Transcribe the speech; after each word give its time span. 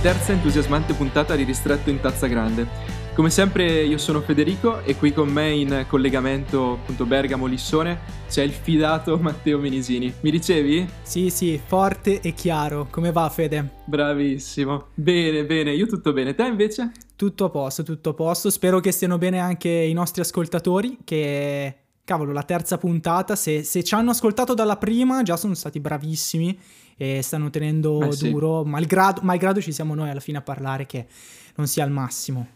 terza 0.00 0.32
entusiasmante 0.32 0.94
puntata 0.94 1.36
di 1.36 1.42
Ristretto 1.42 1.90
in 1.90 2.00
Tazza 2.00 2.26
Grande. 2.26 2.66
Come 3.14 3.28
sempre 3.28 3.82
io 3.82 3.98
sono 3.98 4.22
Federico 4.22 4.80
e 4.82 4.96
qui 4.96 5.12
con 5.12 5.28
me 5.28 5.50
in 5.50 5.84
collegamento 5.86 6.78
appunto 6.80 7.04
Bergamo-Lissone 7.04 7.98
c'è 8.26 8.42
il 8.42 8.52
fidato 8.52 9.18
Matteo 9.20 9.58
Minisini. 9.58 10.10
Mi 10.20 10.30
ricevi? 10.30 10.88
Sì, 11.02 11.28
sì, 11.28 11.60
forte 11.62 12.22
e 12.22 12.32
chiaro. 12.32 12.88
Come 12.90 13.12
va 13.12 13.28
Fede? 13.28 13.82
Bravissimo. 13.84 14.86
Bene, 14.94 15.44
bene, 15.44 15.74
io 15.74 15.84
tutto 15.86 16.14
bene. 16.14 16.34
Te 16.34 16.44
invece? 16.44 16.92
Tutto 17.14 17.44
a 17.44 17.50
posto, 17.50 17.82
tutto 17.82 18.10
a 18.10 18.14
posto. 18.14 18.48
Spero 18.48 18.80
che 18.80 18.92
stiano 18.92 19.18
bene 19.18 19.38
anche 19.38 19.68
i 19.68 19.92
nostri 19.92 20.22
ascoltatori 20.22 20.96
che... 21.04 21.74
Cavolo, 22.02 22.32
la 22.32 22.42
terza 22.42 22.76
puntata, 22.76 23.36
se, 23.36 23.62
se 23.62 23.84
ci 23.84 23.94
hanno 23.94 24.10
ascoltato 24.10 24.52
dalla 24.52 24.76
prima 24.76 25.22
già 25.22 25.36
sono 25.36 25.54
stati 25.54 25.78
bravissimi 25.78 26.58
e 27.02 27.22
stanno 27.22 27.48
tenendo 27.48 28.08
Eh 28.08 28.12
sì. 28.12 28.30
duro, 28.30 28.62
malgrado, 28.62 29.22
malgrado 29.22 29.58
ci 29.62 29.72
siamo 29.72 29.94
noi 29.94 30.10
alla 30.10 30.20
fine 30.20 30.36
a 30.36 30.42
parlare 30.42 30.84
che 30.84 31.06
non 31.54 31.66
sia 31.66 31.82
al 31.82 31.90
massimo. 31.90 32.46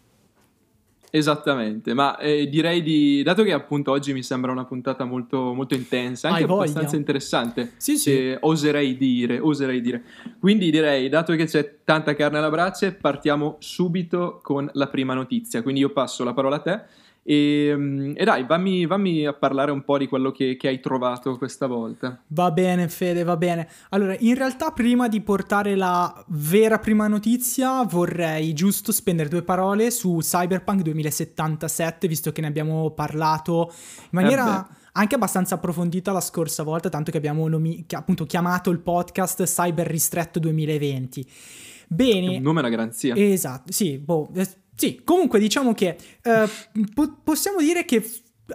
Esattamente, 1.09 1.95
ma 1.95 2.19
eh, 2.19 2.47
direi 2.51 2.83
di... 2.83 3.23
dato 3.23 3.43
che 3.43 3.55
appunto 3.55 3.91
oggi 3.93 4.13
mi 4.13 4.23
sembra 4.23 4.53
una 4.53 4.67
puntata 4.67 5.05
molto, 5.05 5.55
molto 5.55 5.75
intensa, 5.75 6.29
anche 6.29 6.43
abbastanza 6.43 6.95
interessante, 6.97 7.73
Sì, 7.79 7.97
sì. 7.97 8.37
oserei 8.39 8.99
dire, 8.99 9.39
oserei 9.39 9.81
dire. 9.81 10.03
Quindi 10.39 10.71
direi, 10.71 11.09
dato 11.09 11.35
che 11.37 11.47
c'è 11.47 11.77
tanta 11.83 12.15
carne 12.15 12.37
alla 12.37 12.51
brace, 12.51 12.93
partiamo 12.93 13.57
subito 13.61 14.41
con 14.43 14.69
la 14.75 14.89
prima 14.89 15.15
notizia. 15.15 15.63
Quindi 15.63 15.81
io 15.81 15.91
passo 15.91 16.23
la 16.23 16.35
parola 16.35 16.57
a 16.57 16.61
te 16.61 16.83
e, 17.27 17.73
mm, 17.75 18.13
e 18.17 18.25
dai, 18.25 18.45
vammi, 18.45 18.85
vammi 18.85 19.25
a 19.25 19.33
parlare 19.33 19.71
un 19.71 19.83
po' 19.83 19.97
di 19.97 20.07
quello 20.07 20.31
che, 20.31 20.57
che 20.57 20.69
hai 20.69 20.79
trovato 20.79 21.37
questa 21.39 21.67
volta. 21.67 22.23
Va 22.29 22.51
bene, 22.51 22.89
Fede, 22.89 23.25
va 23.25 23.37
bene. 23.39 23.67
Allora, 23.89 24.15
in 24.19 24.35
realtà, 24.35 24.71
prima 24.73 25.09
di 25.09 25.23
portare 25.23 25.75
la 25.75 26.23
vera 26.29 26.79
prima 26.79 27.09
notizia, 27.09 27.83
vorrei 27.85 28.53
giusto 28.53 28.93
spendere 28.93 29.31
due 29.31 29.43
parole 29.43 29.91
su 29.91 30.19
Cyberpunk 30.21 30.83
2077, 30.83 32.07
visto 32.07 32.31
che 32.31 32.43
ne 32.43 32.47
abbiamo 32.49 32.91
parlato 32.91 33.73
in 34.03 34.09
maniera 34.11 34.69
Eh 34.69 34.83
anche 34.97 35.17
abbastanza 35.17 35.57
approfondita 35.57 36.13
la 36.13 36.21
scorsa 36.21 36.63
volta, 36.63 36.89
tanto 36.89 37.11
che 37.11 37.17
abbiamo 37.17 37.49
nomi- 37.49 37.85
che 37.85 37.97
appunto 37.97 38.27
chiamato 38.27 38.71
il 38.71 38.79
podcast 38.79 39.43
Cyber 39.43 39.89
Ristretto 39.89 40.39
2020. 40.39 41.29
Bene, 41.89 42.37
Un 42.37 42.43
nome 42.43 42.59
è 42.59 42.61
una 42.61 42.71
garanzia. 42.71 43.15
Esatto, 43.17 43.73
sì, 43.73 43.99
boh, 43.99 44.31
eh, 44.35 44.47
sì, 44.75 45.01
comunque 45.05 45.39
diciamo 45.39 45.73
che 45.75 45.97
eh, 46.23 46.49
po- 46.93 47.17
possiamo 47.23 47.59
dire 47.61 47.85
che 47.85 48.05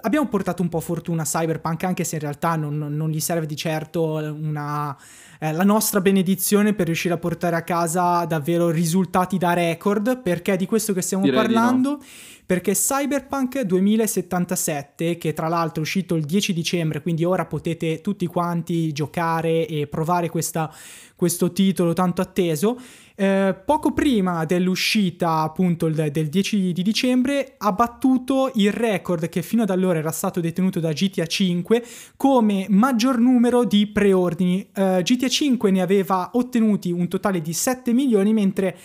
abbiamo 0.02 0.28
portato 0.28 0.62
un 0.62 0.70
po' 0.70 0.80
fortuna 0.80 1.24
a 1.24 1.26
Cyberpunk, 1.26 1.84
anche 1.84 2.04
se 2.04 2.16
in 2.16 2.22
realtà 2.22 2.56
non, 2.56 2.78
non- 2.78 3.10
gli 3.10 3.20
serve 3.20 3.46
di 3.48 3.56
certo 3.56 4.04
una, 4.04 4.96
eh, 5.40 5.52
la 5.52 5.64
nostra 5.64 6.00
benedizione 6.00 6.74
per 6.74 6.86
riuscire 6.86 7.16
a 7.16 7.18
portare 7.18 7.56
a 7.56 7.64
casa 7.64 8.26
davvero 8.26 8.70
risultati 8.70 9.38
da 9.38 9.54
record, 9.54 10.22
perché 10.22 10.54
è 10.54 10.58
di 10.58 10.66
questo 10.68 10.94
che 10.94 11.02
stiamo 11.02 11.24
Direi 11.24 11.40
no. 11.40 11.44
parlando. 11.46 12.04
Perché 12.46 12.74
Cyberpunk 12.74 13.62
2077, 13.62 15.18
che 15.18 15.34
tra 15.34 15.48
l'altro 15.48 15.82
è 15.82 15.86
uscito 15.86 16.16
il 16.16 16.26
10 16.26 16.52
dicembre, 16.54 17.02
quindi 17.02 17.24
ora 17.24 17.46
potete 17.46 18.02
tutti 18.02 18.26
quanti 18.26 18.92
giocare 18.92 19.68
e 19.68 19.86
provare 19.86 20.30
questa- 20.30 20.74
questo 21.16 21.52
titolo 21.52 21.94
tanto 21.94 22.22
atteso, 22.22 22.80
eh, 23.22 23.54
poco 23.66 23.92
prima 23.92 24.46
dell'uscita 24.46 25.42
appunto 25.42 25.88
il- 25.88 26.10
del 26.10 26.30
10 26.30 26.72
di 26.72 26.82
dicembre 26.82 27.56
ha 27.58 27.74
battuto 27.74 28.50
il 28.56 28.72
record 28.72 29.28
che 29.28 29.42
fino 29.42 29.64
ad 29.64 29.70
allora 29.72 30.00
era 30.00 30.12
stato 30.12 30.40
detenuto 30.40 30.80
da 30.80 30.94
GTA 30.94 31.26
5 31.26 31.84
come 32.16 32.66
maggior 32.70 33.20
numero 33.20 33.66
di 33.66 33.88
preordini. 33.88 34.70
Eh, 34.74 35.02
GTA 35.04 35.28
5 35.28 35.70
ne 35.70 35.82
aveva 35.82 36.30
ottenuti 36.32 36.92
un 36.92 37.10
totale 37.10 37.42
di 37.42 37.52
7 37.52 37.92
milioni, 37.92 38.32
mentre 38.32 38.78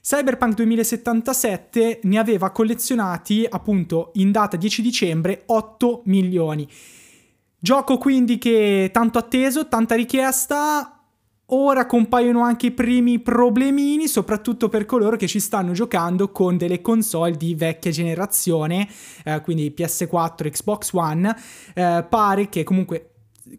Cyberpunk 0.00 0.54
2077 0.54 2.00
ne 2.04 2.18
aveva 2.18 2.52
collezionati 2.52 3.46
appunto 3.46 4.12
in 4.14 4.30
data 4.32 4.56
10 4.56 4.80
dicembre 4.80 5.42
8 5.44 6.04
milioni. 6.06 6.66
Gioco 7.58 7.98
quindi 7.98 8.38
che 8.38 8.88
tanto 8.94 9.18
atteso, 9.18 9.68
tanta 9.68 9.94
richiesta. 9.94 11.03
Ora 11.48 11.84
compaiono 11.86 12.42
anche 12.42 12.66
i 12.66 12.70
primi 12.70 13.18
problemini, 13.18 14.08
soprattutto 14.08 14.70
per 14.70 14.86
coloro 14.86 15.16
che 15.16 15.26
ci 15.26 15.40
stanno 15.40 15.72
giocando 15.72 16.30
con 16.30 16.56
delle 16.56 16.80
console 16.80 17.36
di 17.36 17.54
vecchia 17.54 17.90
generazione, 17.90 18.88
eh, 19.24 19.40
quindi 19.42 19.72
PS4, 19.76 20.48
Xbox 20.50 20.92
One. 20.92 21.36
Eh, 21.74 22.04
pare 22.08 22.48
che 22.48 22.62
comunque, 22.64 23.10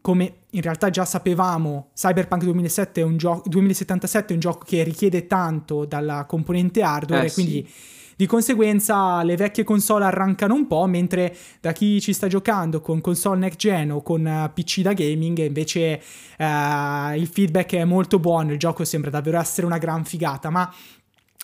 come 0.01 0.33
in 0.49 0.61
realtà 0.61 0.89
già 0.89 1.05
sapevamo, 1.05 1.89
Cyberpunk 1.93 2.43
2007 2.43 3.01
è 3.01 3.03
un 3.03 3.17
gio- 3.17 3.43
2077 3.45 4.31
è 4.31 4.33
un 4.33 4.39
gioco 4.39 4.65
che 4.65 4.83
richiede 4.83 5.27
tanto 5.27 5.85
dalla 5.85 6.25
componente 6.25 6.81
hardware, 6.81 7.25
Eh, 7.25 7.29
sì. 7.29 7.67
Di 8.15 8.25
conseguenza 8.25 9.23
le 9.23 9.35
vecchie 9.35 9.63
console 9.63 10.05
arrancano 10.05 10.53
un 10.53 10.67
po', 10.67 10.85
mentre 10.85 11.35
da 11.59 11.71
chi 11.71 11.99
ci 11.99 12.13
sta 12.13 12.27
giocando 12.27 12.81
con 12.81 13.01
console 13.01 13.39
next 13.39 13.59
gen 13.59 13.91
o 13.91 14.01
con 14.01 14.25
eh, 14.25 14.51
PC 14.53 14.81
da 14.81 14.93
gaming 14.93 15.37
invece 15.39 16.01
eh, 16.37 17.17
il 17.17 17.27
feedback 17.31 17.73
è 17.75 17.85
molto 17.85 18.19
buono, 18.19 18.51
il 18.51 18.59
gioco 18.59 18.85
sembra 18.85 19.09
davvero 19.09 19.39
essere 19.39 19.65
una 19.67 19.77
gran 19.77 20.05
figata, 20.05 20.49
ma 20.49 20.73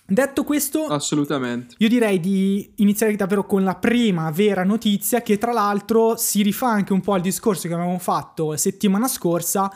detto 0.06 0.44
questo... 0.44 0.86
Assolutamente. 0.86 1.76
Io 1.80 1.90
direi 1.90 2.20
di 2.20 2.72
iniziare 2.78 3.16
davvero 3.16 3.46
con 3.46 3.64
la 3.64 3.76
prima 3.76 4.30
vera 4.32 4.64
notizia 4.64 5.22
che 5.22 5.38
tra 5.38 5.52
l'altro 5.52 6.16
si 6.16 6.42
rifà 6.42 6.70
anche 6.70 6.94
un 6.94 7.02
po' 7.02 7.14
al 7.14 7.22
discorso 7.22 7.68
che 7.68 7.74
avevamo 7.74 8.00
fatto 8.00 8.56
settimana 8.56 9.08
scorsa 9.08 9.72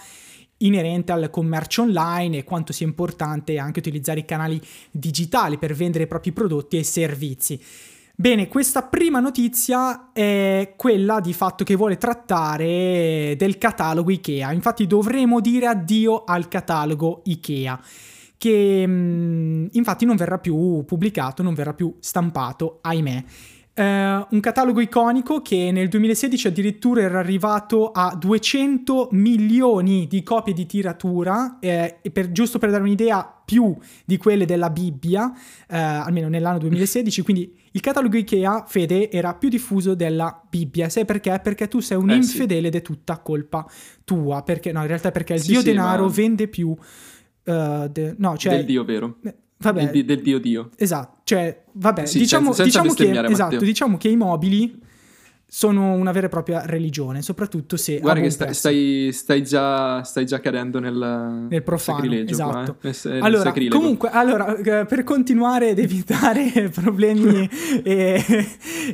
inerente 0.57 1.11
al 1.11 1.29
commercio 1.29 1.81
online 1.81 2.37
e 2.37 2.43
quanto 2.43 2.73
sia 2.73 2.85
importante 2.85 3.57
anche 3.57 3.79
utilizzare 3.79 4.19
i 4.19 4.25
canali 4.25 4.61
digitali 4.91 5.57
per 5.57 5.73
vendere 5.73 6.05
i 6.05 6.07
propri 6.07 6.31
prodotti 6.31 6.77
e 6.77 6.83
servizi. 6.83 7.61
Bene, 8.17 8.47
questa 8.47 8.83
prima 8.83 9.19
notizia 9.19 10.11
è 10.13 10.73
quella 10.77 11.19
di 11.19 11.33
fatto 11.33 11.65
che 11.65 11.75
vuole 11.75 11.97
trattare 11.97 13.35
del 13.37 13.57
catalogo 13.57 14.09
IKEA. 14.09 14.53
Infatti 14.53 14.87
dovremo 14.87 15.41
dire 15.41 15.65
addio 15.65 16.23
al 16.23 16.47
catalogo 16.47 17.21
IKEA 17.25 17.81
che 18.37 18.87
mh, 18.87 19.69
infatti 19.71 20.05
non 20.05 20.15
verrà 20.15 20.37
più 20.39 20.83
pubblicato, 20.85 21.43
non 21.43 21.53
verrà 21.53 21.73
più 21.73 21.95
stampato, 21.99 22.79
ahimè. 22.81 23.23
Eh, 23.77 23.83
un 24.29 24.39
catalogo 24.39 24.79
iconico 24.79 25.41
che 25.41 25.69
nel 25.69 25.89
2016 25.89 26.47
addirittura 26.47 27.01
era 27.01 27.19
arrivato 27.19 27.91
a 27.91 28.15
200 28.15 29.09
milioni 29.11 30.07
di 30.07 30.23
copie 30.23 30.53
di 30.53 30.65
tiratura, 30.65 31.57
eh, 31.59 31.99
per- 32.13 32.31
giusto 32.31 32.57
per 32.57 32.69
dare 32.69 32.83
un'idea, 32.83 33.29
più 33.45 33.75
di 34.05 34.15
quelle 34.15 34.45
della 34.45 34.69
Bibbia, 34.69 35.29
eh, 35.69 35.77
almeno 35.77 36.29
nell'anno 36.29 36.57
2016, 36.59 37.21
quindi 37.21 37.53
il 37.71 37.81
catalogo 37.81 38.15
Ikea, 38.15 38.63
Fede, 38.65 39.11
era 39.11 39.33
più 39.35 39.49
diffuso 39.49 39.93
della 39.93 40.41
Bibbia. 40.49 40.87
Sai 40.87 41.03
perché? 41.03 41.37
Perché 41.43 41.67
tu 41.67 41.81
sei 41.81 41.97
un 41.97 42.09
Eh, 42.11 42.23
sì. 42.23 42.37
infedele 42.37 42.69
ed 42.69 42.75
è 42.75 42.81
tutta 42.81 43.17
colpa 43.19 43.69
tua, 44.05 44.41
perché 44.41 44.71
no, 44.71 44.79
in 44.81 44.87
realtà 44.87 45.09
è 45.09 45.11
perché 45.11 45.33
il 45.33 45.41
Sì, 45.41 45.51
dio 45.51 45.59
sì, 45.59 45.65
denaro 45.65 46.05
ma- 46.05 46.11
vende 46.11 46.47
più... 46.47 46.73
eh, 47.43 47.89
de- 47.91 48.15
no, 48.17 48.37
cioè... 48.37 48.55
del 48.55 48.65
dio 48.65 48.85
vero. 48.85 49.17
Vabbè, 49.57 49.89
Del, 49.89 50.05
del 50.05 50.21
dio 50.21 50.39
dio. 50.39 50.69
Esatto, 50.75 51.21
cioè, 51.23 51.63
vabbè, 51.71 52.05
Sì, 52.05 52.19
diciamo, 52.19 52.51
senza- 52.53 52.81
senza 52.81 52.93
diciamo 53.03 53.21
che, 53.23 53.31
esatto, 53.31 53.57
diciamo 53.57 53.97
che 53.97 54.09
i 54.09 54.15
mobili 54.17 54.79
sono 55.57 55.93
una 55.93 56.11
vera 56.11 56.25
e 56.25 56.29
propria 56.29 56.65
religione, 56.65 57.21
soprattutto 57.21 57.77
se 57.77 57.99
Guarda 57.99 58.19
che 58.19 58.29
sta- 58.29 58.51
stai, 58.51 59.11
stai 59.13 59.41
già, 59.41 60.03
stai 60.03 60.25
già 60.25 60.41
cadendo 60.41 60.79
nel, 60.81 61.45
Nel 61.49 61.63
profano, 61.63 61.99
sacrilegio 61.99 62.35
qua, 62.35 62.61
esatto. 62.63 62.71
eh? 62.71 62.75
Nel 62.81 62.93
sa- 62.93 63.09
nel 63.11 63.21
Allora, 63.23 63.53
comunque, 63.69 64.09
allora, 64.09 64.57
eh, 64.57 64.85
per 64.85 65.05
continuare 65.05 65.69
ad 65.69 65.79
evitare 65.79 66.69
problemi 66.75 67.49
e, 67.83 68.21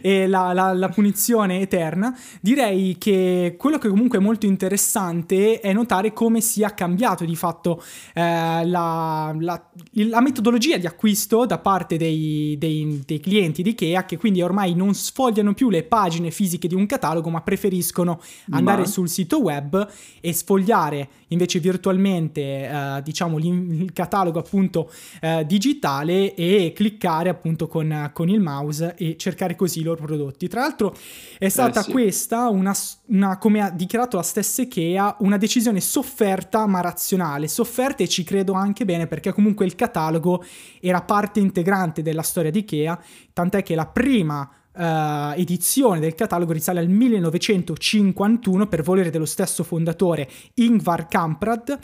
e 0.04 0.28
la, 0.28 0.54
la- 0.54 0.74
la 0.74 0.90
punizione 0.90 1.62
eterna, 1.62 2.16
direi 2.40 2.96
che 3.00 3.56
quello 3.58 3.80
che 3.80 3.90
comunque 3.90 4.20
è 4.20 4.22
molto 4.22 4.46
interessante 4.46 5.62
è 5.62 5.74
notare 5.74 6.14
come 6.14 6.42
sia 6.42 6.76
cambiato 6.76 7.26
di 7.26 7.36
fatto 7.36 7.82
eh, 8.14 8.22
la, 8.66 9.36
la- 9.40 9.70
la 9.94 10.22
metodologia 10.22 10.78
di 10.78 10.86
acquisto 10.86 11.48
da 11.48 11.58
parte 11.58 11.98
dei, 11.98 12.56
dei- 12.60 13.02
dei 13.04 13.20
clienti 13.20 13.64
di 13.64 13.72
Ikea, 13.72 14.06
che 14.06 14.18
quindi 14.18 14.44
ormai 14.44 14.76
non 14.76 14.94
sfogliano 14.94 15.56
più 15.56 15.72
le 15.72 15.82
pagine 15.82 16.30
fisiche 16.30 16.50
di 16.58 16.76
un 16.76 16.86
catalogo, 16.86 17.30
ma 17.30 17.42
preferiscono 17.42 18.20
andare 18.52 18.82
Ma- 18.82 18.88
sul 18.88 19.10
sito 19.10 19.42
web 19.42 19.88
e 20.20 20.34
sfogliare 20.34 21.10
invece 21.28 21.60
virtualmente 21.60 22.42
eh, 22.42 23.02
diciamo 23.04 23.38
il 23.38 23.92
catalogo 23.94 24.40
appunto 24.40 24.92
eh, 25.22 25.46
digitale 25.46 26.34
e 26.36 26.74
cliccare 26.76 27.30
appunto 27.30 27.68
con, 27.68 28.10
con 28.14 28.30
il 28.30 28.40
mouse 28.40 28.96
e 28.98 29.16
cercare 29.18 29.56
così 29.56 29.80
i 29.80 29.84
loro 29.84 30.04
prodotti. 30.04 30.48
Tra 30.48 30.62
l'altro 30.62 30.96
è 31.38 31.50
stata 31.50 31.80
Eh, 31.80 31.84
sì. 31.84 31.92
questa 31.92 32.50
una, 32.50 32.74
una, 33.08 33.38
come 33.38 33.62
ha 33.62 33.70
dichiarato 33.70 34.18
la 34.18 34.24
stessa 34.24 34.62
Ikea, 34.62 35.18
una 35.20 35.38
decisione 35.38 35.80
sofferta 35.80 36.66
ma 36.68 36.82
razionale. 36.82 37.48
Sofferta 37.48 38.04
e 38.04 38.08
ci 38.08 38.24
credo 38.24 38.54
anche 38.54 38.86
bene 38.86 39.08
perché 39.08 39.32
comunque 39.32 39.66
il 39.66 39.76
catalogo 39.76 40.44
era 40.80 41.02
parte 41.02 41.40
integrante 41.40 42.02
della 42.02 42.22
storia 42.22 42.52
di 42.52 42.60
Ikea, 42.60 43.02
tant'è 43.34 43.64
che 43.64 43.76
la 43.76 43.86
prima 43.88 44.50
eh, 44.78 45.34
edizione 45.38 46.00
del 46.00 46.16
catalogo 46.16 46.54
risale 46.54 46.80
al 46.80 46.88
1951 46.88 48.68
per 48.68 48.82
volere 48.84 49.10
dello 49.10 49.26
stesso 49.26 49.64
fondatore 49.64 50.28
Ingvar 50.56 51.08
Kamprad 51.08 51.80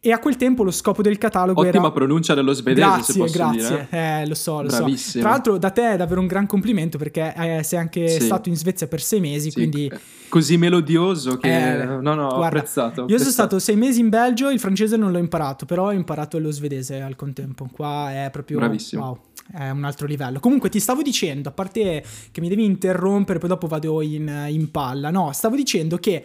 E 0.00 0.12
a 0.12 0.18
quel 0.18 0.36
tempo 0.36 0.62
lo 0.64 0.70
scopo 0.70 1.00
del 1.00 1.16
catalogo 1.16 1.60
Ottima 1.60 1.68
era... 1.68 1.78
Ottima 1.78 1.92
pronuncia 1.94 2.34
dello 2.34 2.52
svedese, 2.52 2.86
grazie, 2.86 3.24
grazie. 3.30 3.86
dire. 3.88 3.88
Eh, 3.90 4.26
lo 4.26 4.34
so, 4.34 4.60
lo 4.60 4.68
Bravissimo. 4.68 4.98
so. 5.12 5.18
Tra 5.20 5.28
l'altro 5.30 5.56
da 5.56 5.70
te 5.70 5.92
è 5.92 5.96
davvero 5.96 6.20
un 6.20 6.26
gran 6.26 6.46
complimento 6.46 6.98
perché 6.98 7.32
eh, 7.34 7.62
sei 7.62 7.78
anche 7.78 8.08
Sì. 8.08 8.20
stato 8.20 8.50
in 8.50 8.56
Svezia 8.56 8.86
per 8.86 9.00
sei 9.00 9.20
mesi, 9.20 9.48
Sì, 9.48 9.54
quindi... 9.54 9.90
Così 10.28 10.58
melodioso 10.58 11.38
che... 11.38 11.80
Eh, 11.80 11.84
no, 11.86 12.00
no, 12.14 12.26
ho 12.26 12.36
guarda, 12.36 12.58
apprezzato. 12.58 12.88
Io 12.88 12.92
sono 12.94 13.04
apprezzato. 13.04 13.30
stato 13.30 13.58
sei 13.60 13.76
mesi 13.76 14.00
in 14.00 14.08
Belgio, 14.10 14.50
il 14.50 14.58
francese 14.58 14.96
non 14.98 15.10
l'ho 15.12 15.18
imparato, 15.18 15.64
però 15.64 15.86
ho 15.86 15.92
imparato 15.92 16.38
lo 16.38 16.50
svedese 16.50 17.00
al 17.00 17.14
contempo. 17.16 17.66
Qua 17.72 18.10
è 18.12 18.28
proprio... 18.30 18.58
Bravissimo. 18.58 19.02
Wow, 19.02 19.18
è 19.52 19.70
un 19.70 19.84
altro 19.84 20.06
livello. 20.06 20.40
Comunque 20.40 20.68
ti 20.68 20.80
stavo 20.80 21.02
dicendo, 21.02 21.48
a 21.48 21.52
parte 21.52 22.04
che 22.30 22.40
mi 22.40 22.48
devi 22.48 22.64
interrompere, 22.64 23.38
poi 23.38 23.48
dopo 23.48 23.66
vado 23.66 24.00
in, 24.02 24.46
in 24.48 24.70
palla. 24.70 25.10
No, 25.10 25.32
stavo 25.32 25.56
dicendo 25.56 25.98
che... 25.98 26.24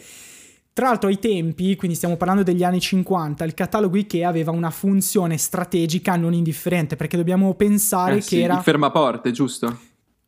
Tra 0.71 0.87
l'altro 0.87 1.09
ai 1.09 1.19
tempi, 1.19 1.75
quindi 1.75 1.97
stiamo 1.97 2.15
parlando 2.15 2.41
degli 2.41 2.63
anni 2.63 2.79
50, 2.79 3.43
il 3.43 3.53
catalogo 3.53 3.97
Ikea 3.97 4.29
aveva 4.29 4.51
una 4.51 4.69
funzione 4.69 5.37
strategica 5.37 6.15
non 6.15 6.31
indifferente, 6.31 6.95
perché 6.95 7.17
dobbiamo 7.17 7.53
pensare 7.55 8.13
Eh 8.13 8.19
che 8.19 8.21
sì, 8.21 8.39
era... 8.39 8.55
Il 8.55 8.61
fermaporte, 8.61 9.31
giusto? 9.31 9.77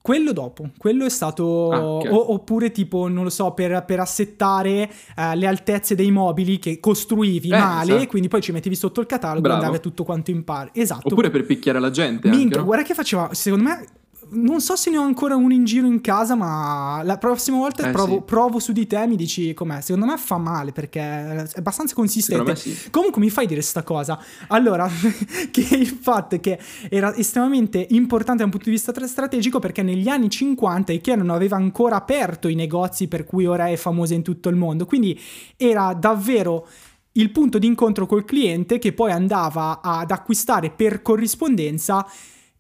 Quello 0.02 0.32
dopo, 0.34 0.72
quello 0.80 1.06
è 1.06 1.10
stato, 1.10 1.70
Ah, 1.72 1.86
ok. 1.86 2.10
o- 2.12 2.34
oppure 2.34 2.72
tipo, 2.72 3.08
non 3.08 3.24
lo 3.24 3.30
so, 3.30 3.52
per, 3.52 3.84
per 3.86 4.00
assettare 4.00 4.90
eh, 5.16 5.36
le 5.36 5.46
altezze 5.46 5.94
dei 5.94 6.10
mobili 6.10 6.58
che 6.58 6.80
costruivi 6.80 7.50
Eh, 7.50 7.58
male, 7.58 7.94
esatto. 7.96 8.08
quindi 8.10 8.28
poi 8.28 8.42
ci 8.42 8.52
mettevi 8.52 8.76
sotto 8.76 9.00
il 9.00 9.06
catalogo 9.06 9.42
Bravo. 9.42 9.62
e 9.62 9.66
andavi 9.66 9.80
tutto 9.82 10.04
quanto 10.04 10.32
in 10.32 10.44
pari. 10.44 10.72
Esatto. 10.74 11.08
Oppure 11.08 11.30
per 11.30 11.46
picchiare 11.46 11.80
la 11.80 11.92
gente. 11.92 12.28
anche, 12.28 12.40
Minchia, 12.40 12.60
no? 12.60 12.66
guarda 12.66 12.84
che 12.84 12.94
faceva, 12.96 13.30
secondo 13.34 13.66
me, 13.70 13.86
non 14.34 14.62
so 14.62 14.76
se 14.76 14.90
ne 14.90 14.98
ho 14.98 15.02
ancora 15.02 15.36
uno 15.36 15.54
in 15.54 15.66
giro 15.66 15.88
in 15.88 16.02
casa, 16.02 16.36
ma 16.36 17.02
la 17.04 17.18
prossima 17.18 17.58
volta 17.58 17.88
Eh, 17.88 17.92
provo, 17.92 18.16
sì. 18.16 18.22
provo 18.26 18.60
su 18.60 18.72
di 18.72 18.88
te 18.88 19.02
e 19.02 19.08
mi 19.08 19.16
dici 19.16 19.54
com'è. 19.54 19.82
Secondo 19.82 20.06
me 20.06 20.18
fa 20.18 20.38
male 20.38 20.72
perché 20.72 21.00
è 21.02 21.46
abbastanza 21.56 21.94
consistente. 21.94 22.56
Sì. 22.56 22.90
Comunque 22.90 23.22
mi 23.22 23.30
fai 23.30 23.46
dire 23.48 23.62
sta 23.62 23.84
cosa. 23.84 24.18
Allora, 24.48 24.88
che 25.52 25.68
il 25.76 25.88
fatto 25.88 26.36
è 26.36 26.40
che 26.40 26.60
era 26.90 27.14
estremamente 27.16 27.86
importante 27.90 28.40
da 28.40 28.46
un 28.46 28.52
punto 28.52 28.66
di 28.66 28.72
vista 28.72 28.92
tra- 28.92 29.08
strategico 29.08 29.60
perché 29.60 29.84
negli 29.84 30.08
anni 30.08 30.30
50 30.30 30.92
Ikea 30.94 31.16
non 31.16 31.30
aveva 31.30 31.58
ancora 31.58 31.98
aperto 31.98 32.48
i 32.48 32.56
negozi 32.56 33.08
per 33.08 33.26
cui 33.26 33.46
ora 33.46 33.68
è 33.68 33.76
famosa 33.76 34.14
in 34.14 34.24
tutto 34.24 34.50
il 34.50 34.56
mondo. 34.56 34.86
Quindi 34.86 35.20
era 35.58 35.94
davvero 35.94 36.68
il 37.14 37.32
punto 37.32 37.60
di 37.60 37.68
incontro 37.68 38.06
col 38.06 38.24
cliente 38.24 38.80
che 38.80 38.94
poi 38.94 39.12
andava 39.12 39.82
ad 39.82 40.12
acquistare 40.12 40.70
per 40.70 41.02
corrispondenza 41.02 42.08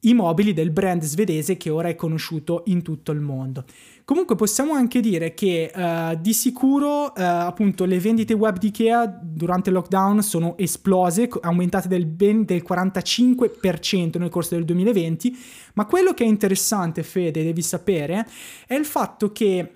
i 0.01 0.13
mobili 0.13 0.53
del 0.53 0.71
brand 0.71 1.03
svedese 1.03 1.57
che 1.57 1.69
ora 1.69 1.89
è 1.89 1.95
conosciuto 1.95 2.63
in 2.65 2.81
tutto 2.81 3.11
il 3.11 3.19
mondo. 3.19 3.65
Comunque 4.03 4.35
possiamo 4.35 4.73
anche 4.73 4.99
dire 4.99 5.33
che 5.33 5.71
eh, 5.73 6.17
di 6.19 6.33
sicuro 6.33 7.13
eh, 7.15 7.23
appunto 7.23 7.85
le 7.85 7.99
vendite 7.99 8.33
web 8.33 8.57
di 8.57 8.67
Ikea 8.67 9.05
durante 9.21 9.69
il 9.69 9.75
lockdown 9.75 10.21
sono 10.23 10.57
esplose, 10.57 11.29
aumentate 11.41 11.87
del 11.87 12.05
ben 12.05 12.43
del 12.45 12.65
45% 12.67 14.17
nel 14.17 14.29
corso 14.29 14.55
del 14.55 14.65
2020, 14.65 15.37
ma 15.75 15.85
quello 15.85 16.13
che 16.13 16.23
è 16.23 16.27
interessante 16.27 17.03
Fede, 17.03 17.43
devi 17.43 17.61
sapere, 17.61 18.27
è 18.65 18.73
il 18.73 18.85
fatto 18.85 19.31
che 19.31 19.71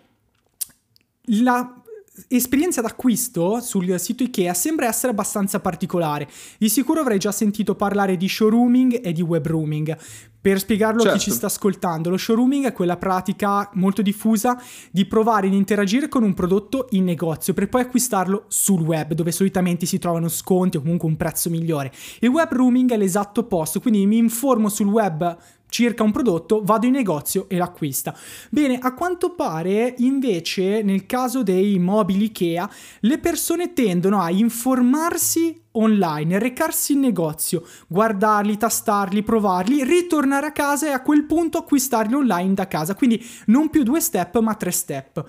la 1.25 1.81
esperienza 2.27 2.81
d'acquisto 2.81 3.59
sul 3.61 3.99
sito 3.99 4.23
Ikea 4.23 4.53
sembra 4.53 4.87
essere 4.87 5.11
abbastanza 5.11 5.59
particolare. 5.59 6.27
Di 6.57 6.69
sicuro 6.69 7.01
avrei 7.01 7.19
già 7.19 7.31
sentito 7.31 7.75
parlare 7.75 8.17
di 8.17 8.27
showrooming 8.27 9.01
e 9.03 9.11
di 9.11 9.21
web 9.21 9.45
rooming. 9.45 9.97
Per 10.45 10.59
spiegarlo 10.59 11.01
a 11.01 11.05
chi 11.05 11.09
Certo. 11.09 11.23
ci 11.23 11.31
sta 11.31 11.47
ascoltando, 11.47 12.11
lo 12.11 12.17
showrooming 12.17 12.65
è 12.65 12.71
quella 12.71 12.97
pratica 12.97 13.67
molto 13.73 14.03
diffusa 14.03 14.61
di 14.91 15.05
provare 15.05 15.47
ad 15.47 15.53
interagire 15.53 16.07
con 16.07 16.21
un 16.21 16.35
prodotto 16.35 16.85
in 16.91 17.03
negozio 17.03 17.55
per 17.55 17.67
poi 17.67 17.81
acquistarlo 17.81 18.45
sul 18.47 18.81
web, 18.81 19.13
dove 19.13 19.31
solitamente 19.31 19.87
si 19.87 19.97
trovano 19.97 20.27
sconti 20.27 20.77
o 20.77 20.81
comunque 20.81 21.09
un 21.09 21.17
prezzo 21.17 21.49
migliore. 21.49 21.91
Il 22.19 22.29
web 22.29 22.53
rooming 22.53 22.91
è 22.91 22.97
l'esatto 22.97 23.39
opposto, 23.39 23.79
quindi 23.79 24.05
mi 24.05 24.17
informo 24.17 24.69
sul 24.69 24.85
web 24.87 25.35
circa 25.75 26.03
un 26.03 26.11
prodotto, 26.13 26.61
vado 26.63 26.85
in 26.85 26.93
negozio 26.93 27.49
e 27.49 27.57
l'acquista. 27.57 28.15
Bene, 28.49 28.77
a 28.77 28.93
quanto 28.93 29.35
pare 29.35 29.93
invece 29.97 30.81
nel 30.83 31.05
caso 31.05 31.43
dei 31.43 31.77
mobili 31.79 32.25
Ikea 32.25 32.69
le 33.01 33.17
persone 33.17 33.73
tendono 33.73 34.21
a 34.21 34.31
informarsi 34.31 35.61
online, 35.71 36.39
recarsi 36.39 36.93
in 36.93 37.01
negozio, 37.01 37.67
guardarli, 37.87 38.55
tastarli, 38.55 39.21
provarli, 39.21 39.83
ritornare 39.83 40.47
a 40.47 40.51
casa 40.53 40.87
e 40.87 40.91
a 40.91 41.01
quel 41.01 41.25
punto 41.25 41.57
acquistarli 41.57 42.13
online 42.13 42.53
da 42.53 42.69
casa. 42.69 42.95
Quindi 42.95 43.21
non 43.47 43.69
più 43.69 43.83
due 43.83 43.99
step 43.99 44.39
ma 44.39 44.55
tre 44.55 44.71
step. 44.71 45.25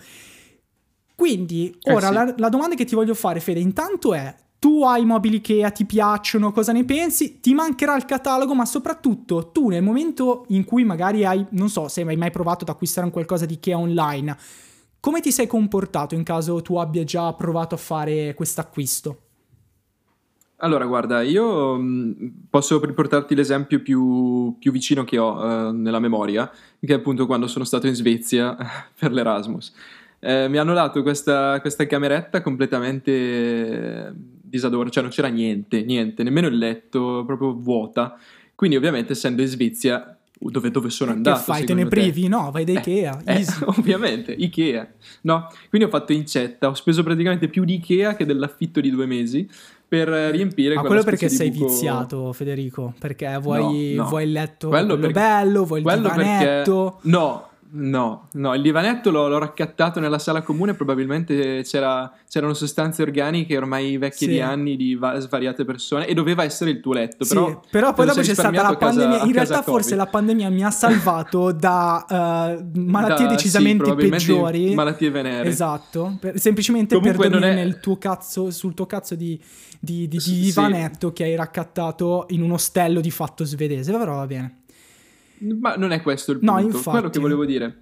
Quindi 1.16 1.76
Eh 1.82 1.93
ora 1.93 2.06
sì. 2.06 2.12
la, 2.12 2.34
la 2.37 2.48
domanda 2.48 2.76
che 2.76 2.84
ti 2.84 2.94
voglio 2.94 3.14
fare 3.14 3.40
Fede 3.40 3.58
intanto 3.58 4.14
è 4.14 4.32
tu 4.58 4.82
hai 4.85 5.05
mobili 5.05 5.37
Ikea, 5.37 5.70
ti 5.70 5.85
piacciono, 5.85 6.50
cosa 6.50 6.73
ne 6.73 6.85
pensi? 6.85 7.41
Ti 7.41 7.55
mancherà 7.55 7.97
il 7.97 8.05
catalogo, 8.05 8.55
ma 8.55 8.64
soprattutto 8.64 9.50
tu 9.53 9.69
nel 9.69 9.82
momento 9.82 10.44
in 10.49 10.64
cui 10.64 10.85
magari 10.85 11.25
hai, 11.25 11.44
non 11.50 11.69
so 11.69 11.88
se 11.88 12.03
hai 12.03 12.17
mai 12.17 12.31
provato 12.31 12.64
ad 12.64 12.70
acquistare 12.70 13.06
un 13.06 13.12
qualcosa 13.12 13.47
di 13.47 13.55
Ikea 13.55 13.79
online, 13.79 14.37
come 14.99 15.20
ti 15.20 15.31
sei 15.31 15.47
comportato 15.47 16.14
in 16.14 16.25
caso 16.25 16.62
tu 16.62 16.76
abbia 16.76 17.05
già 17.05 17.32
provato 17.35 17.75
a 17.75 17.79
fare 17.79 18.35
questo 18.35 18.61
acquisto? 18.61 19.20
Allora, 20.61 20.87
guarda, 20.87 21.20
io 21.20 21.76
mh, 21.76 22.47
posso 22.49 22.82
riportarti 22.82 23.35
l'esempio 23.35 23.82
più, 23.82 24.56
più 24.58 24.73
vicino 24.73 25.05
che 25.05 25.19
ho 25.19 25.69
eh, 25.69 25.73
nella 25.73 25.99
memoria, 25.99 26.50
che 26.81 26.93
è 26.94 26.97
appunto 26.97 27.26
quando 27.26 27.47
sono 27.47 27.64
stato 27.64 27.87
in 27.87 27.94
Svezia 27.94 28.56
per 28.99 29.12
l'Erasmus. 29.12 29.75
Eh, 30.19 30.49
mi 30.49 30.56
hanno 30.56 30.73
dato 30.73 31.03
questa, 31.03 31.61
questa 31.61 31.87
cameretta 31.87 32.41
completamente 32.41 34.14
eh, 34.46 34.50
disadornata, 34.50 34.90
cioè 34.90 35.02
non 35.02 35.12
c'era 35.12 35.28
niente, 35.28 35.82
niente, 35.82 36.22
nemmeno 36.22 36.46
il 36.48 36.58
letto, 36.58 37.22
proprio 37.26 37.52
vuota. 37.54 38.19
Quindi 38.54 38.76
ovviamente 38.76 39.12
essendo 39.12 39.43
in 39.43 39.48
Svezia, 39.48 40.16
dove, 40.38 40.70
dove 40.70 40.90
sono 40.90 41.12
andato? 41.12 41.38
che 41.38 41.43
fai? 41.44 41.64
Te 41.64 41.75
ne 41.75 41.81
secondo 41.82 41.88
te? 41.96 42.10
privi? 42.10 42.28
No, 42.28 42.50
vai 42.50 42.64
da 42.64 42.72
Ikea. 42.72 43.22
Eh, 43.25 43.32
easy. 43.34 43.62
ovviamente, 43.66 44.32
Ikea. 44.32 44.88
No, 45.22 45.48
quindi 45.69 45.86
ho 45.86 45.91
fatto 45.91 46.12
incetta, 46.12 46.69
ho 46.69 46.74
speso 46.74 47.03
praticamente 47.03 47.48
più 47.48 47.65
di 47.65 47.74
Ikea 47.74 48.15
che 48.17 48.24
dell'affitto 48.24 48.81
di 48.81 48.91
due 48.91 49.06
mesi 49.06 49.48
per 49.88 50.08
eh, 50.12 50.31
riempire 50.32 50.74
Ma 50.74 50.82
quello 50.82 51.05
perché 51.05 51.29
sei 51.29 51.50
buco- 51.50 51.67
viziato, 51.69 52.32
Federico? 52.32 52.93
Perché 52.98 53.38
vuoi, 53.41 53.94
No, 53.94 54.03
no. 54.03 54.08
vuoi 54.08 54.24
il 54.24 54.32
letto 54.32 54.69
Quello 54.69 54.96
quello 54.96 55.00
perché- 55.12 55.20
bello, 55.20 55.65
vuoi 55.65 55.79
il 55.79 55.84
Quello 55.84 56.08
divanetto. 56.08 56.91
perché... 57.03 57.08
No, 57.08 57.48
no, 57.70 58.29
no, 58.32 58.55
il 58.55 58.63
divanetto 58.63 59.11
l'ho, 59.11 59.29
l'ho 59.29 59.39
raccattato 59.39 60.01
nella 60.01 60.19
sala 60.19 60.43
comune, 60.43 60.75
probabilmente 60.75 61.63
c'era- 61.65 62.11
c'erano 62.29 62.55
sostanze 62.55 63.03
organiche 63.03 63.56
ormai 63.56 63.96
vecchie 63.99 64.27
Sì. 64.27 64.32
di 64.35 64.41
anni 64.41 64.77
di 64.77 64.94
va- 64.94 65.19
svariate 65.19 65.65
persone 65.65 66.06
e 66.06 66.15
doveva 66.15 66.44
essere 66.44 66.70
il 66.70 66.81
tuo 66.81 66.93
letto, 66.93 67.25
Sì, 67.25 67.35
però... 67.35 67.61
però 67.70 67.93
poi 67.93 68.06
dopo 68.06 68.20
c'è 68.20 68.32
stata 68.35 68.63
la 68.63 68.77
pandemia. 68.77 69.23
In 69.25 69.32
realtà, 69.32 69.63
forse 69.63 69.91
Covid. 69.91 70.05
la 70.05 70.06
pandemia 70.06 70.51
mi 70.51 70.65
ha 70.65 70.70
salvato 70.70 71.53
da 71.56 72.05
eh, 72.08 72.79
malattie 72.79 73.25
Da- 73.25 73.31
sì, 73.31 73.37
decisamente 73.37 73.82
probabilmente 73.82 74.25
peggiori. 74.27 74.75
Malattie 74.75 75.11
venere. 75.11 75.49
Esatto, 75.49 76.17
per- 76.20 76.39
semplicemente 76.41 76.94
Comunque 76.96 77.29
per 77.29 77.31
dormire 77.39 77.53
è- 77.61 77.65
nel 77.65 77.81
tuo 77.81 77.96
cazzo, 77.99 78.51
sul 78.51 78.75
tuo 78.75 78.87
cazzo 78.87 79.15
di, 79.15 79.41
di, 79.81 80.08
di- 80.08 80.08
di 80.08 80.20
Sì. 80.20 80.41
divanetto 80.41 81.13
che 81.13 81.25
hai 81.25 81.35
raccattato 81.35 82.27
in 82.31 82.43
un 82.43 82.53
ostello 82.53 83.01
di 83.01 83.11
fatto 83.11 83.44
svedese. 83.44 83.93
Però 83.93 84.15
va 84.17 84.27
bene. 84.27 84.58
Ma 85.60 85.74
non 85.76 85.90
è 85.93 86.00
questo 86.02 86.32
il 86.32 86.38
No, 86.43 86.55
punto. 86.55 86.76
infatti. 86.76 86.90
Quello 86.90 87.10
che 87.10 87.19
volevo 87.19 87.44
dire 87.44 87.76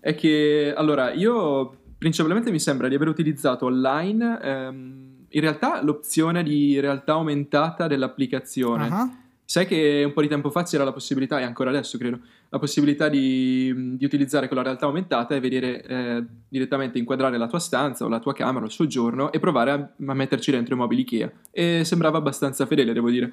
è 0.00 0.14
che, 0.14 0.72
allora, 0.76 1.12
io 1.12 1.76
principalmente 1.98 2.50
mi 2.50 2.60
sembra 2.60 2.88
di 2.88 2.94
aver 2.94 3.08
utilizzato 3.08 3.66
online 3.66 4.38
ehm, 4.42 5.14
in 5.28 5.40
realtà 5.40 5.82
l'opzione 5.82 6.42
di 6.42 6.78
realtà 6.80 7.12
aumentata 7.12 7.86
dell'applicazione. 7.86 8.88
Ah, 8.90 9.10
Sai 9.48 9.64
che 9.64 10.02
un 10.04 10.12
po' 10.12 10.22
di 10.22 10.28
tempo 10.28 10.50
fa 10.50 10.64
c'era 10.64 10.82
la 10.82 10.92
possibilità, 10.92 11.38
e 11.38 11.44
ancora 11.44 11.70
adesso 11.70 11.96
credo, 11.98 12.18
la 12.48 12.58
possibilità 12.58 13.08
di, 13.08 13.96
di 13.96 14.04
utilizzare 14.04 14.48
con 14.48 14.56
la 14.56 14.64
realtà 14.64 14.86
aumentata 14.86 15.36
e 15.36 15.40
vedere 15.40 15.84
eh, 15.84 16.24
direttamente 16.48 16.98
inquadrare 16.98 17.38
la 17.38 17.46
tua 17.46 17.60
stanza 17.60 18.04
o 18.04 18.08
la 18.08 18.18
tua 18.18 18.32
camera 18.32 18.64
o 18.64 18.66
il 18.66 18.72
soggiorno 18.72 19.30
e 19.30 19.38
provare 19.38 19.70
a, 19.70 19.88
a 20.04 20.14
metterci 20.14 20.50
dentro 20.50 20.74
i 20.74 20.78
mobili 20.78 21.02
Ikea. 21.02 21.30
E 21.52 21.82
sembrava 21.84 22.18
abbastanza 22.18 22.66
fedele, 22.66 22.92
devo 22.92 23.08
dire. 23.08 23.32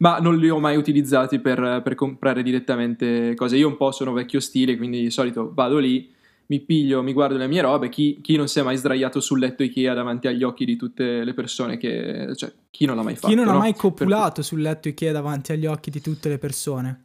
Ma 0.00 0.18
non 0.18 0.38
li 0.38 0.48
ho 0.48 0.58
mai 0.58 0.76
utilizzati 0.76 1.40
per, 1.40 1.82
per 1.84 1.94
comprare 1.94 2.42
direttamente 2.42 3.34
cose. 3.34 3.56
Io 3.56 3.68
un 3.68 3.76
po' 3.76 3.92
sono 3.92 4.12
vecchio 4.12 4.40
stile, 4.40 4.76
quindi 4.76 5.00
di 5.00 5.10
solito 5.10 5.52
vado 5.54 5.78
lì, 5.78 6.10
mi 6.46 6.60
piglio, 6.60 7.02
mi 7.02 7.12
guardo 7.12 7.36
le 7.36 7.46
mie 7.46 7.60
robe. 7.60 7.90
Chi, 7.90 8.18
chi 8.22 8.36
non 8.36 8.48
si 8.48 8.58
è 8.58 8.62
mai 8.62 8.76
sdraiato 8.76 9.20
sul 9.20 9.38
letto 9.38 9.62
Ikea 9.62 9.92
davanti 9.92 10.26
agli 10.26 10.42
occhi 10.42 10.64
di 10.64 10.76
tutte 10.76 11.22
le 11.22 11.34
persone 11.34 11.76
che... 11.76 12.32
cioè, 12.34 12.50
chi 12.70 12.86
non 12.86 12.96
l'ha 12.96 13.02
mai 13.02 13.14
fatto? 13.14 13.28
Chi 13.28 13.34
non 13.34 13.48
ha 13.48 13.52
no? 13.52 13.58
mai 13.58 13.72
Per- 13.72 13.80
copulato 13.80 14.42
sul 14.42 14.62
letto 14.62 14.88
Ikea 14.88 15.12
davanti 15.12 15.52
agli 15.52 15.66
occhi 15.66 15.90
di 15.90 16.00
tutte 16.00 16.28
le 16.30 16.38
persone? 16.38 17.04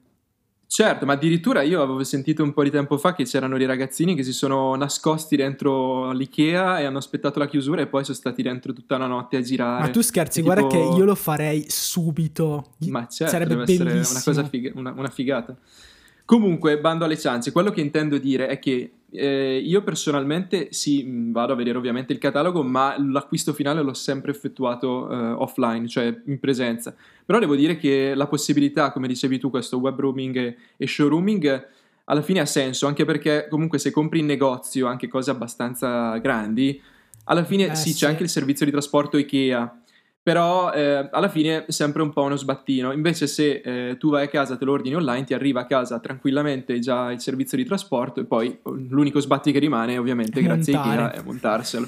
Certo, 0.76 1.06
ma 1.06 1.14
addirittura 1.14 1.62
io 1.62 1.82
avevo 1.82 2.04
sentito 2.04 2.44
un 2.44 2.52
po' 2.52 2.62
di 2.62 2.70
tempo 2.70 2.98
fa 2.98 3.14
che 3.14 3.24
c'erano 3.24 3.58
dei 3.58 3.66
ragazzini 3.66 4.14
che 4.14 4.24
si 4.24 4.34
sono 4.34 4.76
nascosti 4.76 5.38
dentro 5.38 6.12
l'Ikea 6.12 6.80
e 6.80 6.84
hanno 6.84 6.98
aspettato 6.98 7.40
la 7.40 7.48
chiusura 7.48 7.80
e 7.82 7.88
poi 7.88 8.04
sono 8.04 8.18
stati 8.18 8.42
dentro 8.42 8.74
tutta 8.74 8.98
la 8.98 9.08
notte 9.08 9.38
a 9.38 9.42
girare. 9.42 9.84
Ma 9.84 9.90
tu 9.90 10.02
scherzi, 10.02 10.42
E 10.42 10.44
guarda 10.44 10.68
tipo- 10.68 10.92
che 10.92 10.98
io 10.98 11.06
lo 11.06 11.16
farei 11.16 11.64
subito. 11.70 12.72
Ma 12.88 13.08
certo, 13.08 13.32
Sarebbe 13.32 13.56
bellissimo. 13.56 14.10
una 14.12 14.22
cosa 14.22 14.44
figa- 14.44 14.72
una, 14.76 14.94
una 14.98 15.10
figata. 15.10 15.56
Comunque, 16.26 16.78
bando 16.82 17.06
alle 17.06 17.18
ciance, 17.18 17.54
quello 17.54 17.72
che 17.72 17.80
intendo 17.80 18.18
dire 18.18 18.48
è 18.48 18.60
che 18.60 18.92
eh, 19.16 19.58
io 19.58 19.84
personalmente 19.84 20.68
sì, 20.72 21.06
vado 21.32 21.54
a 21.54 21.56
vedere 21.56 21.78
ovviamente 21.78 22.14
il 22.14 22.20
catalogo, 22.20 22.64
ma 22.64 22.96
l'acquisto 22.98 23.54
finale 23.54 23.82
l'ho 23.82 23.94
sempre 23.94 24.32
effettuato 24.32 25.10
eh, 25.10 25.16
offline, 25.16 25.88
cioè 25.88 26.22
in 26.26 26.40
presenza. 26.40 26.96
Però 27.26 27.40
devo 27.40 27.56
dire 27.56 27.78
che 27.78 28.14
la 28.16 28.28
possibilità, 28.28 28.92
come 28.92 29.08
dicevi 29.08 29.40
tu, 29.40 29.50
questo 29.50 29.78
web 29.78 30.00
rooming 30.00 30.36
e, 30.36 30.58
e 30.78 30.88
showrooming 30.88 31.68
alla 32.06 32.22
fine 32.22 32.40
ha 32.40 32.46
senso, 32.46 32.88
anche 32.88 33.06
perché 33.06 33.48
comunque 33.50 33.80
se 33.80 33.92
compri 33.92 34.20
in 34.20 34.26
negozio 34.26 34.88
anche 34.88 35.08
cose 35.08 35.32
abbastanza 35.32 36.18
grandi, 36.18 36.80
alla 37.26 37.44
fine 37.44 37.72
eh, 37.72 37.76
sì, 37.76 37.90
sì, 37.90 37.96
c'è 37.96 38.08
anche 38.08 38.24
il 38.24 38.30
servizio 38.30 38.66
di 38.66 38.72
trasporto 38.72 39.18
IKEA, 39.18 39.82
però 40.26 40.72
eh, 40.72 41.08
alla 41.12 41.30
fine 41.30 41.68
è 41.68 41.72
sempre 41.72 42.02
un 42.02 42.12
po' 42.12 42.24
uno 42.24 42.36
sbattino. 42.36 42.92
Invece 42.92 43.28
se 43.28 43.62
eh, 43.64 43.98
tu 44.00 44.10
vai 44.10 44.24
a 44.24 44.28
casa, 44.28 44.58
te 44.58 44.66
lo 44.66 44.72
ordini 44.72 44.96
online, 44.96 45.24
ti 45.24 45.36
arriva 45.36 45.62
a 45.62 45.66
casa 45.68 46.00
tranquillamente 46.00 46.80
già 46.80 47.12
il 47.12 47.22
servizio 47.22 47.56
di 47.56 47.64
trasporto 47.64 48.22
e 48.22 48.26
poi 48.26 48.58
l'unico 48.64 49.20
sbatti 49.20 49.52
che 49.52 49.60
rimane 49.60 50.00
ovviamente 50.00 50.42
grazie 50.42 50.76
a 50.76 50.80
IKEA 50.80 51.12
è 51.12 51.22
montarselo. 51.22 51.88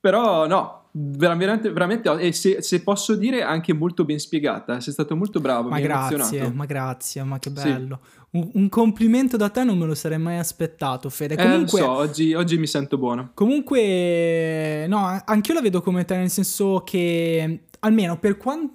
Però 0.00 0.46
no, 0.46 0.81
veramente, 0.92 1.72
veramente 1.72 2.10
e 2.18 2.32
se, 2.32 2.60
se, 2.60 2.82
posso 2.82 3.14
dire 3.14 3.42
anche 3.42 3.72
molto 3.72 4.04
ben 4.04 4.18
spiegata, 4.18 4.80
sei 4.80 4.92
stato 4.92 5.16
molto 5.16 5.40
bravo, 5.40 5.70
ma 5.70 5.80
grazie, 5.80 6.50
ma 6.50 6.66
grazie, 6.66 7.22
ma 7.22 7.38
che 7.38 7.50
bello. 7.50 8.00
Sì. 8.02 8.20
Un, 8.32 8.50
un, 8.54 8.68
complimento 8.68 9.36
da 9.36 9.48
te 9.48 9.64
non 9.64 9.78
me 9.78 9.86
lo 9.86 9.94
sarei 9.94 10.18
mai 10.18 10.38
aspettato, 10.38 11.08
Fede. 11.08 11.36
Comunque, 11.36 11.80
eh, 11.80 11.82
so, 11.82 11.90
oggi, 11.90 12.34
oggi, 12.34 12.58
mi 12.58 12.66
sento 12.66 12.98
buono. 12.98 13.30
Comunque, 13.34 14.86
no, 14.88 15.22
anch'io 15.24 15.54
la 15.54 15.60
vedo 15.60 15.82
come 15.82 16.04
te, 16.04 16.16
nel 16.16 16.30
senso 16.30 16.82
che 16.84 17.64
almeno 17.80 18.18
per 18.18 18.36
quando, 18.36 18.70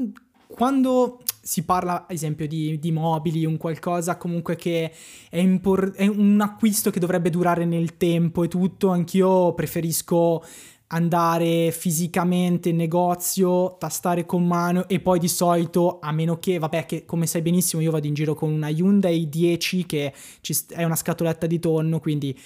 quando 0.48 1.20
si 1.42 1.64
parla, 1.64 2.04
ad 2.04 2.12
esempio, 2.12 2.48
di, 2.48 2.78
di, 2.78 2.92
mobili, 2.92 3.46
un 3.46 3.58
qualcosa 3.58 4.18
comunque 4.18 4.56
che 4.56 4.92
è, 5.30 5.38
impor- 5.38 5.96
è 5.96 6.06
un 6.06 6.40
acquisto 6.42 6.90
che 6.92 7.00
dovrebbe 7.00 7.30
durare 7.30 7.64
nel 7.64 7.96
tempo 7.96 8.44
e 8.44 8.48
tutto, 8.48 8.90
anch'io 8.90 9.54
preferisco 9.54 10.44
andare 10.88 11.72
fisicamente 11.72 12.70
in 12.70 12.78
negozio, 12.78 13.76
tastare 13.78 14.26
con 14.26 14.46
mano 14.46 14.88
e 14.88 15.00
poi 15.00 15.20
di 15.20 15.28
solito, 15.28 16.00
a 16.00 16.12
meno 16.12 16.40
che, 16.40 16.60
vabbè, 16.60 16.86
che 16.86 17.06
come 17.06 17.28
sai 17.28 17.42
benissimo 17.42 17.82
io 17.82 17.92
vado 17.92 18.08
in 18.08 18.14
giro 18.14 18.34
con 18.34 18.52
una 18.52 18.70
Hyundai 18.70 19.28
10 19.28 19.86
che 19.86 20.14
è 20.70 20.84
una 20.84 20.96
scatoletta 20.96 21.46
di 21.46 21.60
tonno, 21.60 22.00
quindi 22.00 22.38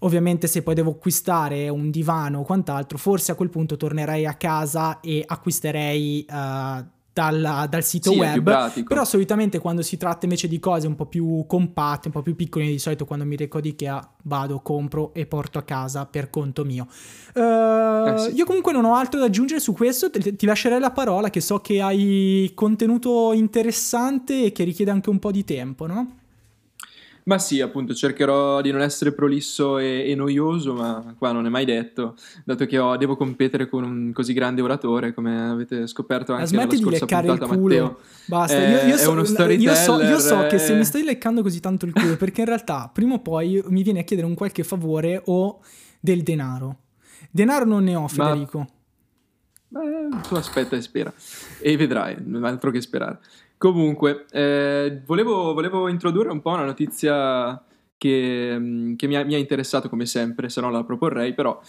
ovviamente 0.00 0.46
se 0.46 0.62
poi 0.62 0.74
devo 0.74 0.92
acquistare 0.92 1.68
un 1.68 1.90
divano 1.90 2.40
o 2.40 2.44
quant'altro, 2.44 2.96
forse 2.98 3.32
a 3.32 3.34
quel 3.34 3.50
punto 3.50 3.76
tornerei 3.76 4.26
a 4.26 4.34
casa 4.34 5.00
e 5.00 5.24
acquisterei... 5.26 6.24
Uh, 6.28 6.96
dal, 7.18 7.66
dal 7.68 7.82
sito 7.82 8.12
sì, 8.12 8.18
web. 8.18 8.84
Però 8.84 9.04
solitamente 9.04 9.58
quando 9.58 9.82
si 9.82 9.96
tratta 9.96 10.24
invece 10.24 10.46
di 10.46 10.60
cose 10.60 10.86
un 10.86 10.94
po' 10.94 11.06
più 11.06 11.44
compatte, 11.48 12.06
un 12.06 12.12
po' 12.12 12.22
più 12.22 12.36
piccole, 12.36 12.66
di 12.66 12.78
solito 12.78 13.04
quando 13.06 13.24
mi 13.24 13.34
reco 13.34 13.60
di 13.60 13.70
Ikea 13.70 14.08
vado, 14.22 14.60
compro 14.60 15.12
e 15.14 15.26
porto 15.26 15.58
a 15.58 15.62
casa 15.62 16.06
per 16.06 16.30
conto 16.30 16.64
mio. 16.64 16.86
Uh, 17.34 17.40
eh 17.40 18.14
sì. 18.18 18.34
Io 18.34 18.44
comunque 18.44 18.72
non 18.72 18.84
ho 18.84 18.94
altro 18.94 19.18
da 19.18 19.26
aggiungere 19.26 19.58
su 19.58 19.72
questo, 19.72 20.10
ti, 20.10 20.36
ti 20.36 20.46
lascerei 20.46 20.78
la 20.78 20.92
parola 20.92 21.28
che 21.28 21.40
so 21.40 21.58
che 21.58 21.82
hai 21.82 22.52
contenuto 22.54 23.32
interessante 23.32 24.44
e 24.44 24.52
che 24.52 24.62
richiede 24.62 24.92
anche 24.92 25.10
un 25.10 25.18
po' 25.18 25.32
di 25.32 25.42
tempo, 25.42 25.86
no? 25.86 26.17
Ma 27.28 27.38
sì, 27.38 27.60
appunto, 27.60 27.92
cercherò 27.92 28.62
di 28.62 28.70
non 28.70 28.80
essere 28.80 29.12
prolisso 29.12 29.76
e, 29.76 30.08
e, 30.08 30.14
noioso, 30.14 30.72
ma 30.72 31.14
qua 31.18 31.30
non 31.30 31.44
è 31.44 31.50
mai 31.50 31.66
detto, 31.66 32.14
dato 32.42 32.64
che 32.64 32.78
ho, 32.78 32.96
devo 32.96 33.16
competere 33.16 33.68
con 33.68 33.84
un 33.84 34.12
così 34.14 34.32
grande 34.32 34.62
oratore, 34.62 35.12
come 35.12 35.38
avete 35.50 35.86
scoperto 35.86 36.32
anche 36.32 36.56
nella 36.56 36.74
scorsa 36.74 37.04
puntata, 37.04 37.32
il 37.32 37.38
culo. 37.50 37.74
Matteo. 37.82 37.98
Basta, 38.24 38.56
è, 38.56 38.86
io, 38.86 38.92
io, 38.92 38.96
so, 38.96 39.12
io, 39.12 39.74
so, 39.74 40.00
io, 40.00 40.18
so, 40.18 40.46
che 40.46 40.58
se 40.58 40.74
mi 40.74 40.86
stai 40.86 41.04
leccando 41.04 41.42
così 41.42 41.60
tanto 41.60 41.84
il 41.84 41.92
culo, 41.92 42.16
perché 42.16 42.40
in 42.40 42.46
realtà 42.46 42.90
prima 42.90 43.12
o 43.12 43.18
poi 43.20 43.62
mi 43.66 43.82
viene 43.82 44.00
a 44.00 44.04
chiedere 44.04 44.26
un 44.26 44.34
qualche 44.34 44.64
favore 44.64 45.20
o 45.26 45.60
del 46.00 46.22
denaro. 46.22 46.78
Denaro 47.30 47.66
non 47.66 47.84
ne 47.84 47.94
ho, 47.94 48.08
Federico. 48.08 48.66
Ma... 49.68 49.80
Beh, 49.80 50.20
tu 50.26 50.34
aspetta 50.34 50.76
e 50.76 50.80
spera, 50.80 51.12
e 51.60 51.76
vedrai, 51.76 52.16
non 52.24 52.44
altro 52.44 52.70
che 52.70 52.80
sperare. 52.80 53.18
Comunque, 53.58 54.26
eh, 54.30 55.02
volevo, 55.04 55.52
volevo, 55.52 55.88
introdurre 55.88 56.30
un 56.30 56.40
po' 56.40 56.50
una 56.50 56.64
notizia 56.64 57.60
che, 57.96 58.56
mm, 58.56 58.94
che 58.94 59.08
mi, 59.08 59.16
ha, 59.16 59.24
mi, 59.24 59.34
ha, 59.34 59.38
interessato 59.38 59.88
come 59.88 60.06
sempre, 60.06 60.48
se 60.48 60.60
no 60.60 60.70
la 60.70 60.84
proporrei, 60.84 61.34
però 61.34 61.60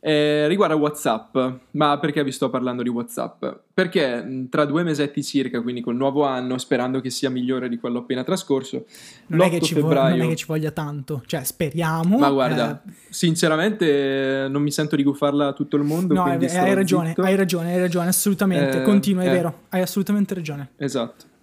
eh, 0.00 0.48
riguarda 0.48 0.74
WhatsApp. 0.74 1.38
Ma 1.72 1.98
perché 1.98 2.24
vi 2.24 2.32
sto 2.32 2.50
parlando 2.50 2.82
di 2.82 2.88
WhatsApp? 2.88 3.44
Perché 3.72 4.24
mm, 4.24 4.46
tra 4.46 4.64
due 4.64 4.82
mesetti 4.82 5.22
circa, 5.22 5.60
quindi 5.62 5.82
col 5.82 5.94
nuovo 5.94 6.24
anno, 6.24 6.58
sperando 6.58 7.00
che 7.00 7.10
sia 7.10 7.30
migliore 7.30 7.68
di 7.68 7.78
quello 7.78 8.00
appena 8.00 8.24
trascorso, 8.24 8.84
non, 9.28 9.42
è 9.42 9.48
che, 9.48 9.60
febbraio... 9.60 10.10
voglia, 10.10 10.16
non 10.16 10.26
è 10.26 10.28
che 10.30 10.36
ci 10.36 10.46
voglia 10.46 10.72
tanto, 10.72 11.22
cioè 11.26 11.44
speriamo. 11.44 12.18
Ma 12.18 12.30
guarda, 12.30 12.82
eh... 12.84 12.92
sinceramente 13.08 14.48
non 14.50 14.62
mi 14.62 14.72
sento 14.72 14.96
di 14.96 15.04
gufarla 15.04 15.46
a 15.46 15.52
tutto 15.52 15.76
il 15.76 15.84
mondo. 15.84 16.14
No, 16.14 16.24
hai, 16.24 16.44
hai 16.44 16.74
ragione, 16.74 17.14
hai 17.16 17.36
ragione, 17.36 17.72
hai 17.72 17.78
ragione, 17.78 18.08
assolutamente, 18.08 18.80
eh, 18.80 18.82
continua, 18.82 19.22
è 19.22 19.28
eh. 19.28 19.30
vero, 19.30 19.60
hai 19.68 19.80
assolutamente 19.80 20.34
ragione. 20.34 20.70
Esatto. 20.76 21.34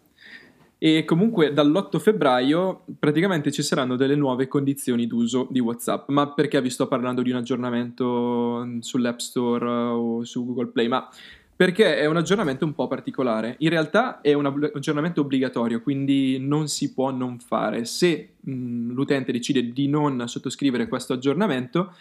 E 0.84 1.06
comunque 1.06 1.54
dall'8 1.54 1.98
febbraio 1.98 2.84
praticamente 3.00 3.54
ci 3.54 3.64
saranno 3.64 3.96
delle 3.96 4.18
nuove 4.18 4.50
condizioni 4.50 5.08
d'uso 5.08 5.48
di 5.50 5.62
WhatsApp. 5.62 6.10
Ma 6.10 6.34
perché 6.34 6.62
vi 6.62 6.70
sto 6.70 6.90
parlando 6.90 7.22
di 7.22 7.32
un 7.32 7.38
aggiornamento 7.38 8.68
sull'App 8.82 9.20
Store 9.20 9.66
o 9.66 10.26
su 10.26 10.46
Google 10.46 10.72
Play? 10.74 10.90
Ma 10.90 11.08
perché 11.56 11.96
è 11.96 12.06
un 12.06 12.18
aggiornamento 12.18 12.66
un 12.66 12.74
po' 12.74 12.88
particolare. 12.88 13.56
In 13.60 13.70
realtà 13.70 14.20
è 14.20 14.34
un 14.34 14.46
aggiornamento 14.46 15.22
obbligatorio, 15.22 15.82
quindi 15.82 16.38
non 16.38 16.68
si 16.68 16.92
può 16.92 17.12
non 17.12 17.40
fare. 17.40 17.86
Se 17.86 18.32
mh, 18.42 18.92
l'utente 18.92 19.32
decide 19.32 19.72
di 19.72 19.88
non 19.88 20.28
sottoscrivere 20.28 20.90
questo 20.90 21.14
aggiornamento, 21.14 21.94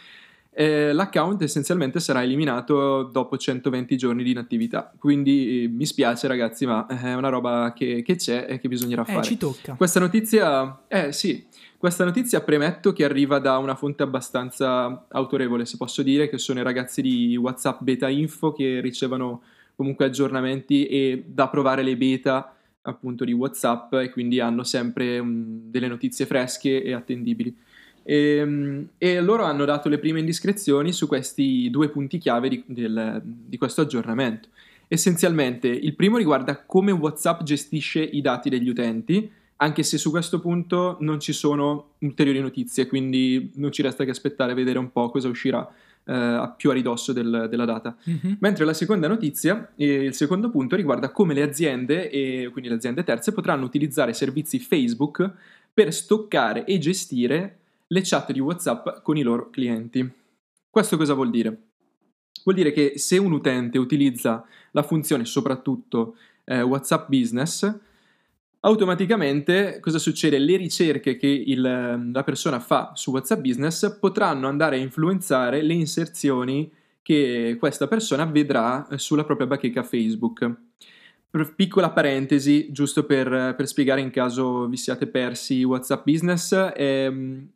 eh, 0.54 0.92
l'account 0.92 1.40
essenzialmente 1.42 1.98
sarà 1.98 2.22
eliminato 2.22 3.04
dopo 3.04 3.38
120 3.38 3.96
giorni 3.96 4.22
di 4.22 4.32
inattività. 4.32 4.92
Quindi 4.98 5.64
eh, 5.64 5.68
mi 5.68 5.86
spiace 5.86 6.26
ragazzi, 6.28 6.66
ma 6.66 6.86
è 6.86 7.14
una 7.14 7.30
roba 7.30 7.72
che, 7.74 8.02
che 8.02 8.16
c'è 8.16 8.46
e 8.48 8.58
che 8.58 8.68
bisognerà 8.68 9.02
eh, 9.02 9.12
fare. 9.12 9.22
ci 9.22 9.38
tocca. 9.38 9.74
Questa 9.74 9.98
notizia, 9.98 10.82
eh 10.88 11.12
sì, 11.12 11.46
questa 11.78 12.04
notizia 12.04 12.42
premetto 12.42 12.92
che 12.92 13.04
arriva 13.04 13.38
da 13.38 13.56
una 13.56 13.74
fonte 13.74 14.02
abbastanza 14.02 15.06
autorevole, 15.08 15.64
se 15.64 15.76
posso 15.78 16.02
dire, 16.02 16.28
che 16.28 16.36
sono 16.36 16.60
i 16.60 16.62
ragazzi 16.62 17.00
di 17.00 17.34
WhatsApp 17.36 17.80
Beta 17.82 18.08
Info 18.08 18.52
che 18.52 18.80
ricevono 18.80 19.42
comunque 19.74 20.04
aggiornamenti 20.04 20.86
e 20.86 21.24
da 21.26 21.48
provare 21.48 21.82
le 21.82 21.96
beta 21.96 22.54
appunto 22.82 23.24
di 23.24 23.32
WhatsApp 23.32 23.94
e 23.94 24.10
quindi 24.10 24.40
hanno 24.40 24.64
sempre 24.64 25.18
um, 25.18 25.70
delle 25.70 25.88
notizie 25.88 26.26
fresche 26.26 26.82
e 26.82 26.92
attendibili. 26.92 27.56
E, 28.02 28.36
ehm, 28.36 28.88
e, 28.98 29.20
loro 29.20 29.44
hanno 29.44 29.64
dato 29.64 29.88
le 29.88 29.98
prime 29.98 30.20
indiscrezioni 30.20 30.92
su 30.92 31.06
questi 31.06 31.70
due 31.70 31.88
punti 31.88 32.18
chiave 32.18 32.48
di, 32.48 32.64
del, 32.66 33.20
di 33.24 33.56
questo 33.56 33.82
aggiornamento. 33.82 34.48
Essenzialmente, 34.88 35.68
il 35.68 35.94
primo 35.94 36.18
riguarda 36.18 36.64
come 36.64 36.92
WhatsApp 36.92 37.42
gestisce 37.42 38.02
i 38.02 38.20
dati 38.20 38.50
degli 38.50 38.68
utenti, 38.68 39.30
anche 39.56 39.82
se 39.84 39.96
su 39.96 40.10
questo 40.10 40.40
punto 40.40 40.96
non 41.00 41.20
ci 41.20 41.32
sono 41.32 41.92
ulteriori 41.98 42.40
notizie, 42.40 42.86
quindi 42.86 43.52
non 43.54 43.72
ci 43.72 43.80
resta 43.80 44.04
che 44.04 44.10
aspettare 44.10 44.52
e 44.52 44.54
vedere 44.54 44.78
un 44.78 44.90
po' 44.90 45.08
cosa 45.08 45.28
uscirà 45.28 45.66
eh, 46.04 46.52
più 46.56 46.70
a 46.70 46.72
ridosso 46.72 47.12
del, 47.12 47.46
della 47.48 47.64
data. 47.64 47.96
Mm-hmm. 48.10 48.34
Mentre 48.40 48.64
la 48.64 48.74
seconda 48.74 49.06
notizia, 49.06 49.72
eh, 49.76 50.04
il 50.04 50.14
secondo 50.14 50.50
punto, 50.50 50.74
riguarda 50.74 51.10
come 51.10 51.32
le 51.32 51.42
aziende, 51.42 52.10
e 52.10 52.48
quindi 52.50 52.68
le 52.68 52.76
aziende 52.76 53.04
terze, 53.04 53.32
potranno 53.32 53.64
utilizzare 53.64 54.12
servizi 54.12 54.58
Facebook 54.58 55.30
per 55.72 55.94
stoccare 55.94 56.64
e 56.64 56.78
gestire 56.78 57.58
le 57.92 58.00
chat 58.02 58.32
di 58.32 58.40
WhatsApp 58.40 59.02
con 59.02 59.16
i 59.16 59.22
loro 59.22 59.50
clienti. 59.50 60.10
Questo 60.68 60.96
cosa 60.96 61.12
vuol 61.12 61.30
dire? 61.30 61.68
Vuol 62.42 62.56
dire 62.56 62.72
che 62.72 62.94
se 62.96 63.18
un 63.18 63.32
utente 63.32 63.78
utilizza 63.78 64.44
la 64.72 64.82
funzione 64.82 65.26
soprattutto 65.26 66.16
eh, 66.44 66.62
WhatsApp 66.62 67.08
Business, 67.08 67.78
automaticamente 68.60 69.78
cosa 69.80 69.98
succede? 69.98 70.38
Le 70.38 70.56
ricerche 70.56 71.16
che 71.16 71.26
il, 71.26 72.10
la 72.12 72.24
persona 72.24 72.58
fa 72.58 72.92
su 72.94 73.10
WhatsApp 73.10 73.40
Business 73.40 73.98
potranno 73.98 74.48
andare 74.48 74.76
a 74.76 74.80
influenzare 74.80 75.62
le 75.62 75.74
inserzioni 75.74 76.72
che 77.02 77.56
questa 77.58 77.86
persona 77.86 78.24
vedrà 78.24 78.88
sulla 78.96 79.24
propria 79.24 79.46
bacheca 79.46 79.82
Facebook. 79.82 80.50
Piccola 81.56 81.88
parentesi, 81.92 82.70
giusto 82.72 83.04
per, 83.04 83.54
per, 83.56 83.66
spiegare 83.66 84.02
in 84.02 84.10
caso 84.10 84.66
vi 84.66 84.76
siate 84.76 85.06
persi 85.06 85.64
WhatsApp 85.64 86.04
Business, 86.04 86.54
è, 86.54 87.10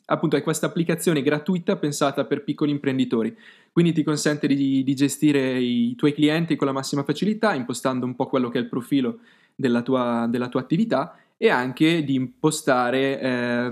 appunto 0.07 0.37
è 0.37 0.43
questa 0.43 0.65
applicazione 0.65 1.21
gratuita 1.21 1.77
pensata 1.77 2.25
per 2.25 2.43
piccoli 2.43 2.71
imprenditori, 2.71 3.37
quindi 3.73 3.93
ti 3.93 4.03
consente 4.03 4.47
di, 4.47 4.83
di, 4.83 4.95
gestire 4.95 5.61
i 5.61 5.95
tuoi 5.95 6.15
clienti 6.15 6.57
con 6.57 6.67
la 6.67 6.73
massima 6.73 7.03
facilità, 7.03 7.53
impostando 7.53 8.07
un 8.07 8.17
po' 8.17 8.29
quello 8.29 8.49
che 8.49 8.57
è 8.57 8.63
il 8.63 8.69
profilo 8.69 9.19
della 9.55 9.83
tua, 9.83 10.27
della 10.27 10.49
tua 10.49 10.61
attività 10.61 11.15
e 11.37 11.51
anche 11.51 12.03
di 12.03 12.15
impostare 12.15 13.21
eh, 13.21 13.71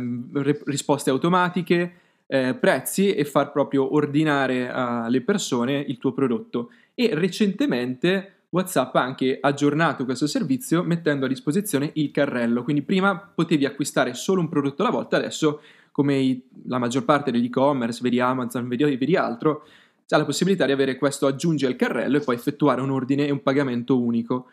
risposte 0.67 1.09
automatiche, 1.09 1.93
eh, 2.27 2.55
prezzi 2.55 3.15
e 3.15 3.25
far 3.25 3.51
proprio 3.53 3.95
ordinare 3.95 4.69
alle 4.69 5.23
persone 5.23 5.79
il 5.79 5.97
tuo 5.97 6.13
prodotto. 6.13 6.73
E 6.95 7.09
recentemente 7.15 8.34
WhatsApp 8.55 8.95
ha 8.95 9.03
anche 9.03 9.39
aggiornato 9.41 10.05
questo 10.05 10.29
servizio 10.29 10.85
mettendo 10.85 11.25
a 11.25 11.29
disposizione 11.29 11.91
il 11.95 12.13
carrello, 12.13 12.63
quindi 12.63 12.83
prima 12.83 13.19
potevi 13.19 13.65
acquistare 13.67 14.15
solo 14.15 14.41
un 14.41 14.49
prodotto 14.49 14.83
alla 14.83 14.93
volta, 14.93 15.17
adesso 15.17 15.61
come 15.91 16.17
i, 16.17 16.41
la 16.67 16.79
maggior 16.79 17.05
parte 17.05 17.33
degli 17.33 17.47
e-commerce, 17.47 17.99
vedi 18.01 18.21
Amazon, 18.21 18.69
vedi, 18.69 18.85
vedi 18.97 19.17
altro, 19.17 19.67
c'è 20.07 20.17
la 20.17 20.25
possibilità 20.25 20.67
di 20.67 20.73
avere 20.73 20.97
questo 20.97 21.27
aggiungi 21.27 21.67
al 21.67 21.75
carrello 21.75 22.19
e 22.19 22.21
poi 22.21 22.37
effettuare 22.37 22.81
un 22.81 22.91
ordine 22.91 23.27
e 23.27 23.33
un 23.33 23.43
pagamento 23.43 24.01
unico. 24.01 24.47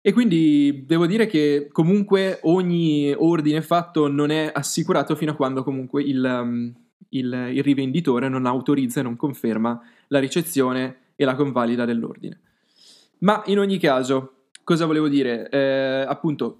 E 0.00 0.12
quindi 0.12 0.84
devo 0.86 1.06
dire 1.06 1.26
che 1.26 1.68
comunque 1.70 2.38
ogni 2.44 3.12
ordine 3.14 3.60
fatto 3.60 4.08
non 4.08 4.30
è 4.30 4.50
assicurato 4.54 5.14
fino 5.14 5.32
a 5.32 5.34
quando 5.34 5.62
comunque 5.62 6.02
il, 6.02 6.24
um, 6.24 6.72
il, 7.10 7.50
il 7.52 7.62
rivenditore 7.62 8.30
non 8.30 8.46
autorizza 8.46 9.00
e 9.00 9.02
non 9.02 9.16
conferma 9.16 9.78
la 10.08 10.20
ricezione 10.20 10.96
e 11.16 11.24
la 11.24 11.34
convalida 11.34 11.84
dell'ordine. 11.84 12.40
Ma 13.18 13.42
in 13.46 13.58
ogni 13.58 13.78
caso, 13.78 14.32
cosa 14.62 14.86
volevo 14.86 15.08
dire? 15.08 15.48
Eh, 15.48 16.04
appunto, 16.06 16.58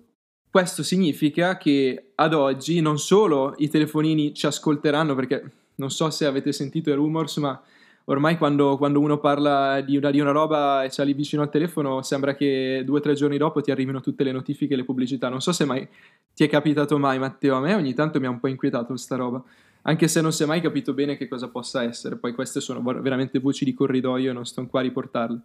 questo 0.51 0.83
significa 0.83 1.59
che 1.59 2.13
ad 2.15 2.33
oggi 2.33 2.81
non 2.81 2.99
solo 2.99 3.55
i 3.59 3.69
telefonini 3.69 4.33
ci 4.33 4.47
ascolteranno, 4.47 5.15
perché 5.15 5.51
non 5.77 5.91
so 5.91 6.09
se 6.11 6.25
avete 6.25 6.53
sentito 6.53 6.89
i 6.89 6.95
rumors, 6.95 7.37
ma 7.37 7.61
ormai 8.05 8.39
quando, 8.39 8.77
quando 8.77 9.01
uno 9.01 9.19
parla 9.19 9.81
di 9.81 9.97
una, 9.97 10.11
di 10.11 10.21
una, 10.21 10.31
roba 10.31 10.85
e 10.85 10.89
c'è 10.89 11.05
lì 11.05 11.13
vicino 11.13 11.43
al 11.43 11.51
telefono, 11.51 12.01
sembra 12.03 12.35
che 12.35 12.83
due 12.87 12.99
o 12.99 13.03
tre 13.03 13.15
giorni 13.15 13.37
dopo 13.37 13.61
ti 13.61 13.71
arrivino 13.71 14.01
tutte 14.01 14.25
le 14.25 14.33
notifiche 14.33 14.75
e 14.75 14.77
le 14.79 14.85
pubblicità. 14.85 15.29
Non 15.29 15.43
so 15.43 15.53
se 15.53 15.65
mai 15.65 15.87
ti 16.35 16.45
è 16.45 16.49
capitato 16.49 16.99
mai, 16.99 17.19
Matteo. 17.19 17.57
A 17.57 17.61
me 17.61 17.75
ogni 17.75 17.93
tanto 17.93 18.19
mi 18.19 18.27
ha 18.27 18.31
un 18.31 18.41
po' 18.41 18.49
inquietato 18.49 18.87
questa 18.87 19.17
roba. 19.17 19.43
Anche 19.83 20.09
se 20.09 20.21
non 20.21 20.33
si 20.33 20.43
è 20.43 20.47
mai 20.47 20.61
capito 20.61 20.95
bene 20.95 21.17
che 21.17 21.29
cosa 21.29 21.49
possa 21.49 21.83
essere. 21.83 22.17
Poi 22.17 22.33
queste 22.33 22.61
sono 22.61 22.81
veramente 22.83 23.39
voci 23.41 23.65
di 23.65 23.75
corridoio 23.75 24.31
e 24.31 24.33
non 24.33 24.47
sto 24.47 24.67
qua 24.67 24.81
a 24.81 24.85
riportarle. 24.85 25.41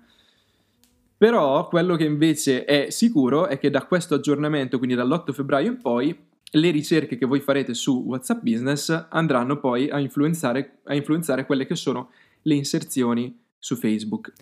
Però 1.21 1.67
quello 1.67 1.97
che 1.97 2.05
invece 2.05 2.65
è 2.65 2.89
sicuro 2.89 3.45
è 3.45 3.59
che 3.59 3.69
da 3.69 3.85
questo 3.85 4.15
aggiornamento, 4.15 4.79
quindi 4.79 4.95
dall'8 4.95 5.31
febbraio 5.31 5.69
in 5.69 5.77
poi, 5.79 6.19
le 6.53 6.71
ricerche 6.71 7.15
che 7.15 7.27
voi 7.27 7.41
farete 7.41 7.75
su 7.75 8.01
WhatsApp 8.07 8.41
Business 8.41 9.05
andranno 9.11 9.59
poi 9.59 9.87
a 9.91 9.99
influenzare, 9.99 10.79
a 10.85 10.95
influenzare 10.95 11.45
quelle 11.45 11.67
che 11.67 11.75
sono 11.75 12.09
le 12.41 12.55
inserzioni 12.55 13.39
su 13.59 13.75
Facebook. 13.75 14.33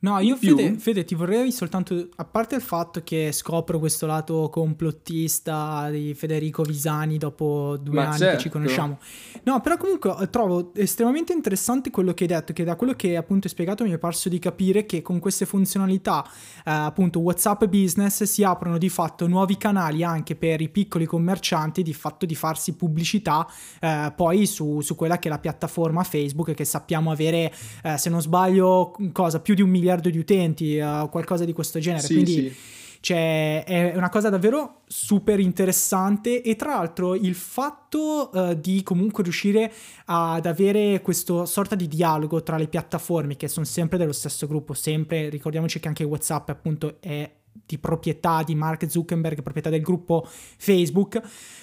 No, 0.00 0.18
io 0.20 0.36
Fede, 0.36 0.74
Fede, 0.74 1.04
ti 1.04 1.16
vorrei 1.16 1.50
soltanto, 1.50 2.08
a 2.16 2.24
parte 2.24 2.54
il 2.54 2.60
fatto 2.60 3.02
che 3.02 3.32
scopro 3.32 3.80
questo 3.80 4.06
lato 4.06 4.48
complottista 4.48 5.90
di 5.90 6.14
Federico 6.14 6.62
Visani 6.62 7.18
dopo 7.18 7.76
due 7.80 7.96
Ma 7.96 8.08
anni 8.08 8.18
certo. 8.18 8.36
che 8.36 8.36
ci 8.36 8.42
certo. 8.42 8.58
conosciamo. 8.58 8.98
No, 9.42 9.60
però 9.60 9.76
comunque 9.76 10.14
eh, 10.20 10.30
trovo 10.30 10.72
estremamente 10.74 11.32
interessante 11.32 11.90
quello 11.90 12.14
che 12.14 12.24
hai 12.24 12.28
detto, 12.28 12.52
che 12.52 12.62
da 12.62 12.76
quello 12.76 12.92
che 12.94 13.16
appunto 13.16 13.48
hai 13.48 13.52
spiegato 13.52 13.82
mi 13.82 13.90
è 13.90 13.98
parso 13.98 14.28
di 14.28 14.38
capire 14.38 14.86
che 14.86 15.02
con 15.02 15.18
queste 15.18 15.46
funzionalità, 15.46 16.24
eh, 16.24 16.70
appunto 16.70 17.18
WhatsApp 17.18 17.64
Business, 17.64 18.22
si 18.22 18.44
aprono 18.44 18.78
di 18.78 18.88
fatto 18.88 19.26
nuovi 19.26 19.56
canali 19.56 20.04
anche 20.04 20.36
per 20.36 20.60
i 20.60 20.68
piccoli 20.68 21.06
commercianti 21.06 21.82
di 21.82 21.92
fatto 21.92 22.24
di 22.24 22.36
farsi 22.36 22.74
pubblicità 22.74 23.48
eh, 23.80 24.12
poi 24.14 24.46
su, 24.46 24.80
su, 24.80 24.94
quella 24.94 25.18
che 25.18 25.26
è 25.26 25.30
la 25.30 25.40
piattaforma 25.40 26.04
Facebook 26.04 26.52
che 26.52 26.64
sappiamo 26.64 27.10
avere, 27.10 27.52
eh, 27.82 27.98
se 27.98 28.10
non 28.10 28.20
sbaglio, 28.20 28.94
cosa, 29.10 29.40
più 29.40 29.54
di 29.54 29.62
un 29.62 29.70
milione 29.70 29.86
miliardo 29.88 30.10
di 30.10 30.18
utenti 30.18 30.78
o 30.80 31.04
uh, 31.04 31.08
qualcosa 31.08 31.44
di 31.44 31.52
questo 31.52 31.78
genere. 31.78 32.06
Sì, 32.06 32.12
Quindi 32.12 32.32
sì. 32.32 32.56
Cioè, 33.00 33.62
è 33.64 33.92
una 33.94 34.08
cosa 34.08 34.28
davvero 34.28 34.80
super 34.88 35.38
interessante 35.38 36.42
e 36.42 36.56
tra 36.56 36.74
l'altro 36.74 37.14
il 37.14 37.34
fatto 37.36 38.30
uh, 38.32 38.54
di 38.54 38.82
comunque 38.82 39.22
riuscire 39.22 39.72
ad 40.06 40.44
avere 40.46 41.00
questo 41.00 41.44
sorta 41.44 41.76
di 41.76 41.86
dialogo 41.86 42.42
tra 42.42 42.56
le 42.56 42.66
piattaforme 42.66 43.36
che 43.36 43.46
sono 43.46 43.64
sempre 43.64 43.98
dello 43.98 44.12
stesso 44.12 44.48
gruppo, 44.48 44.74
sempre, 44.74 45.28
ricordiamoci 45.28 45.78
che 45.78 45.86
anche 45.86 46.02
WhatsApp 46.02 46.48
appunto 46.48 46.96
è 46.98 47.30
di 47.68 47.78
proprietà 47.78 48.42
di 48.42 48.54
Mark 48.54 48.88
Zuckerberg, 48.88 49.42
proprietà 49.42 49.68
del 49.68 49.82
gruppo 49.82 50.26
Facebook, 50.26 51.20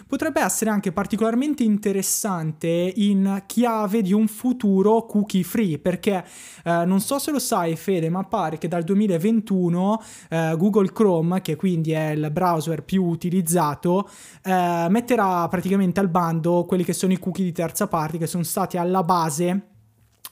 potrebbe 0.07 0.39
essere 0.39 0.69
anche 0.69 0.91
particolarmente 0.91 1.63
interessante 1.63 2.93
in 2.95 3.43
chiave 3.47 4.03
di 4.03 4.13
un 4.13 4.27
futuro 4.27 5.05
cookie 5.07 5.43
free, 5.43 5.79
perché 5.79 6.23
eh, 6.63 6.85
non 6.85 7.01
so 7.01 7.17
se 7.17 7.31
lo 7.31 7.39
sai 7.39 7.75
Fede, 7.75 8.09
ma 8.09 8.23
pare 8.23 8.59
che 8.59 8.67
dal 8.67 8.83
2021 8.83 10.03
eh, 10.29 10.55
Google 10.57 10.91
Chrome, 10.91 11.41
che 11.41 11.55
quindi 11.55 11.91
è 11.91 12.11
il 12.11 12.29
browser 12.31 12.83
più 12.83 13.03
utilizzato, 13.03 14.07
eh, 14.43 14.85
metterà 14.89 15.47
praticamente 15.47 15.99
al 15.99 16.09
bando 16.09 16.65
quelli 16.65 16.83
che 16.83 16.93
sono 16.93 17.13
i 17.13 17.19
cookie 17.19 17.43
di 17.43 17.51
terza 17.51 17.87
parte 17.87 18.19
che 18.19 18.27
sono 18.27 18.43
stati 18.43 18.77
alla 18.77 19.01
base 19.01 19.74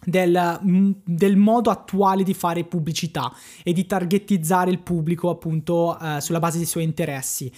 del, 0.05 0.59
mm, 0.65 0.91
del, 1.03 1.37
modo 1.37 1.69
attuale 1.69 2.23
di 2.23 2.33
fare 2.33 2.63
pubblicità 2.63 3.33
e 3.63 3.73
di 3.73 3.85
targetizzare 3.85 4.71
il 4.71 4.79
pubblico 4.79 5.29
appunto 5.29 5.97
eh, 5.99 6.21
sulla 6.21 6.39
base 6.39 6.57
dei 6.57 6.65
suoi 6.65 6.83
interessi. 6.83 7.51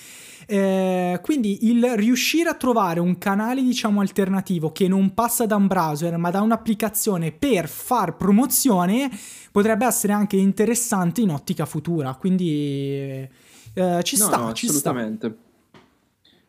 Eh, 0.48 1.20
quindi 1.24 1.68
il 1.70 1.96
riuscire 1.96 2.50
a 2.50 2.54
trovare 2.54 3.00
un 3.00 3.18
canale 3.18 3.64
diciamo 3.64 4.00
alternativo 4.02 4.72
che 4.72 4.88
non 4.88 5.14
passa 5.16 5.48
da 5.48 5.56
un 5.56 5.66
browser 5.66 6.18
ma 6.18 6.30
da 6.30 6.42
un'applicazione 6.42 7.32
per 7.32 7.68
far 7.68 8.16
promozione 8.16 9.10
potrebbe 9.52 9.88
essere 9.88 10.14
anche 10.14 10.36
interessante 10.36 11.22
in 11.22 11.32
ottica 11.32 11.66
futura. 11.66 12.14
Quindi 12.16 13.28
eh, 13.74 14.04
ci 14.04 14.18
no, 14.18 14.26
sta, 14.26 14.38
no, 14.38 14.54
ci 14.54 14.68
assolutamente. 14.68 15.28
sta. 15.28 15.45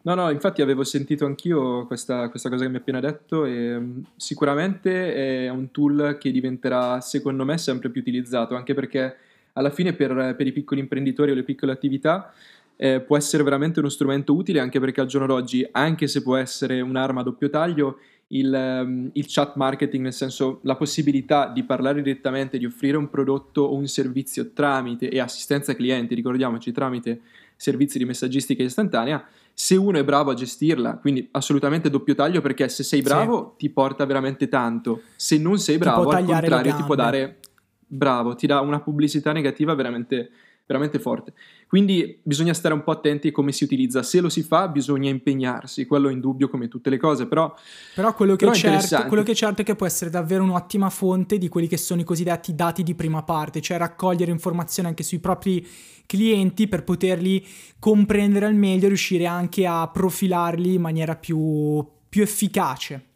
No, 0.07 0.14
no, 0.14 0.31
infatti 0.31 0.62
avevo 0.62 0.85
sentito 0.85 1.27
anch'io 1.27 1.85
questa, 1.87 2.29
questa 2.29 2.49
cosa 2.49 2.62
che 2.62 2.69
mi 2.69 2.77
hai 2.77 2.81
appena 2.81 3.01
detto 3.01 3.45
e 3.45 3.77
mm, 3.77 4.03
sicuramente 4.14 5.47
è 5.47 5.49
un 5.49 5.73
tool 5.73 6.16
che 6.21 6.31
diventerà, 6.31 7.01
secondo 7.01 7.45
me, 7.45 7.59
sempre 7.59 7.90
più 7.90 8.03
utilizzato, 8.03 8.55
anche 8.55 8.73
perché 8.73 9.16
alla 9.55 9.71
fine 9.71 9.95
per, 9.95 10.37
per 10.37 10.47
i 10.47 10.53
piccoli 10.53 10.79
imprenditori 10.79 11.33
o 11.33 11.35
le 11.35 11.42
piccole 11.42 11.73
attività 11.73 12.33
eh, 12.77 13.01
può 13.01 13.16
essere 13.16 13.42
veramente 13.42 13.81
uno 13.81 13.88
strumento 13.88 14.33
utile, 14.33 14.61
anche 14.61 14.79
perché 14.79 15.01
al 15.01 15.09
giorno 15.09 15.27
d'oggi, 15.27 15.66
anche 15.73 16.07
se 16.07 16.23
può 16.23 16.37
essere 16.37 16.81
un'arma 16.81 17.23
a 17.23 17.25
doppio 17.25 17.51
taglio, 17.51 17.99
il, 18.29 18.53
um, 18.53 19.11
il, 19.12 19.25
chat 19.27 19.57
marketing, 19.57 20.05
nel 20.05 20.12
senso 20.12 20.61
la 20.62 20.77
possibilità 20.77 21.49
di 21.49 21.64
parlare 21.64 22.01
direttamente, 22.01 22.59
di 22.59 22.66
offrire 22.66 22.97
un 22.97 23.11
prodotto 23.11 23.62
o 23.62 23.75
un 23.75 23.88
servizio 23.88 24.53
tramite 24.53 25.09
e 25.09 25.19
assistenza 25.19 25.75
clienti, 25.75 26.14
ricordiamoci, 26.14 26.71
tramite 26.71 27.21
servizi 27.57 27.99
di 27.99 28.05
messaggistica 28.05 28.62
istantanea, 28.62 29.25
se 29.53 29.75
uno 29.77 29.99
è 29.99 30.05
bravo 30.05 30.31
a 30.31 30.35
gestirla, 30.35 30.99
quindi 30.99 31.27
assolutamente 31.33 31.88
doppio 31.88 32.14
taglio 32.14 32.42
perché 32.42 32.69
se 32.69 32.83
sei 32.83 33.01
bravo 33.01 33.53
sì. 33.53 33.66
ti 33.66 33.71
porta 33.71 34.05
veramente 34.05 34.49
tanto, 34.49 35.01
se 35.16 35.38
non 35.38 35.59
sei 35.59 35.79
bravo 35.79 36.11
al 36.11 36.25
contrario 36.25 36.75
ti 36.75 36.83
può 36.83 36.95
dare, 36.95 37.38
bravo, 37.87 38.35
ti 38.35 38.47
dà 38.47 38.61
una 38.61 38.81
pubblicità 38.81 39.33
negativa 39.33 39.75
veramente, 39.75 40.31
veramente 40.67 40.99
forte. 40.99 41.33
Quindi 41.69 42.19
bisogna 42.23 42.53
stare 42.53 42.75
un 42.75 42.83
po' 42.83 42.91
attenti 42.91 43.29
a 43.29 43.33
come 43.33 43.53
si 43.53 43.65
utilizza, 43.65 44.03
se 44.03 44.21
lo 44.21 44.29
si 44.29 44.43
fa 44.43 44.69
bisogna 44.69 45.09
impegnarsi, 45.09 45.87
quello 45.87 46.09
è 46.09 46.13
in 46.13 46.21
dubbio 46.21 46.49
come 46.49 46.69
tutte 46.69 46.91
le 46.91 46.99
cose, 46.99 47.27
però... 47.27 47.55
Però 47.95 48.15
quello 48.15 48.37
che, 48.37 48.47
però 48.47 48.57
certo, 48.57 49.07
quello 49.07 49.23
che 49.23 49.33
è 49.33 49.35
certo 49.35 49.63
è 49.63 49.65
che 49.65 49.77
può 49.77 49.87
essere 49.87 50.11
davvero 50.11 50.43
un'ottima 50.43 50.91
fonte 50.91 51.39
di 51.39 51.49
quelli 51.49 51.69
che 51.69 51.77
sono 51.77 52.01
i 52.01 52.05
cosiddetti 52.05 52.55
dati 52.55 52.83
di 52.83 52.95
prima 52.95 53.23
parte, 53.23 53.61
cioè 53.61 53.79
raccogliere 53.79 54.31
informazioni 54.31 54.89
anche 54.89 55.03
sui 55.03 55.19
propri 55.19 55.67
clienti 56.07 56.69
per 56.69 56.85
poterli 56.85 57.45
comprendere 57.79 58.47
al 58.47 58.55
meglio 58.55 58.85
e 58.85 58.89
riuscire 58.89 59.27
anche 59.27 59.67
a 59.67 59.89
profilarli 59.89 60.75
in 60.75 60.81
maniera 60.81 61.17
più, 61.17 61.85
più 62.09 62.23
efficace. 62.23 63.15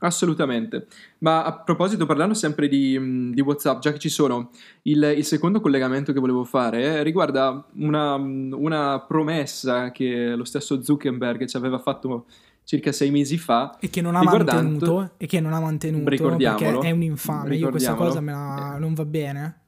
Assolutamente. 0.00 0.86
Ma 1.18 1.44
a 1.44 1.58
proposito, 1.58 2.04
parlando 2.04 2.34
sempre 2.34 2.68
di, 2.68 3.32
di 3.32 3.40
WhatsApp, 3.40 3.80
già 3.80 3.92
che 3.92 3.98
ci 3.98 4.10
sono, 4.10 4.50
il, 4.82 5.14
il, 5.16 5.24
secondo 5.24 5.60
collegamento 5.60 6.12
che 6.12 6.20
volevo 6.20 6.44
fare 6.44 6.82
eh, 6.82 7.02
riguarda 7.02 7.64
una, 7.76 8.14
una, 8.14 9.00
promessa 9.00 9.90
che 9.92 10.34
lo 10.36 10.44
stesso 10.44 10.82
Zuckerberg 10.82 11.46
ci 11.46 11.56
aveva 11.56 11.78
fatto 11.78 12.26
circa 12.64 12.92
sei 12.92 13.10
mesi 13.10 13.38
fa. 13.38 13.78
E 13.80 13.88
che 13.88 14.02
non 14.02 14.16
ha 14.16 14.22
mantenuto. 14.22 15.12
E 15.16 15.26
che 15.26 15.40
non 15.40 15.54
ha 15.54 15.60
mantenuto. 15.60 16.04
Perché 16.04 16.80
è 16.80 16.90
un 16.90 17.02
infame. 17.02 17.56
Io 17.56 17.70
questa 17.70 17.94
cosa 17.94 18.20
me 18.20 18.32
la, 18.32 18.76
non 18.78 18.92
va 18.92 19.04
bene. 19.06 19.60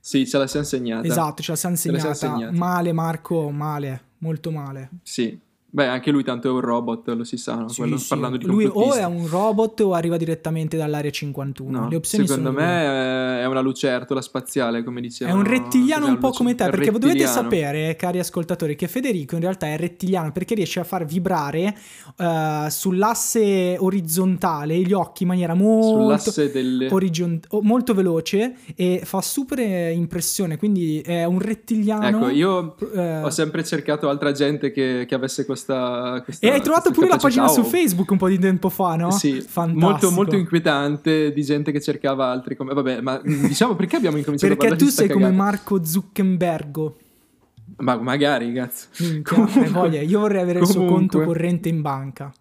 Sì, 0.00 0.26
ce 0.26 0.38
la 0.38 0.46
siamo 0.46 0.64
segnata. 0.64 1.06
Esatto, 1.06 1.42
ce 1.42 1.50
la 1.50 1.56
siamo 1.56 1.76
segnata. 1.76 2.50
Male, 2.52 2.92
Marco, 2.92 3.50
male, 3.50 4.02
molto 4.18 4.50
male. 4.50 4.90
Sì, 5.02 5.38
Beh, 5.74 5.88
anche 5.88 6.12
lui 6.12 6.22
tanto 6.22 6.46
è 6.46 6.52
un 6.52 6.60
robot, 6.60 7.08
lo 7.08 7.24
si 7.24 7.36
sa, 7.36 7.56
no? 7.56 7.68
sì, 7.68 7.80
Quello, 7.80 7.96
sì. 7.96 8.06
parlando 8.06 8.36
di 8.36 8.44
Lui 8.44 8.70
o 8.72 8.94
è 8.94 9.02
un 9.02 9.26
robot 9.26 9.80
o 9.80 9.92
arriva 9.92 10.16
direttamente 10.16 10.76
dall'area 10.76 11.10
51. 11.10 11.80
No, 11.80 11.88
Le 11.88 11.96
opzioni 11.96 12.28
secondo 12.28 12.50
sono 12.50 12.64
me 12.64 13.40
è 13.40 13.44
una 13.44 13.58
lucertola 13.58 14.22
spaziale, 14.22 14.84
come 14.84 15.00
diceva. 15.00 15.32
È 15.32 15.34
un 15.34 15.42
rettiliano 15.42 16.06
un 16.06 16.18
po' 16.18 16.30
come 16.30 16.54
te, 16.54 16.70
perché 16.70 16.92
dovete 16.92 17.26
sapere, 17.26 17.96
cari 17.96 18.20
ascoltatori, 18.20 18.76
che 18.76 18.86
Federico 18.86 19.34
in 19.34 19.40
realtà 19.40 19.66
è 19.66 19.76
rettiliano 19.76 20.30
perché 20.30 20.54
riesce 20.54 20.78
a 20.78 20.84
far 20.84 21.04
vibrare 21.06 21.76
uh, 22.18 22.68
sull'asse 22.68 23.74
orizzontale 23.76 24.76
gli 24.78 24.92
occhi 24.92 25.24
in 25.24 25.30
maniera 25.30 25.54
molto, 25.54 26.30
delle... 26.52 26.86
orizzont- 26.88 27.48
molto 27.62 27.94
veloce 27.94 28.58
e 28.76 29.00
fa 29.02 29.20
super 29.20 29.58
impressione, 29.58 30.56
quindi 30.56 31.00
è 31.00 31.24
un 31.24 31.40
rettiliano. 31.40 32.06
Ecco, 32.06 32.28
io 32.28 32.76
uh, 32.78 33.24
ho 33.24 33.30
sempre 33.30 33.64
cercato 33.64 34.08
altra 34.08 34.30
gente 34.30 34.70
che, 34.70 35.04
che 35.08 35.14
avesse 35.16 35.44
questo 35.44 35.62
questa, 35.64 36.20
questa 36.22 36.46
E 36.46 36.50
hai 36.50 36.60
trovato 36.60 36.90
pure 36.90 37.08
la 37.08 37.16
pagina 37.16 37.48
su 37.48 37.62
Facebook 37.64 38.10
un 38.10 38.18
po' 38.18 38.28
di 38.28 38.38
tempo 38.38 38.68
fa, 38.68 38.96
no? 38.96 39.10
Sì, 39.10 39.40
Fantastico. 39.40 39.90
molto, 39.90 40.10
molto 40.10 40.36
inquietante 40.36 41.32
di 41.32 41.42
gente 41.42 41.72
che 41.72 41.80
cercava 41.80 42.26
altri 42.26 42.56
come... 42.56 42.74
Vabbè, 42.74 43.00
ma 43.00 43.20
diciamo 43.22 43.74
perché 43.74 43.96
abbiamo 43.96 44.18
incominciato 44.18 44.52
perché 44.54 44.66
a 44.66 44.76
Perché 44.76 44.84
tu 44.84 44.90
sei 44.90 45.08
come 45.08 45.30
Marco 45.30 45.84
Zuckerbergo. 45.84 46.96
Ma 47.76 47.96
magari, 47.96 48.52
cazzo. 48.52 48.88
Minchia, 48.98 49.34
Comunque, 49.34 49.68
voglia. 49.68 50.00
Io 50.02 50.20
vorrei 50.20 50.42
avere 50.42 50.60
Comunque. 50.60 50.82
il 50.82 50.88
suo 50.88 50.96
conto 50.96 51.22
corrente 51.22 51.68
in 51.68 51.80
banca. 51.80 52.32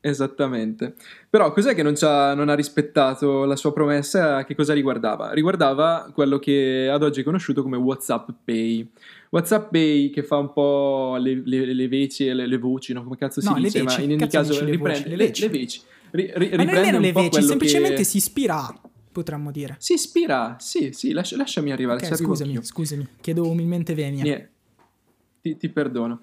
Esattamente. 0.00 0.94
Però 1.28 1.52
cos'è 1.52 1.74
che 1.74 1.82
non, 1.82 1.94
non, 2.00 2.48
ha 2.48 2.54
rispettato 2.54 3.44
la 3.44 3.56
sua 3.56 3.72
promessa? 3.72 4.44
Che 4.44 4.54
cosa 4.54 4.72
riguardava? 4.72 5.32
Riguardava 5.32 6.08
quello 6.14 6.38
che 6.38 6.88
ad 6.90 7.02
oggi 7.02 7.20
è 7.20 7.24
conosciuto 7.24 7.62
come 7.62 7.76
WhatsApp 7.76 8.28
Pay. 8.44 8.90
WhatsApp 9.30 9.70
Pay 9.70 10.10
che 10.10 10.22
fa 10.22 10.36
un 10.36 10.52
po' 10.52 11.16
le, 11.18 11.42
le, 11.44 11.74
le 11.74 11.88
veci 11.88 12.26
e 12.26 12.34
le, 12.34 12.46
le, 12.46 12.58
voci, 12.58 12.92
no? 12.92 13.02
Come 13.02 13.16
cazzo 13.16 13.40
si 13.40 13.48
no, 13.48 13.54
dice? 13.54 13.82
Ma 13.82 13.98
in 13.98 14.12
ogni 14.12 14.28
caso 14.28 14.64
riprende 14.64 15.08
le, 15.08 15.16
veci. 15.16 15.42
Le, 15.42 15.48
veci. 15.48 15.80
Ri, 16.10 16.32
ri, 16.34 16.56
ma 16.56 16.64
nemmeno 16.64 16.98
le 16.98 17.12
veci, 17.12 17.42
semplicemente 17.42 17.96
che... 17.96 18.04
si 18.04 18.16
ispira 18.16 18.72
potremmo 19.10 19.50
dire. 19.50 19.76
Si 19.78 19.94
ispira, 19.94 20.56
sì, 20.60 20.92
sì, 20.92 21.12
lascia, 21.12 21.36
lasciami 21.36 21.72
arrivare. 21.72 22.04
Okay, 22.04 22.16
scusami, 22.16 22.58
scusami, 22.62 23.06
chiedo 23.20 23.48
umilmente 23.48 23.94
venia. 23.94 24.22
Niente, 24.22 24.50
ti, 25.40 25.56
ti 25.56 25.68
perdono. 25.68 26.20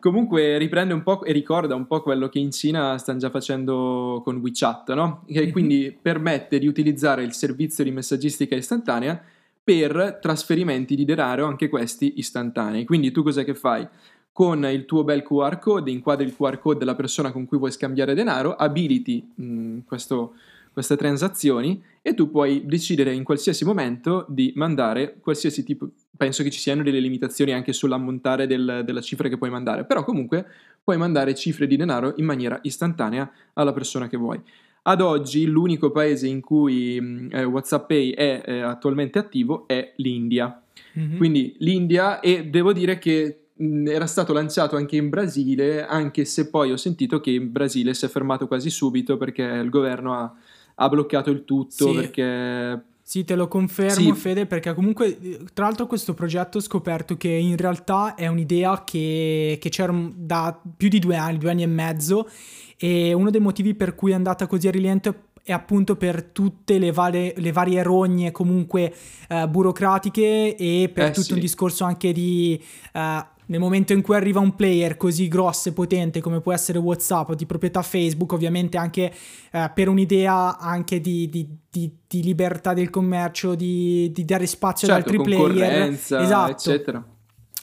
Comunque 0.00 0.56
riprende 0.58 0.94
un 0.94 1.02
po' 1.02 1.24
e 1.24 1.32
ricorda 1.32 1.74
un 1.74 1.86
po' 1.86 2.00
quello 2.02 2.28
che 2.28 2.38
in 2.38 2.52
Cina 2.52 2.96
stanno 2.98 3.18
già 3.18 3.30
facendo 3.30 4.22
con 4.24 4.36
WeChat, 4.36 4.94
no? 4.94 5.24
Che 5.26 5.40
mm-hmm. 5.40 5.50
quindi 5.50 5.98
permette 6.00 6.58
di 6.58 6.66
utilizzare 6.66 7.24
il 7.24 7.32
servizio 7.32 7.82
di 7.84 7.90
messaggistica 7.90 8.54
istantanea 8.54 9.20
per 9.68 10.18
trasferimenti 10.22 10.96
di 10.96 11.04
denaro, 11.04 11.44
anche 11.44 11.68
questi 11.68 12.14
istantanei. 12.16 12.86
Quindi 12.86 13.10
tu 13.10 13.22
cos'è 13.22 13.44
che 13.44 13.54
fai? 13.54 13.86
Con 14.32 14.64
il 14.64 14.86
tuo 14.86 15.04
bel 15.04 15.22
QR 15.22 15.58
code, 15.58 15.90
inquadri 15.90 16.24
il 16.24 16.34
QR 16.34 16.58
code 16.58 16.78
della 16.78 16.94
persona 16.94 17.32
con 17.32 17.44
cui 17.44 17.58
vuoi 17.58 17.70
scambiare 17.70 18.14
denaro, 18.14 18.54
abiliti 18.54 19.30
mh, 19.34 19.44
mm, 19.44 19.78
questo, 19.84 20.36
queste 20.72 20.96
transazioni 20.96 21.82
e 22.00 22.14
tu 22.14 22.30
puoi 22.30 22.64
decidere 22.64 23.12
in 23.12 23.24
qualsiasi 23.24 23.66
momento 23.66 24.24
di 24.30 24.54
mandare 24.56 25.18
qualsiasi 25.20 25.62
tipo, 25.64 25.90
penso 26.16 26.42
che 26.42 26.50
ci 26.50 26.60
siano 26.60 26.82
delle 26.82 27.00
limitazioni 27.00 27.52
anche 27.52 27.74
sull'ammontare 27.74 28.46
del, 28.46 28.84
della 28.86 29.02
cifra 29.02 29.28
che 29.28 29.36
puoi 29.36 29.50
mandare, 29.50 29.84
però 29.84 30.02
comunque 30.02 30.46
puoi 30.82 30.96
mandare 30.96 31.34
cifre 31.34 31.66
di 31.66 31.76
denaro 31.76 32.14
in 32.16 32.24
maniera 32.24 32.58
istantanea 32.62 33.30
alla 33.52 33.74
persona 33.74 34.08
che 34.08 34.16
vuoi. 34.16 34.40
Ad 34.88 35.00
oggi 35.00 35.46
l'unico 35.46 35.90
paese 35.90 36.26
in 36.26 36.40
cui 36.40 37.28
eh, 37.30 37.44
WhatsApp 37.44 37.88
Pay 37.88 38.10
è 38.12 38.42
eh, 38.44 38.60
attualmente 38.60 39.18
attivo 39.18 39.66
è 39.66 39.92
l'India. 39.96 40.62
Mm-hmm. 40.98 41.16
Quindi 41.16 41.56
l'India 41.58 42.20
e 42.20 42.46
devo 42.46 42.72
dire 42.72 42.98
che 42.98 43.48
mh, 43.52 43.86
era 43.88 44.06
stato 44.06 44.32
lanciato 44.32 44.76
anche 44.76 44.96
in 44.96 45.10
Brasile, 45.10 45.84
anche 45.84 46.24
se 46.24 46.48
poi 46.48 46.72
ho 46.72 46.76
sentito 46.76 47.20
che 47.20 47.30
in 47.32 47.52
Brasile 47.52 47.92
si 47.92 48.06
è 48.06 48.08
fermato 48.08 48.46
quasi 48.46 48.70
subito 48.70 49.16
perché 49.16 49.42
il 49.42 49.68
governo 49.68 50.14
ha 50.14 50.34
ha 50.80 50.88
bloccato 50.88 51.30
il 51.30 51.44
tutto 51.44 51.88
sì. 51.88 51.92
perché... 51.92 52.82
Sì, 53.08 53.24
te 53.24 53.36
lo 53.36 53.48
confermo, 53.48 54.12
sì. 54.14 54.20
Fede, 54.20 54.44
perché 54.44 54.74
comunque, 54.74 55.18
tra 55.54 55.64
l'altro, 55.64 55.86
questo 55.86 56.12
progetto 56.12 56.58
ho 56.58 56.60
scoperto 56.60 57.16
che 57.16 57.30
in 57.30 57.56
realtà 57.56 58.14
è 58.14 58.26
un'idea 58.26 58.84
che, 58.84 59.56
che 59.58 59.70
c'era 59.70 59.94
da 60.14 60.60
più 60.76 60.90
di 60.90 60.98
due 60.98 61.16
anni, 61.16 61.38
due 61.38 61.50
anni 61.50 61.62
e 61.62 61.66
mezzo, 61.68 62.28
e 62.76 63.14
uno 63.14 63.30
dei 63.30 63.40
motivi 63.40 63.72
per 63.72 63.94
cui 63.94 64.10
è 64.10 64.14
andata 64.14 64.46
così 64.46 64.68
a 64.68 64.70
rilento 64.70 65.28
è 65.42 65.52
appunto 65.52 65.96
per 65.96 66.22
tutte 66.22 66.78
le, 66.78 66.92
varie, 66.92 67.32
le 67.38 67.50
varie 67.50 67.82
rogne 67.82 68.30
comunque 68.30 68.94
eh, 69.26 69.48
burocratiche 69.48 70.54
e 70.54 70.90
per 70.92 71.06
eh, 71.06 71.10
tutto 71.10 71.28
sì. 71.28 71.32
un 71.32 71.40
discorso 71.40 71.84
anche 71.84 72.12
di 72.12 72.62
eh, 72.92 73.26
nel 73.48 73.60
momento 73.60 73.92
in 73.92 74.02
cui 74.02 74.14
arriva 74.14 74.40
un 74.40 74.54
player 74.54 74.96
così 74.96 75.28
grosso 75.28 75.68
e 75.68 75.72
potente 75.72 76.20
come 76.20 76.40
può 76.40 76.52
essere 76.52 76.78
WhatsApp 76.78 77.30
o 77.30 77.34
di 77.34 77.46
proprietà 77.46 77.82
Facebook, 77.82 78.32
ovviamente 78.32 78.76
anche 78.76 79.12
eh, 79.50 79.70
per 79.74 79.88
un'idea 79.88 80.58
anche 80.58 81.00
di, 81.00 81.28
di, 81.28 81.48
di, 81.70 81.92
di, 82.06 82.22
libertà 82.22 82.74
del 82.74 82.90
commercio, 82.90 83.54
di, 83.54 84.12
dare 84.24 84.46
spazio 84.46 84.88
certo, 84.88 85.10
ad 85.10 85.16
altri 85.16 85.34
player, 85.34 85.88
esatto. 85.90 86.50
eccetera. 86.50 87.04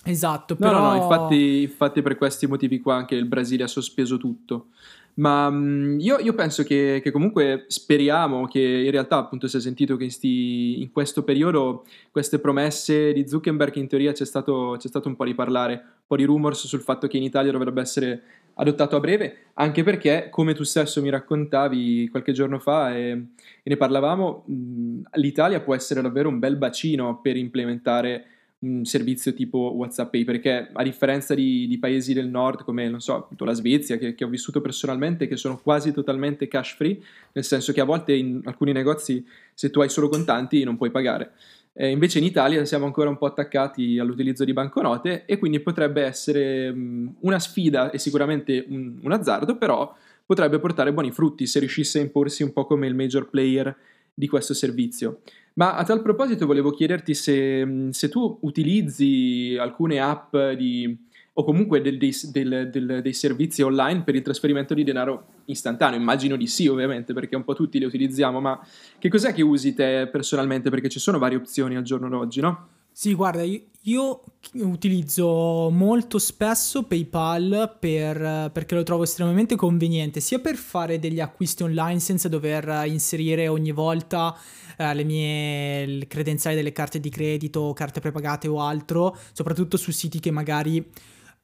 Esatto, 0.07 0.55
no, 0.59 0.67
però... 0.67 0.79
no, 0.79 0.89
no, 0.89 0.95
infatti, 1.01 1.61
infatti 1.63 2.01
per 2.03 2.15
questi 2.15 2.45
motivi 2.45 2.79
qua 2.79 2.95
anche 2.95 3.15
il 3.15 3.25
Brasile 3.25 3.63
ha 3.63 3.67
sospeso 3.67 4.17
tutto. 4.17 4.67
Ma 5.15 5.47
um, 5.47 5.97
io, 5.99 6.19
io, 6.19 6.33
penso 6.33 6.63
che, 6.63 6.99
che, 7.01 7.11
comunque 7.11 7.65
speriamo 7.67 8.47
che 8.47 8.59
in 8.59 8.91
realtà 8.91 9.17
appunto 9.17 9.47
si 9.47 9.55
è 9.55 9.61
sentito 9.61 9.95
che 9.95 10.03
in, 10.05 10.11
sti, 10.11 10.81
in 10.81 10.91
questo 10.91 11.23
periodo 11.23 11.85
queste 12.11 12.39
promesse 12.39 13.13
di 13.13 13.25
Zuckerberg 13.25 13.75
in 13.75 13.87
teoria 13.87 14.11
c'è 14.11 14.25
stato, 14.25 14.75
c'è 14.77 14.87
stato 14.89 15.07
un 15.07 15.15
po' 15.15 15.23
di 15.23 15.33
parlare, 15.33 15.73
un 15.73 16.07
po' 16.07 16.17
di 16.17 16.25
rumors 16.25 16.67
sul 16.67 16.81
fatto 16.81 17.07
che 17.07 17.15
in 17.15 17.23
Italia 17.23 17.51
dovrebbe 17.51 17.79
essere 17.79 18.23
adottato 18.55 18.97
a 18.97 18.99
breve, 18.99 19.51
anche 19.53 19.83
perché 19.83 20.27
come 20.29 20.53
tu 20.53 20.63
stesso 20.63 21.01
mi 21.01 21.09
raccontavi 21.09 22.09
qualche 22.09 22.33
giorno 22.33 22.59
fa 22.59 22.93
e, 22.95 23.09
e 23.09 23.27
ne 23.63 23.77
parlavamo, 23.77 24.43
mh, 24.45 25.01
l'Italia 25.13 25.61
può 25.61 25.75
essere 25.75 26.01
davvero 26.01 26.27
un 26.27 26.39
bel 26.39 26.57
bacino 26.57 27.21
per 27.21 27.37
implementare 27.37 28.25
un 28.65 28.85
servizio 28.85 29.33
tipo 29.33 29.73
WhatsApp 29.75 30.11
Pay, 30.11 30.23
perché 30.23 30.69
a 30.71 30.83
differenza 30.83 31.35
di, 31.35 31.67
di 31.67 31.77
paesi 31.77 32.13
del 32.13 32.27
nord 32.27 32.63
come, 32.63 32.89
non 32.89 32.99
so, 32.99 33.29
la 33.37 33.53
Svezia, 33.53 33.97
che, 33.97 34.15
che, 34.15 34.23
ho 34.23 34.27
vissuto 34.27 34.61
personalmente, 34.61 35.27
che 35.27 35.37
sono 35.37 35.59
quasi 35.61 35.91
totalmente 35.91 36.47
cash 36.47 36.75
free, 36.75 36.99
nel 37.33 37.43
senso 37.43 37.71
che 37.71 37.81
a 37.81 37.85
volte 37.85 38.13
in 38.13 38.41
alcuni 38.45 38.71
negozi 38.71 39.25
se 39.53 39.69
tu 39.69 39.81
hai 39.81 39.89
solo 39.89 40.09
contanti 40.09 40.63
non 40.63 40.77
puoi 40.77 40.91
pagare. 40.91 41.31
Eh, 41.73 41.89
invece 41.89 42.19
in 42.19 42.23
Italia 42.23 42.63
siamo 42.63 42.85
ancora 42.85 43.09
un 43.09 43.17
po' 43.17 43.25
attaccati 43.25 43.99
all'utilizzo 43.99 44.45
di 44.45 44.53
banconote 44.53 45.25
e 45.25 45.37
quindi 45.37 45.59
potrebbe 45.59 46.03
essere 46.03 46.71
mh, 46.71 47.15
una 47.19 47.37
sfida 47.37 47.91
e 47.91 47.99
sicuramente 47.99 48.65
un, 48.69 48.99
un 49.01 49.11
azzardo, 49.11 49.57
però 49.57 49.93
potrebbe 50.25 50.57
portare 50.59 50.93
buoni 50.93 51.11
frutti 51.11 51.45
se 51.45 51.59
riuscisse 51.59 51.99
a 51.99 52.01
imporsi 52.01 52.43
un 52.43 52.53
po' 52.53 52.65
come 52.65 52.87
il 52.87 52.95
major 52.95 53.29
player 53.29 53.75
di 54.15 54.27
questo 54.27 54.53
servizio. 54.53 55.19
Ma 55.55 55.75
a 55.75 55.83
tal 55.83 56.01
proposito 56.01 56.45
volevo 56.45 56.71
chiederti 56.71 57.13
se, 57.13 57.87
se 57.91 58.09
tu 58.09 58.39
utilizzi 58.41 59.55
alcune 59.59 59.99
app 59.99 60.35
di, 60.57 60.97
o 61.33 61.43
comunque 61.43 61.81
del, 61.81 61.97
dei, 61.97 62.13
del, 62.31 62.69
del, 62.71 63.01
dei, 63.01 63.13
servizi 63.13 63.61
online 63.61 64.03
per 64.03 64.15
il 64.15 64.21
trasferimento 64.21 64.73
di 64.73 64.83
denaro 64.83 65.27
istantaneo. 65.45 65.99
Immagino 65.99 66.35
di 66.35 66.47
sì, 66.47 66.67
ovviamente, 66.67 67.13
perché 67.13 67.35
un 67.35 67.43
po' 67.43 67.53
tutti 67.53 67.77
li 67.77 67.85
utilizziamo, 67.85 68.39
ma 68.39 68.59
che 68.97 69.09
cos'è 69.09 69.33
che 69.33 69.43
usi 69.43 69.73
te 69.73 70.07
personalmente? 70.11 70.69
Perché 70.69 70.89
ci 70.89 70.99
sono 70.99 71.19
varie 71.19 71.37
opzioni 71.37 71.75
al 71.75 71.83
giorno 71.83 72.09
d'oggi, 72.09 72.41
no? 72.41 72.67
Sì, 72.97 73.13
guarda, 73.13 73.43
io 73.43 74.23
utilizzo 74.53 75.69
molto 75.69 76.17
spesso 76.17 76.83
PayPal 76.83 77.75
per, 77.77 78.49
perché 78.53 78.73
lo 78.73 78.83
trovo 78.83 79.03
estremamente 79.03 79.57
conveniente, 79.57 80.21
sia 80.21 80.39
per 80.39 80.55
fare 80.55 80.97
degli 80.97 81.19
acquisti 81.19 81.63
online 81.63 81.99
senza 81.99 82.29
dover 82.29 82.87
inserire 82.87 83.49
ogni 83.49 83.73
volta 83.73 84.33
eh, 84.77 84.93
le 84.93 85.03
mie 85.03 86.07
credenziali 86.07 86.55
delle 86.55 86.71
carte 86.71 87.01
di 87.01 87.09
credito, 87.09 87.73
carte 87.73 87.99
prepagate 87.99 88.47
o 88.47 88.61
altro, 88.61 89.17
soprattutto 89.33 89.75
su 89.75 89.91
siti 89.91 90.21
che 90.21 90.31
magari 90.31 90.89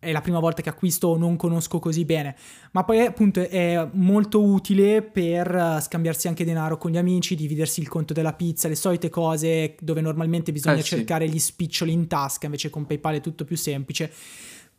è 0.02 0.12
la 0.12 0.22
prima 0.22 0.40
volta 0.40 0.64
che 0.64 0.70
acquisto 0.70 1.10
o 1.10 1.18
non 1.18 1.36
conosco 1.36 1.78
così 1.78 2.06
bene, 2.06 2.36
ma 2.72 2.84
poi 2.84 3.02
appunto 3.02 3.48
è 3.48 3.88
molto 3.94 4.42
utile 4.42 5.04
per 5.04 5.56
eh, 5.56 5.80
scambiarsi 5.80 6.28
anche 6.28 6.44
denaro 6.44 6.78
con 6.78 6.90
gli 6.90 6.98
amici, 6.98 7.36
dividersi 7.36 7.82
il 7.82 7.88
conto 7.88 8.12
della 8.12 8.34
pizza, 8.34 8.68
le 8.68 8.74
solite 8.74 9.10
cose 9.10 9.76
dove 9.80 10.02
normalmente 10.02 10.52
bisogna 10.52 10.80
eh, 10.80 10.84
cercare 10.84 11.28
sì. 11.28 11.34
gli 11.34 11.40
spiccioli 11.40 11.92
in 11.92 12.08
tasca, 12.08 12.48
invece 12.48 12.72
con 12.72 12.88
PayPal 12.88 13.18
è 13.18 13.22
tutto 13.22 13.46
più 13.46 13.56
semplice. 13.56 14.12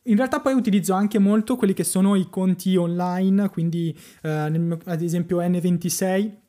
In 0.07 0.17
realtà 0.17 0.41
poi 0.41 0.55
utilizzo 0.55 0.93
anche 0.93 1.21
molto 1.21 1.55
quelli 1.55 1.73
che 1.73 1.85
sono 1.85 2.17
i 2.17 2.29
conti 2.29 2.75
online, 2.75 3.49
quindi 3.51 3.97
eh, 4.23 4.29
ad 4.29 5.03
esempio 5.03 5.39
N26 5.39 6.41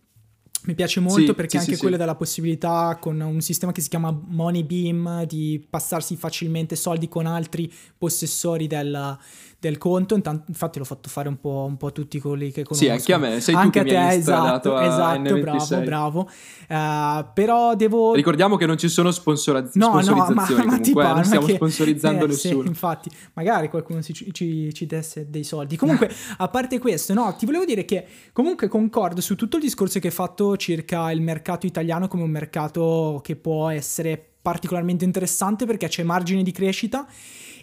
mi 0.66 0.76
piace 0.76 1.00
molto 1.00 1.20
sì, 1.20 1.34
perché 1.34 1.58
sì, 1.58 1.58
anche 1.58 1.74
sì, 1.74 1.80
quello 1.80 1.98
dà 1.98 2.06
la 2.06 2.16
possibilità 2.16 2.98
con 3.00 3.20
un 3.20 3.42
sistema 3.42 3.72
che 3.72 3.82
si 3.82 3.90
chiama 3.90 4.12
Moneybeam 4.12 5.26
di 5.26 5.66
passarsi 5.70 6.16
facilmente 6.16 6.76
soldi 6.76 7.08
con 7.08 7.26
altri 7.26 7.72
possessori 7.98 8.68
del, 8.68 9.18
del 9.64 9.78
conto. 9.78 10.16
Intanto, 10.16 10.44
infatti 10.48 10.78
l'ho 10.78 10.86
fatto 10.86 11.08
fare 11.08 11.30
un 11.30 11.40
po', 11.40 11.66
un 11.68 11.78
po', 11.78 11.88
a 11.88 11.92
tutti 11.92 12.20
quelli 12.20 12.52
che 12.52 12.64
conosco. 12.64 12.84
Sì, 12.84 12.90
anche 12.90 13.14
a 13.14 13.18
me, 13.18 13.40
sei 13.40 13.56
anche 13.56 13.82
tu 13.84 13.88
a 13.88 13.90
te, 13.90 14.16
esatto, 14.16 14.80
esatto, 14.80 15.40
bravo, 15.40 15.82
bravo. 15.84 16.30
Uh, 16.68 17.26
però 17.34 17.76
devo... 17.76 18.14
Ricordiamo 18.14 18.58
che 18.58 18.66
non 18.66 18.78
ci 18.78 18.90
sono 18.90 19.12
sponsorizz- 19.12 19.76
no, 19.76 19.86
sponsorizzazioni 20.02 20.66
no, 20.66 20.66
ma, 20.66 20.78
comunque, 20.78 21.04
ma 21.04 21.12
eh, 21.12 21.14
non 21.14 21.24
stiamo 21.24 21.46
che, 21.46 21.56
sponsorizzando 21.56 22.26
eh, 22.26 22.28
nessuno. 22.28 22.62
Sì, 22.62 22.68
infatti, 22.68 23.10
magari 23.34 23.70
qualcuno 23.70 24.02
ci, 24.02 24.14
ci, 24.34 24.74
ci 24.74 24.86
desse 24.86 25.30
dei 25.30 25.44
soldi. 25.44 25.78
Comunque, 25.78 26.12
a 26.38 26.48
parte 26.50 26.80
questo, 26.80 27.14
no, 27.14 27.34
ti 27.38 27.46
volevo 27.46 27.64
dire 27.64 27.86
che 27.86 28.06
comunque 28.34 28.68
concordo 28.68 29.22
su 29.22 29.36
tutto 29.36 29.56
il 29.58 29.64
discorso 29.64 30.00
che 30.00 30.08
hai 30.08 30.14
fatto 30.14 30.58
circa 30.58 31.10
il 31.12 31.22
mercato 31.22 31.66
italiano 31.66 32.08
come 32.10 32.24
un 32.24 32.32
mercato 32.32 33.22
che 33.24 33.38
può 33.38 33.70
essere 33.70 34.22
particolarmente 34.42 35.06
interessante 35.06 35.66
perché 35.66 35.88
c'è 35.88 36.04
margine 36.04 36.44
di 36.44 36.52
crescita 36.52 37.08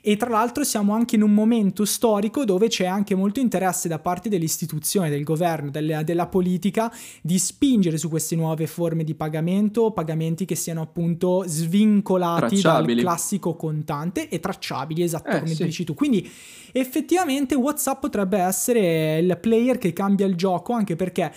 e 0.01 0.17
tra 0.17 0.31
l'altro 0.31 0.65
siamo 0.65 0.95
anche 0.95 1.17
in 1.17 1.23
un 1.23 1.33
momento 1.33 1.85
storico 1.85 2.45
dove 2.45 2.69
c'è 2.69 2.87
anche 2.87 3.15
molto 3.15 3.41
interesse 3.41 3.89
da 3.89 3.99
parte 3.99 4.29
dell'istituzione, 4.29 5.11
del 5.11 5.25
governo, 5.25 5.71
delle, 5.71 6.03
della 6.05 6.27
politica 6.27 6.93
di 7.23 7.39
spingere 7.39 7.99
su 7.99 8.09
queste 8.09 8.37
nuove 8.37 8.67
forme 8.67 9.05
di 9.05 9.15
pagamento, 9.15 9.91
pagamenti 9.91 10.45
che 10.45 10.55
siano 10.55 10.81
appunto 10.83 11.45
svincolati 11.47 12.61
dal 12.61 12.87
classico 12.97 13.55
contante 13.57 14.29
e 14.29 14.41
tracciabili, 14.41 15.03
esatto 15.03 15.31
eh, 15.31 15.41
come 15.41 15.55
sì. 15.55 15.65
dici 15.65 15.85
tu. 15.85 15.95
Quindi 15.95 16.29
effettivamente 16.73 17.55
WhatsApp 17.55 18.01
potrebbe 18.01 18.39
essere 18.39 19.19
il 19.19 19.39
player 19.41 19.79
che 19.79 19.93
cambia 19.93 20.27
il 20.27 20.37
gioco 20.37 20.73
anche 20.73 20.97
perché 20.97 21.33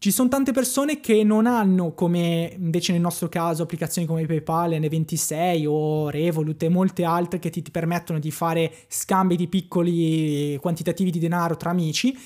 ci 0.00 0.12
sono 0.12 0.28
tante 0.28 0.52
persone 0.52 1.00
che 1.00 1.24
non 1.24 1.46
hanno, 1.46 1.92
come 1.92 2.54
invece 2.56 2.92
nel 2.92 3.00
nostro 3.00 3.28
caso, 3.28 3.64
applicazioni 3.64 4.06
come 4.06 4.26
PayPal, 4.26 4.70
N26 4.70 5.66
o 5.66 6.08
Revolut 6.08 6.62
e 6.62 6.68
molte 6.68 7.02
altre 7.02 7.40
che 7.40 7.50
ti, 7.50 7.62
ti 7.62 7.72
permettono 7.72 8.20
di 8.20 8.30
fare 8.30 8.72
scambi 8.86 9.34
di 9.34 9.48
piccoli 9.48 10.56
quantitativi 10.60 11.10
di 11.10 11.18
denaro 11.18 11.56
tra 11.56 11.70
amici. 11.70 12.16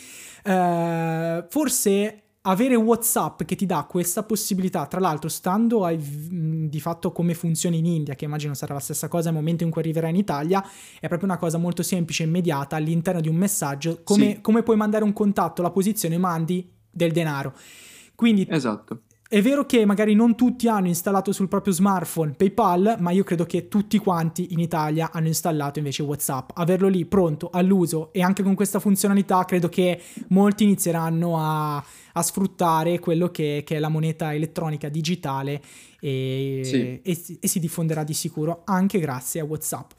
eh, 0.44 1.44
forse 1.48 2.22
avere 2.42 2.74
WhatsApp 2.74 3.44
che 3.44 3.54
ti 3.54 3.64
dà 3.64 3.86
questa 3.88 4.22
possibilità, 4.24 4.84
tra 4.86 5.00
l'altro 5.00 5.30
stando 5.30 5.84
ai, 5.86 5.96
di 5.98 6.80
fatto 6.80 7.10
come 7.10 7.32
funziona 7.32 7.76
in 7.76 7.86
India, 7.86 8.14
che 8.14 8.26
immagino 8.26 8.52
sarà 8.52 8.74
la 8.74 8.80
stessa 8.80 9.08
cosa 9.08 9.30
nel 9.30 9.38
momento 9.38 9.64
in 9.64 9.70
cui 9.70 9.80
arriverà 9.80 10.08
in 10.08 10.16
Italia, 10.16 10.62
è 11.00 11.06
proprio 11.06 11.28
una 11.28 11.38
cosa 11.38 11.56
molto 11.56 11.82
semplice 11.82 12.24
e 12.24 12.26
immediata 12.26 12.76
all'interno 12.76 13.22
di 13.22 13.28
un 13.28 13.36
messaggio, 13.36 14.00
come, 14.04 14.34
sì. 14.34 14.40
come 14.42 14.62
puoi 14.62 14.76
mandare 14.76 15.04
un 15.04 15.14
contatto, 15.14 15.62
la 15.62 15.70
posizione, 15.70 16.18
mandi 16.18 16.80
del 16.92 17.10
denaro. 17.12 17.54
Quindi 18.14 18.46
esatto. 18.48 19.00
È 19.32 19.40
vero 19.40 19.64
che 19.64 19.86
magari 19.86 20.14
non 20.14 20.36
tutti 20.36 20.68
hanno 20.68 20.88
installato 20.88 21.32
sul 21.32 21.48
proprio 21.48 21.72
smartphone 21.72 22.32
PayPal, 22.32 22.96
ma 22.98 23.12
io 23.12 23.24
credo 23.24 23.46
che 23.46 23.66
tutti 23.66 23.96
quanti 23.96 24.52
in 24.52 24.58
Italia 24.58 25.10
hanno 25.10 25.28
installato 25.28 25.78
invece 25.78 26.02
WhatsApp. 26.02 26.50
Averlo 26.52 26.86
lì 26.88 27.06
pronto 27.06 27.48
all'uso 27.50 28.12
e 28.12 28.20
anche 28.20 28.42
con 28.42 28.54
questa 28.54 28.78
funzionalità 28.78 29.42
credo 29.46 29.70
che 29.70 29.98
molti 30.28 30.64
inizieranno 30.64 31.38
a, 31.38 31.76
a 31.76 32.22
sfruttare 32.22 32.98
quello 32.98 33.30
che, 33.30 33.62
che, 33.64 33.76
è 33.76 33.78
la 33.78 33.88
moneta 33.88 34.34
elettronica 34.34 34.90
digitale 34.90 35.62
e, 35.98 36.60
sì. 36.62 37.00
e, 37.02 37.38
e 37.40 37.48
si 37.48 37.58
diffonderà 37.58 38.04
di 38.04 38.12
sicuro 38.12 38.60
anche 38.66 38.98
grazie 38.98 39.40
a 39.40 39.44
WhatsApp. 39.44 39.92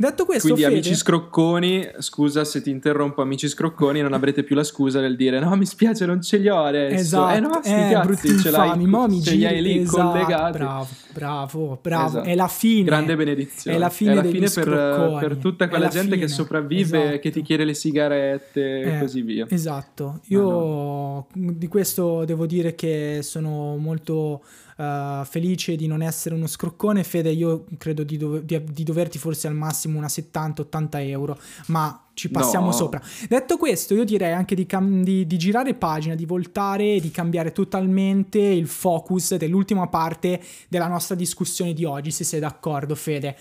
Detto 0.00 0.26
questo, 0.26 0.54
Quindi, 0.54 0.62
Fede... 0.62 0.74
amici 0.74 0.94
scrocconi, 0.94 1.88
scusa 1.98 2.44
se 2.44 2.62
ti 2.62 2.70
interrompo, 2.70 3.20
amici 3.20 3.48
scrocconi, 3.48 4.00
non 4.00 4.12
avrete 4.12 4.44
più 4.44 4.54
la 4.54 4.62
scusa 4.62 5.00
del 5.00 5.16
dire 5.16 5.40
no, 5.40 5.56
mi 5.56 5.66
spiace, 5.66 6.06
non 6.06 6.22
ce 6.22 6.36
li 6.36 6.48
ho 6.48 6.62
adesso. 6.62 6.94
Esatto, 6.94 7.34
eh 7.34 7.40
no, 7.40 7.58
sti 7.60 7.72
eh, 7.72 7.90
cazzi, 7.90 8.38
ce 8.38 8.50
l'hai, 8.52 8.78
mi 8.78 9.20
ce 9.20 9.34
li 9.34 9.44
hai 9.44 9.60
lì 9.60 9.78
esatto, 9.80 10.10
collegati. 10.10 10.58
Bravo, 10.58 10.88
bravo, 11.12 11.78
bravo. 11.82 12.06
Esatto. 12.06 12.28
È 12.28 12.34
la 12.36 12.46
fine. 12.46 12.84
Grande 12.84 13.16
benedizione. 13.16 13.76
È 13.76 13.80
la 13.80 13.90
fine, 13.90 14.12
è 14.12 14.14
la 14.14 14.22
fine 14.22 14.48
per, 14.48 15.16
per, 15.18 15.36
tutta 15.38 15.68
quella 15.68 15.88
gente 15.88 16.12
fine. 16.12 16.26
che 16.26 16.28
sopravvive, 16.28 17.02
esatto. 17.02 17.18
che 17.18 17.30
ti 17.32 17.42
chiede 17.42 17.64
le 17.64 17.74
sigarette 17.74 18.80
e 18.82 18.94
eh, 18.94 18.98
così 19.00 19.22
via. 19.22 19.46
Esatto. 19.50 20.20
Io 20.26 20.48
no. 20.48 21.26
di 21.32 21.66
questo 21.66 22.24
devo 22.24 22.46
dire 22.46 22.76
che 22.76 23.18
sono 23.22 23.74
molto 23.76 24.42
uh, 24.78 25.24
felice 25.24 25.76
di 25.76 25.86
non 25.86 26.02
essere 26.02 26.34
uno 26.34 26.46
scroccone. 26.46 27.04
Fede, 27.04 27.30
io 27.30 27.64
credo 27.76 28.04
di, 28.04 28.16
dov- 28.16 28.42
di, 28.42 28.62
di 28.64 28.84
doverti 28.84 29.18
forse 29.18 29.48
al 29.48 29.54
massimo 29.54 29.98
una 29.98 30.06
70-80 30.06 30.88
euro, 31.08 31.38
ma 31.66 32.08
ci 32.14 32.30
passiamo 32.30 32.66
no. 32.66 32.72
sopra. 32.72 33.02
Detto 33.28 33.56
questo, 33.56 33.94
io 33.94 34.04
direi 34.04 34.32
anche 34.32 34.54
di, 34.54 34.66
cam- 34.66 35.02
di, 35.02 35.26
di, 35.26 35.36
girare 35.36 35.74
pagina, 35.74 36.14
di 36.14 36.24
voltare, 36.24 37.00
di 37.00 37.10
cambiare 37.10 37.52
totalmente 37.52 38.38
il 38.38 38.66
focus 38.66 39.36
dell'ultima 39.36 39.86
parte 39.88 40.40
della 40.68 40.88
nostra 40.88 41.14
discussione 41.14 41.72
di 41.72 41.84
oggi, 41.84 42.10
se 42.10 42.24
sei 42.24 42.40
d'accordo, 42.40 42.94
Fede. 42.94 43.36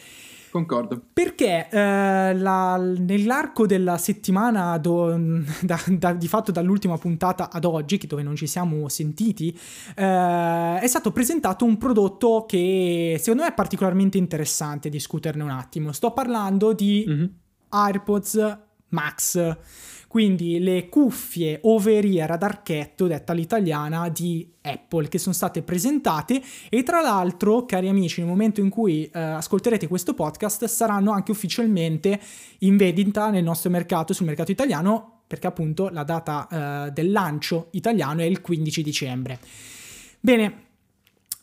Concordo. 0.49 1.01
Perché 1.13 1.67
eh, 1.69 2.33
la, 2.35 2.77
nell'arco 2.77 3.65
della 3.65 3.97
settimana, 3.97 4.77
do, 4.77 5.15
da, 5.61 5.79
da, 5.89 6.13
di 6.13 6.27
fatto 6.27 6.51
dall'ultima 6.51 6.97
puntata 6.97 7.49
ad 7.51 7.65
oggi, 7.65 7.97
dove 8.07 8.23
non 8.23 8.35
ci 8.35 8.47
siamo 8.47 8.87
sentiti, 8.89 9.57
eh, 9.95 10.79
è 10.79 10.87
stato 10.87 11.11
presentato 11.11 11.65
un 11.65 11.77
prodotto 11.77 12.45
che 12.47 13.17
secondo 13.19 13.43
me 13.43 13.49
è 13.49 13.53
particolarmente 13.53 14.17
interessante 14.17 14.89
discuterne 14.89 15.43
un 15.43 15.49
attimo. 15.49 15.91
Sto 15.91 16.11
parlando 16.11 16.73
di 16.73 17.05
mm-hmm. 17.07 17.25
AirPods 17.69 18.57
Max 18.89 19.57
quindi 20.17 20.57
le 20.57 20.89
cuffie 20.89 21.59
over-ear 21.61 22.31
ad 22.31 22.41
archetto, 22.41 23.05
detta 23.05 23.33
l'italiana, 23.33 24.09
di 24.09 24.51
Apple 24.61 25.09
che 25.09 25.19
sono 25.19 25.35
state 25.35 25.61
presentate 25.61 26.41
e 26.69 26.81
tra 26.81 27.01
l'altro, 27.01 27.67
cari 27.67 27.87
amici, 27.87 28.21
nel 28.21 28.29
momento 28.29 28.59
in 28.59 28.69
cui 28.69 29.05
eh, 29.05 29.19
ascolterete 29.19 29.85
questo 29.87 30.15
podcast 30.15 30.65
saranno 30.65 31.11
anche 31.11 31.29
ufficialmente 31.29 32.19
in 32.61 32.77
vendita 32.77 33.29
nel 33.29 33.43
nostro 33.43 33.69
mercato, 33.69 34.11
sul 34.11 34.25
mercato 34.25 34.49
italiano, 34.49 35.21
perché 35.27 35.45
appunto 35.45 35.89
la 35.89 36.01
data 36.01 36.47
eh, 36.87 36.91
del 36.93 37.11
lancio 37.11 37.67
italiano 37.73 38.21
è 38.21 38.25
il 38.25 38.41
15 38.41 38.81
dicembre. 38.81 39.39
Bene, 40.19 40.63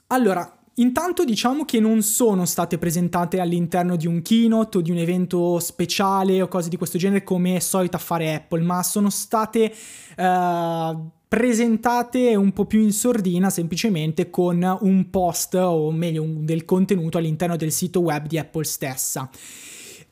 allora, 0.08 0.52
Intanto 0.78 1.24
diciamo 1.24 1.64
che 1.64 1.78
non 1.78 2.02
sono 2.02 2.44
state 2.46 2.78
presentate 2.78 3.38
all'interno 3.38 3.94
di 3.94 4.08
un 4.08 4.22
keynote 4.22 4.78
o 4.78 4.80
di 4.80 4.90
un 4.90 4.96
evento 4.96 5.60
speciale 5.60 6.42
o 6.42 6.48
cose 6.48 6.68
di 6.68 6.76
questo 6.76 6.98
genere 6.98 7.22
come 7.22 7.56
è 7.56 7.60
solita 7.60 7.96
fare 7.98 8.34
Apple, 8.34 8.62
ma 8.62 8.82
sono 8.82 9.08
state 9.08 9.72
uh, 10.16 11.10
presentate 11.28 12.34
un 12.34 12.52
po' 12.52 12.64
più 12.64 12.80
in 12.80 12.92
sordina 12.92 13.50
semplicemente 13.50 14.30
con 14.30 14.78
un 14.80 15.10
post 15.10 15.54
o 15.54 15.92
meglio 15.92 16.22
un, 16.22 16.44
del 16.44 16.64
contenuto 16.64 17.18
all'interno 17.18 17.56
del 17.56 17.70
sito 17.70 18.00
web 18.00 18.26
di 18.26 18.38
Apple 18.38 18.64
stessa. 18.64 19.30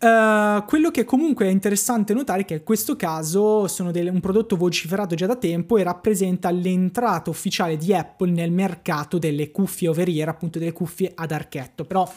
Uh, 0.02 0.64
quello 0.64 0.90
che 0.90 1.04
comunque 1.04 1.46
è 1.46 1.50
interessante 1.50 2.12
notare 2.12 2.40
è 2.40 2.44
che 2.44 2.54
in 2.54 2.64
questo 2.64 2.96
caso 2.96 3.68
sono 3.68 3.92
del, 3.92 4.08
un 4.08 4.18
prodotto 4.18 4.56
vociferato 4.56 5.14
già 5.14 5.26
da 5.26 5.36
tempo 5.36 5.76
e 5.76 5.84
rappresenta 5.84 6.50
l'entrata 6.50 7.30
ufficiale 7.30 7.76
di 7.76 7.94
Apple 7.94 8.32
nel 8.32 8.50
mercato 8.50 9.18
delle 9.18 9.52
cuffie 9.52 9.86
over-ear, 9.86 10.28
appunto 10.28 10.58
delle 10.58 10.72
cuffie 10.72 11.12
ad 11.14 11.30
archetto. 11.30 11.84
Però 11.84 12.12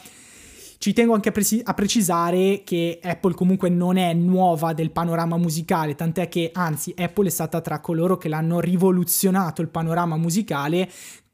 ci 0.86 0.94
tengo 0.94 1.16
anche 1.16 1.30
a, 1.30 1.32
preci- 1.32 1.62
a, 1.64 1.74
precisare 1.74 2.62
che 2.64 3.00
Apple 3.02 3.34
comunque 3.34 3.70
non 3.70 3.98
è 3.98 4.14
nuova 4.14 4.72
del 4.74 4.92
panorama 4.92 5.36
musicale, 5.36 5.96
tant'è 5.96 6.30
che 6.30 6.52
anzi 6.54 6.94
Apple 6.96 7.26
è 7.26 7.32
stata 7.32 7.60
tra 7.60 7.80
coloro 7.80 8.18
che 8.18 8.30
l'hanno 8.30 8.60
rivoluzionato 8.60 9.64
il 9.64 9.70
panorama 9.70 10.16
musicale 10.16 10.88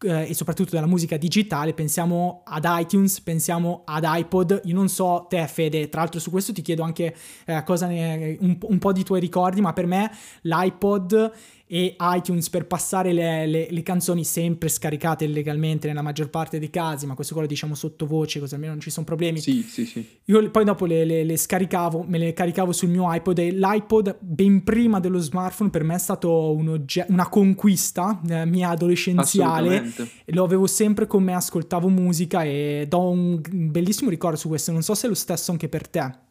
eh, 0.04 0.30
e 0.30 0.34
soprattutto 0.34 0.72
della 0.72 0.88
musica 0.88 1.18
digitale, 1.18 1.74
pensiamo 1.74 2.44
ad 2.46 2.66
iTunes, 2.66 3.20
pensiamo 3.20 3.82
ad 3.84 4.04
iPod, 4.06 4.62
io 4.64 4.74
non 4.74 4.88
so 4.88 5.26
te 5.28 5.46
Fede, 5.48 5.90
tra 5.90 6.00
l'altro 6.00 6.22
su 6.22 6.32
questo 6.32 6.54
ti 6.54 6.62
chiedo 6.62 6.84
anche 6.84 7.14
eh, 7.46 7.64
ne, 7.88 8.38
un, 8.40 8.58
un 8.62 8.80
po' 8.80 8.94
di 8.94 9.04
tuoi 9.04 9.20
ricordi, 9.20 9.60
ma 9.60 9.74
per 9.74 9.86
me 9.86 10.10
l'iPod 10.44 11.32
e 11.74 11.96
iTunes 11.98 12.50
per 12.50 12.68
passare 12.68 13.14
le, 13.14 13.46
le, 13.46 13.68
le, 13.70 13.82
canzoni 13.82 14.26
sempre 14.26 14.68
scaricate 14.68 15.24
illegalmente 15.24 15.88
nella 15.88 16.02
maggior 16.02 16.30
parte 16.30 16.60
dei 16.60 16.70
casi, 16.70 17.06
ma 17.06 17.16
questo 17.16 17.32
qua 17.32 17.44
lo 17.44 17.48
diciamo 17.48 17.76
sottovoce, 17.76 18.42
così 18.42 18.56
almeno 18.56 18.74
non 18.74 18.82
ci 18.82 18.90
sono 18.90 19.06
problemi. 19.06 19.40
Sì, 19.40 19.62
sì, 19.62 19.86
sì. 19.86 20.06
Io 20.26 20.52
poi 20.52 20.66
dopo 20.66 20.86
le, 20.86 21.06
le, 21.06 21.38
scaricavo, 21.38 22.04
me 22.06 22.18
le 22.18 22.34
caricavo 22.34 22.74
sul 22.74 22.90
mio 22.90 23.06
iPod 23.14 23.40
e 23.40 23.54
l'iPod 23.54 24.18
ben 24.20 24.66
prima 24.66 25.00
dello 25.00 25.20
smartphone 25.20 25.70
per 25.70 25.86
me 25.86 25.96
è 25.96 26.00
stato 26.00 26.54
un 26.54 26.68
ogge- 26.68 27.06
una 27.08 27.30
conquista 27.30 28.20
eh, 28.28 28.46
mia 28.46 28.68
adolescenziale. 28.68 29.94
Lo 30.26 30.44
avevo 30.44 30.68
sempre 30.68 31.08
con 31.08 31.24
me, 31.24 31.36
ascoltavo 31.36 31.88
musica 31.88 32.44
e 32.44 32.86
do 32.90 33.12
un 33.12 33.42
bellissimo 33.50 34.10
ricordo 34.10 34.36
su 34.36 34.50
questo, 34.50 34.74
non 34.74 34.84
so 34.84 34.94
se 34.94 35.06
è 35.06 35.10
lo 35.10 35.16
stesso 35.16 35.52
anche 35.52 35.70
per 35.70 35.88
te. 35.88 36.30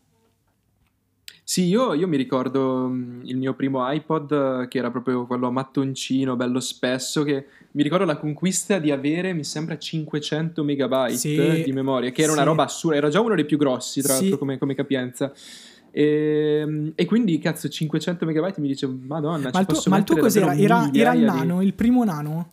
Sì, 1.50 1.64
io, 1.64 1.94
io 1.94 2.06
mi 2.06 2.16
ricordo 2.16 2.86
mm, 2.86 3.22
il 3.24 3.36
mio 3.36 3.54
primo 3.54 3.80
iPod, 3.90 4.68
che 4.68 4.78
era 4.78 4.88
proprio 4.92 5.26
quello 5.26 5.48
a 5.48 5.50
mattoncino, 5.50 6.36
bello 6.36 6.60
spesso, 6.60 7.24
che 7.24 7.44
mi 7.72 7.82
ricordo 7.82 8.04
la 8.04 8.18
conquista 8.18 8.78
di 8.78 8.92
avere, 8.92 9.32
mi 9.32 9.42
sembra, 9.42 9.76
500 9.76 10.62
megabyte 10.62 11.16
sì, 11.16 11.62
di 11.64 11.72
memoria, 11.72 12.10
che 12.10 12.22
era 12.22 12.30
sì. 12.30 12.36
una 12.36 12.46
roba 12.46 12.62
assurda, 12.62 12.96
era 12.98 13.08
già 13.08 13.20
uno 13.20 13.34
dei 13.34 13.46
più 13.46 13.58
grossi, 13.58 14.00
tra 14.00 14.14
sì. 14.14 14.20
l'altro, 14.20 14.38
come, 14.38 14.58
come 14.58 14.76
capienza. 14.76 15.32
E, 15.90 16.60
ehm, 16.62 16.92
e, 16.94 17.04
quindi, 17.04 17.36
cazzo, 17.40 17.68
500 17.68 18.24
megabyte 18.26 18.60
mi 18.60 18.68
dice, 18.68 18.86
madonna, 18.86 19.50
ma 19.52 19.58
il 19.58 19.66
tuo, 19.66 19.82
ma 19.86 19.98
il 19.98 20.04
tuo 20.04 20.18
cos'era? 20.18 20.54
Era, 20.54 20.88
era 20.92 21.14
il 21.14 21.24
nano, 21.24 21.58
di... 21.58 21.66
il 21.66 21.74
primo 21.74 22.04
nano? 22.04 22.52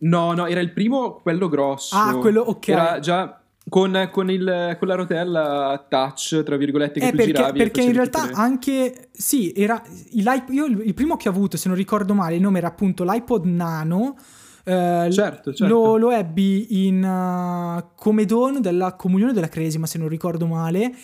No, 0.00 0.34
no, 0.34 0.46
era 0.46 0.60
il 0.60 0.70
primo, 0.70 1.14
quello 1.14 1.48
grosso. 1.48 1.96
Ah, 1.96 2.18
quello, 2.18 2.42
ok. 2.42 2.68
Era 2.68 2.98
già 2.98 3.40
con, 3.74 4.08
con, 4.12 4.30
il, 4.30 4.76
con, 4.78 4.86
la 4.86 4.94
rotella 4.94 5.84
touch, 5.88 6.44
tra 6.44 6.56
virgolette, 6.56 7.00
che 7.00 7.06
eh, 7.06 7.10
tu 7.10 7.16
perché, 7.16 7.32
giravi. 7.32 7.58
Perché 7.58 7.82
in 7.82 7.92
realtà 7.92 8.26
le... 8.26 8.32
anche, 8.34 9.08
sì, 9.10 9.52
era, 9.52 9.82
io 10.12 10.66
il 10.66 10.94
primo 10.94 11.16
che 11.16 11.28
ho 11.28 11.32
avuto, 11.32 11.56
se 11.56 11.66
non 11.66 11.76
ricordo 11.76 12.14
male, 12.14 12.36
il 12.36 12.40
nome 12.40 12.58
era 12.58 12.68
appunto 12.68 13.02
l'iPod 13.02 13.46
Nano. 13.46 14.16
Uh, 14.64 15.10
certo, 15.10 15.52
certo. 15.52 15.66
Lo, 15.66 15.96
lo, 15.96 16.12
ebbi 16.12 16.86
in 16.86 17.02
uh, 17.02 17.84
come 17.96 18.24
dono 18.26 18.60
della 18.60 18.94
comunione 18.94 19.32
della 19.32 19.48
Cresima, 19.48 19.86
se 19.86 19.98
non 19.98 20.06
ricordo 20.06 20.46
male. 20.46 20.94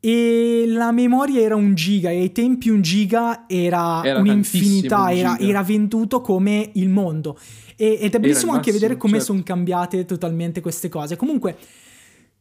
E 0.00 0.64
la 0.66 0.92
memoria 0.92 1.40
era 1.40 1.56
un 1.56 1.74
giga, 1.74 2.10
e 2.10 2.20
ai 2.20 2.32
tempi 2.32 2.68
un 2.68 2.82
giga 2.82 3.46
era, 3.48 4.00
era 4.04 4.20
un'infinità, 4.20 5.10
era, 5.12 5.38
era 5.38 5.62
venduto 5.62 6.20
come 6.20 6.70
il 6.74 6.88
mondo. 6.88 7.38
E, 7.76 7.98
ed 8.00 8.14
è 8.14 8.20
bellissimo 8.20 8.52
anche 8.52 8.72
vedere 8.72 8.96
come 8.96 9.14
certo. 9.14 9.26
sono 9.26 9.42
cambiate 9.42 10.04
totalmente 10.04 10.60
queste 10.60 10.88
cose. 10.88 11.16
Comunque, 11.16 11.56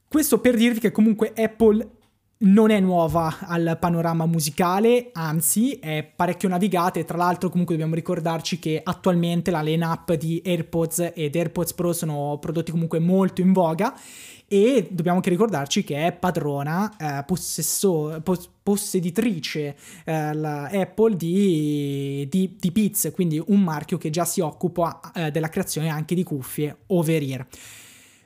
questo 0.08 0.40
per 0.40 0.56
dirvi 0.56 0.80
che 0.80 0.92
comunque 0.92 1.34
Apple 1.36 1.96
non 2.40 2.70
è 2.70 2.80
nuova 2.80 3.40
al 3.42 3.78
panorama 3.80 4.28
musicale, 4.28 5.10
anzi 5.14 5.74
è 5.74 6.08
parecchio 6.16 6.48
navigata 6.48 7.00
e 7.00 7.06
tra 7.06 7.18
l'altro 7.18 7.50
comunque 7.50 7.74
dobbiamo 7.74 7.96
ricordarci 7.96 8.60
che 8.60 8.80
attualmente 8.84 9.50
la 9.50 9.62
line-up 9.62 10.14
di 10.14 10.42
AirPods 10.46 11.14
ed 11.16 11.36
AirPods 11.36 11.74
Pro 11.74 11.94
sono 11.94 12.38
prodotti 12.40 12.70
comunque 12.70 13.00
molto 13.00 13.42
in 13.42 13.54
voga 13.54 13.98
e 14.48 14.88
dobbiamo 14.90 15.18
anche 15.18 15.30
ricordarci 15.30 15.84
che 15.84 16.08
è 16.08 16.14
padrona, 16.14 16.96
eh, 16.98 17.24
possesso, 17.26 18.20
pos- 18.24 18.50
posseditrice 18.64 19.76
eh, 20.06 20.14
Apple 20.14 21.16
di, 21.16 22.28
di, 22.30 22.56
di 22.60 22.72
Beats, 22.72 23.12
quindi 23.14 23.42
un 23.48 23.62
marchio 23.62 23.98
che 23.98 24.10
già 24.10 24.26
si 24.26 24.40
occupa 24.40 25.00
eh, 25.14 25.32
della 25.32 25.50
creazione 25.50 25.90
anche 25.90 26.16
di 26.16 26.24
cuffie 26.24 26.78
over-ear. 26.88 27.46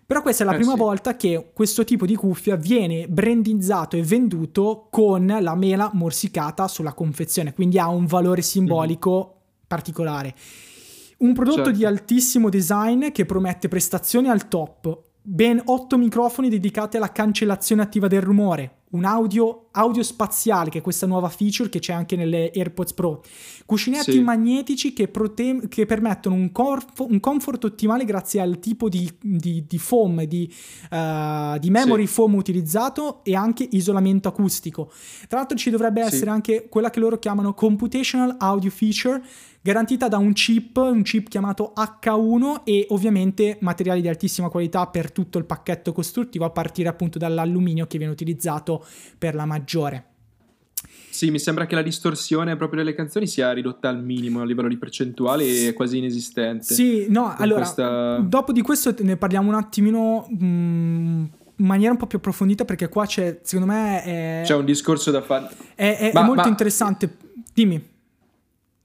Però 0.06 0.22
questa 0.22 0.44
è 0.44 0.46
la 0.46 0.54
eh 0.54 0.58
prima 0.58 0.74
sì. 0.74 0.78
volta 0.78 1.16
che 1.16 1.52
questo 1.54 1.86
tipo 1.86 2.06
di 2.06 2.16
cuffia 2.16 2.58
viene 2.58 3.08
brandizzato 3.08 3.96
e 3.96 4.04
venduto 4.04 4.88
con 4.90 5.26
la 5.26 5.56
mela 5.56 5.90
morsicata 5.94 6.68
sulla 6.68 6.94
confezione, 6.94 7.54
quindi 7.54 7.80
ha 7.80 7.88
un 7.88 8.06
valore 8.06 8.42
simbolico 8.42 9.36
mm 9.36 9.40
particolare. 9.72 10.36
Un 11.20 11.34
prodotto 11.34 11.64
Certo. 11.64 11.78
di 11.78 11.86
altissimo 11.86 12.50
design 12.50 13.12
che 13.12 13.26
promette 13.26 13.70
prestazioni 13.70 14.28
al 14.28 14.50
top, 14.50 15.00
ben 15.22 15.62
8 15.64 15.98
microfoni 15.98 16.50
dedicati 16.50 16.98
alla 16.98 17.12
cancellazione 17.12 17.82
attiva 17.82 18.08
del 18.08 18.22
rumore, 18.22 18.81
un 18.92 19.06
audio, 19.06 19.68
audio 19.72 20.04
spaziale, 20.04 20.70
che 20.70 20.80
è 20.80 20.82
questa 20.82 21.06
nuova 21.08 21.30
feature 21.30 21.70
che 21.70 21.80
c'è 21.80 21.94
anche 21.94 22.16
nelle 22.16 22.52
AirPods 22.54 22.94
Pro, 22.94 23.24
cuscinetti 23.66 24.12
Sì. 24.12 24.22
magnetici 24.22 24.94
che, 24.94 25.08
prote- 25.08 25.62
che 25.70 25.86
permettono 25.86 26.36
un, 26.36 26.52
corf- 26.52 27.00
un 27.00 27.20
comfort 27.20 27.64
ottimale 27.64 28.04
grazie 28.06 28.42
al 28.42 28.60
tipo 28.60 28.90
di, 28.90 29.10
di- 29.22 29.64
di 29.68 29.78
foam, 29.78 30.24
di, 30.26 30.52
eh, 30.90 31.58
di 31.60 31.70
memory 31.70 32.06
Sì. 32.06 32.14
foam 32.14 32.36
utilizzato 32.36 33.24
e 33.24 33.36
anche 33.36 33.68
isolamento 33.72 34.28
acustico. 34.28 34.92
Tra 35.28 35.38
l'altro 35.40 35.58
ci 35.58 35.70
dovrebbe 35.70 36.02
Sì. 36.02 36.08
essere 36.16 36.32
anche 36.32 36.68
quella 36.70 36.90
che 36.90 37.00
loro 37.00 37.18
chiamano 37.18 37.54
computational 37.54 38.36
audio 38.40 38.70
feature, 38.70 39.22
garantita 39.64 40.08
da 40.08 40.18
un 40.18 40.34
chip, 40.34 40.76
un 40.78 41.04
chip 41.04 41.28
chiamato 41.30 41.72
H1 41.76 42.62
e 42.64 42.88
ovviamente 42.90 43.58
materiali 43.62 44.02
di 44.02 44.08
altissima 44.08 44.50
qualità 44.50 44.88
per 44.88 45.12
tutto 45.12 45.38
il 45.38 45.46
pacchetto 45.46 45.94
costruttivo 45.94 46.46
a 46.46 46.50
partire 46.50 46.90
appunto 46.90 47.20
dall'alluminio 47.20 47.86
che 47.86 48.00
viene 48.00 48.12
utilizzato 48.12 48.81
per 49.18 49.36
la 49.36 49.46
maggiore. 49.46 50.06
Sì, 51.10 51.30
mi 51.30 51.40
sembra 51.40 51.66
che 51.66 51.76
la 51.76 51.82
distorsione 51.82 52.56
proprio 52.56 52.84
delle 52.84 52.96
canzoni 52.96 53.28
sia 53.28 53.52
ridotta 53.52 53.90
al 53.90 54.02
minimo 54.02 54.42
a 54.42 54.46
livello 54.46 54.70
di 54.70 54.78
percentuale 54.78 55.68
e 55.68 55.74
quasi 55.74 55.98
inesistente. 55.98 56.74
Sì, 56.74 57.06
no, 57.10 57.36
allora, 57.38 57.62
questa- 57.62 58.18
dopo 58.18 58.52
di 58.54 58.62
questo 58.62 58.96
ne 59.00 59.18
parliamo 59.18 59.50
un 59.50 59.56
attimino 59.56 60.28
mm, 60.34 61.24
in 61.58 61.66
maniera 61.66 61.92
un 61.92 61.98
po' 61.98 62.08
più 62.08 62.18
approfondita 62.18 62.64
perché 62.66 62.88
qua 62.90 63.06
c'è, 63.06 63.40
secondo 63.44 63.72
me, 63.72 64.04
è, 64.04 64.42
C'è 64.46 64.56
un 64.56 64.66
discorso 64.66 65.12
da 65.12 65.22
fare. 65.22 65.50
è- 65.76 65.98
è- 65.98 66.10
è 66.10 66.12
Ma- 66.14 66.24
molto 66.24 66.44
ma- 66.44 66.48
interessante. 66.48 67.18
Dimmi. 67.54 67.90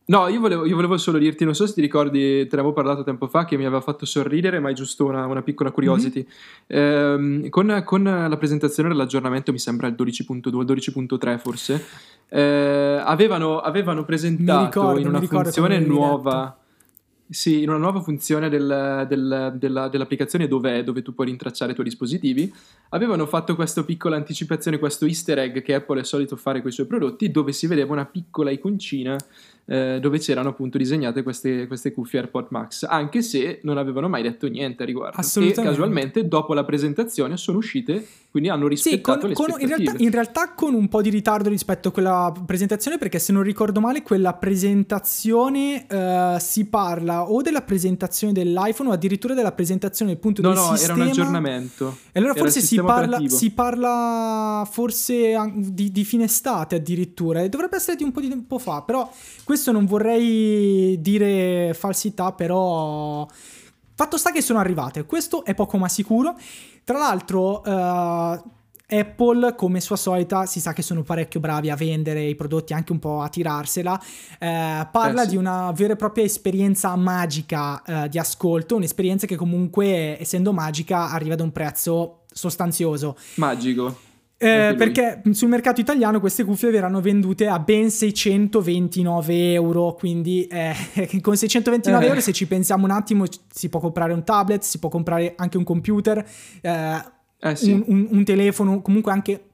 No, 0.09 0.29
io 0.29 0.38
volevo, 0.38 0.64
io 0.64 0.77
volevo 0.77 0.97
solo 0.99 1.19
dirti, 1.19 1.45
non 1.45 1.55
so 1.57 1.66
se 1.66 1.75
ti 1.75 1.81
ricordi, 1.81 2.47
te 2.47 2.55
ne 2.55 2.61
avevo 2.61 2.73
parlato 2.73 3.03
tempo 3.03 3.27
fa, 3.27 3.45
che 3.45 3.57
mi 3.57 3.64
aveva 3.64 3.81
fatto 3.81 4.07
sorridere, 4.07 4.61
ma 4.61 4.71
è 4.71 4.73
giusto 4.73 5.05
una, 5.05 5.27
una 5.27 5.42
piccola 5.42 5.73
curiosity. 5.73 6.25
Ehm, 6.69 7.49
con, 7.49 7.83
con 7.85 8.03
la 8.05 8.37
presentazione 8.37 8.88
dell'aggiornamento, 8.88 9.51
mi 9.51 9.59
sembra 9.59 9.88
il 9.88 9.95
12.2, 9.99 10.59
il 10.61 10.64
12.3 10.64 11.38
forse, 11.38 11.85
eh, 12.29 13.03
avevano, 13.05 13.59
avevano 13.59 14.05
presentato 14.05 14.64
ricordo, 14.64 15.01
in 15.01 15.09
una 15.09 15.21
funzione 15.23 15.81
nuova... 15.81 16.57
Sì, 17.29 17.62
in 17.64 17.71
una 17.71 17.79
nuova 17.79 18.01
funzione 18.01 18.49
del- 18.49 19.05
del- 19.09 19.55
della- 19.59 19.88
dell'applicazione 19.88 20.47
dove, 20.47 20.85
dove 20.85 21.03
tu 21.03 21.12
puoi 21.12 21.27
rintracciare 21.27 21.73
i 21.73 21.75
tuoi 21.75 21.88
dispositivi, 21.88 22.55
avevano 22.90 23.27
fatto 23.27 23.57
questa 23.57 23.83
piccola 23.83 24.14
anticipazione, 24.14 24.79
questo 24.79 25.07
easter 25.07 25.40
egg 25.40 25.59
che 25.62 25.75
Apple 25.75 26.03
è 26.03 26.05
solito 26.05 26.37
fare 26.37 26.61
con 26.61 26.71
i 26.71 26.73
suoi 26.73 26.87
prodotti, 26.87 27.33
dove 27.33 27.51
si 27.51 27.66
vedeva 27.66 27.95
una 27.95 28.05
piccola 28.05 28.53
iconcina 28.53 29.16
eh, 29.69 29.99
dove 30.01 30.19
c'erano 30.19 30.51
appunto 30.51 30.79
disegnate 30.79 31.23
queste, 31.23 31.67
queste 31.67 31.93
cuffie 31.93 32.21
AirPod 32.21 32.47
Max, 32.51 32.85
anche 32.89 33.21
se 33.23 33.61
non 33.65 33.79
avevano 33.79 34.09
mai 34.09 34.23
detto 34.23 34.47
niente 34.49 34.85
a 34.85 34.87
riguardo. 34.87 35.17
E 35.17 35.21
Assolutamente. 35.21 35.63
casualmente 35.71 36.29
dopo 36.29 36.55
la 36.55 36.65
presentazione 36.65 37.37
sono 37.37 37.59
uscite, 37.59 38.07
quindi 38.31 38.49
hanno 38.49 38.65
Sì, 38.65 38.91
rispettato 38.91 39.21
con- 39.21 39.29
le 39.29 39.35
con- 39.35 39.61
in, 39.61 39.67
realtà, 39.69 39.95
in 39.97 40.11
realtà 40.11 40.53
con 40.55 40.75
un 40.75 40.89
po' 40.89 41.03
di 41.03 41.11
ritardo 41.11 41.49
rispetto 41.49 41.89
a 41.89 41.93
quella 41.93 42.33
presentazione, 42.47 42.97
perché 42.99 43.19
se 43.19 43.33
non 43.33 43.43
ricordo 43.43 43.81
male, 43.81 44.03
quella 44.03 44.35
presentazione 44.35 45.87
eh, 45.89 46.37
si 46.39 46.65
parla 46.67 47.29
o 47.31 47.43
della 47.43 47.63
presentazione 47.63 48.33
dell'iPhone 48.33 48.91
o 48.91 48.93
addirittura 48.93 49.35
della 49.35 49.53
presentazione 49.53 50.13
appunto 50.13 50.43
No, 50.43 50.49
del 50.51 50.59
no, 50.59 50.65
sistema. 50.77 50.95
era 50.95 51.03
un 51.03 51.09
aggiornamento. 51.11 51.99
E 52.13 52.19
allora 52.19 52.33
Era 52.35 52.43
forse 52.43 52.61
si 52.61 52.81
parla, 52.81 53.21
si 53.27 53.51
parla 53.51 54.69
forse 54.71 55.53
di, 55.55 55.91
di 55.91 56.05
fine 56.05 56.25
estate 56.25 56.77
addirittura, 56.77 57.43
e 57.43 57.49
dovrebbe 57.49 57.77
essere 57.77 57.97
di 57.97 58.05
un 58.05 58.13
po' 58.13 58.21
di 58.21 58.29
tempo 58.29 58.59
fa, 58.59 58.83
però 58.83 59.11
questo 59.45 59.55
non 59.73 59.87
vorrei 59.87 60.99
dire 61.01 61.75
falsità, 61.75 62.33
però 62.33 63.27
fatto 63.95 64.16
sta 64.19 64.31
che 64.31 64.42
sono 64.42 64.59
arrivate, 64.59 65.05
questo 65.07 65.45
è 65.45 65.55
poco 65.55 65.79
ma 65.79 65.88
sicuro. 65.88 66.35
Tra 66.85 66.99
l'altro 66.99 67.64
eh, 67.64 68.42
Apple, 68.88 69.55
come 69.57 69.81
sua 69.81 69.97
solita, 69.97 70.47
si 70.47 70.61
sa 70.61 70.73
che 70.73 70.83
sono 70.83 71.03
parecchio 71.03 71.40
bravi 71.40 71.71
a 71.71 71.75
vendere 71.75 72.23
i 72.23 72.37
prodotti, 72.37 72.73
anche 72.73 72.92
un 72.92 73.01
po' 73.01 73.21
a 73.21 73.29
tirarsela. 73.29 74.01
eh, 74.38 74.87
parla 74.92 75.23
Eh, 75.23 75.25
sì. 75.25 75.31
di 75.31 75.37
una 75.37 75.73
vera 75.73 75.95
e 75.95 75.97
propria 75.97 76.25
esperienza 76.25 76.95
magica 76.95 77.83
eh, 77.83 78.09
di 78.09 78.19
ascolto, 78.19 78.77
un'esperienza 78.77 79.27
che 79.27 79.35
comunque, 79.35 80.21
essendo 80.21 80.53
magica, 80.53 81.11
arriva 81.11 81.35
ad 81.35 81.40
un 81.40 81.51
prezzo 81.51 82.21
sostanzioso. 82.33 83.16
Magico. 83.37 84.05
Eh, 84.38 84.75
perché 84.77 85.22
sul 85.31 85.49
mercato 85.49 85.81
italiano 85.81 86.20
queste 86.20 86.44
cuffie 86.44 86.70
verranno 86.70 87.01
vendute 87.01 87.46
a 87.46 87.59
ben 87.59 87.90
629 87.90 89.53
euro. 89.53 89.94
Quindi 89.94 90.46
eh, 90.46 90.75
con 91.22 91.37
629 91.37 92.05
Eh. 92.05 92.09
euro, 92.09 92.20
se 92.20 92.33
ci 92.33 92.46
pensiamo 92.46 92.85
un 92.85 92.90
attimo, 92.90 93.25
si 93.51 93.68
può 93.68 93.81
comprare 93.81 94.12
un 94.12 94.25
tablet, 94.25 94.62
si 94.62 94.79
può 94.79 94.88
comprare 94.90 95.35
anche 95.37 95.57
un 95.57 95.64
computer, 95.64 96.25
eh, 96.61 97.03
Eh 97.38 97.57
sì. 97.57 97.70
un, 97.72 97.85
un- 97.87 98.09
un 98.11 98.25
telefono, 98.25 98.83
comunque 98.83 99.12
anche 99.12 99.44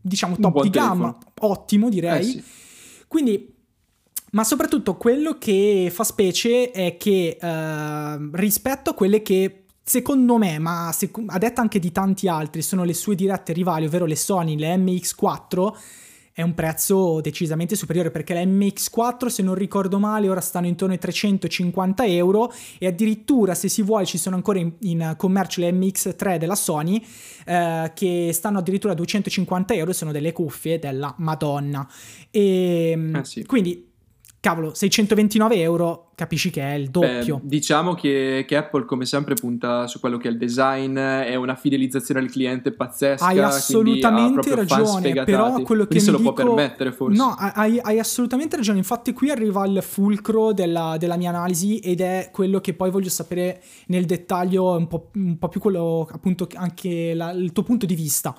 diciamo 0.00 0.36
top 0.36 0.62
di 0.62 0.70
gamma, 0.70 1.16
telefono. 1.16 1.52
ottimo 1.52 1.88
direi. 1.88 2.18
Eh 2.20 2.22
sì. 2.24 2.42
Quindi, 3.06 3.54
ma 4.32 4.42
soprattutto 4.44 4.96
quello 4.96 5.38
che 5.38 5.90
fa 5.92 6.04
specie 6.04 6.70
è 6.72 6.96
che 6.96 7.38
rispetto 8.32 8.90
a 8.90 8.94
quelle 8.94 9.22
che 9.22 9.64
secondo 9.88 10.36
me, 10.36 10.58
ma 10.58 10.90
sec- 10.92 11.22
a 11.26 11.38
detta 11.38 11.62
anche 11.62 11.78
di 11.78 11.90
tanti 11.90 12.28
altri, 12.28 12.60
sono 12.60 12.84
le 12.84 12.92
sue 12.92 13.14
dirette 13.14 13.54
rivali, 13.54 13.86
ovvero 13.86 14.04
le 14.04 14.16
Sony, 14.16 14.56
le 14.56 14.76
MX4, 14.76 15.72
è 16.34 16.42
un 16.42 16.54
prezzo 16.54 17.20
decisamente 17.20 17.74
superiore 17.74 18.10
perché 18.12 18.32
le 18.34 18.44
MX4, 18.44 19.26
se 19.26 19.42
non 19.42 19.54
ricordo 19.54 19.98
male, 19.98 20.28
ora 20.28 20.40
stanno 20.40 20.66
intorno 20.68 20.92
ai 20.92 21.00
350 21.00 22.04
euro 22.06 22.52
e 22.78 22.86
addirittura 22.86 23.54
se 23.54 23.68
si 23.68 23.82
vuole 23.82 24.04
ci 24.04 24.18
sono 24.18 24.36
ancora 24.36 24.60
in, 24.60 24.72
in 24.80 25.14
commercio 25.16 25.60
le 25.60 25.72
MX3 25.72 26.36
della 26.36 26.54
Sony 26.54 27.04
eh, 27.44 27.90
che 27.92 28.30
stanno 28.32 28.58
addirittura 28.58 28.92
a 28.92 28.96
250 28.96 29.74
euro, 29.74 29.92
sono 29.92 30.12
delle 30.12 30.32
cuffie 30.32 30.78
della 30.78 31.12
Madonna. 31.18 31.88
E 32.30 33.10
Eh 33.16 33.24
sì. 33.24 33.44
quindi, 33.44 33.87
cavolo, 34.40 34.72
629 34.74 35.56
euro 35.60 36.10
capisci 36.14 36.50
che 36.50 36.62
è 36.62 36.74
il 36.74 36.90
doppio. 36.90 37.36
Beh, 37.36 37.48
diciamo 37.48 37.94
che, 37.94 38.44
che 38.46 38.56
Apple, 38.56 38.84
come 38.84 39.04
sempre, 39.04 39.34
punta 39.34 39.86
su 39.86 40.00
quello 40.00 40.16
che 40.16 40.26
è 40.28 40.30
il 40.32 40.36
design, 40.36 40.96
è 40.98 41.34
una 41.36 41.54
fidelizzazione 41.54 42.20
al 42.20 42.28
cliente 42.30 42.72
pazzesca. 42.72 43.24
Hai 43.24 43.38
assolutamente 43.38 44.54
ragione, 44.54 45.22
però 45.24 45.60
quello 45.62 45.86
che 45.86 46.00
se 46.00 46.10
lo 46.10 46.18
può 46.18 46.32
dico- 46.32 46.54
permettere, 46.54 46.92
forse. 46.92 47.16
No, 47.16 47.34
hai, 47.38 47.78
hai 47.80 47.98
assolutamente 47.98 48.56
ragione. 48.56 48.78
Infatti, 48.78 49.12
qui 49.12 49.30
arriva 49.30 49.64
il 49.66 49.80
fulcro 49.82 50.52
della, 50.52 50.96
della 50.98 51.16
mia 51.16 51.28
analisi 51.28 51.78
ed 51.78 52.00
è 52.00 52.30
quello 52.32 52.60
che 52.60 52.74
poi 52.74 52.90
voglio 52.90 53.10
sapere 53.10 53.62
nel 53.86 54.04
dettaglio, 54.04 54.76
un 54.76 54.86
po', 54.88 55.10
un 55.14 55.38
po' 55.38 55.48
più 55.48 55.60
quello, 55.60 56.08
appunto, 56.10 56.48
anche 56.54 57.14
la- 57.14 57.30
il 57.30 57.52
tuo 57.52 57.62
punto 57.62 57.86
di 57.86 57.94
vista. 57.94 58.34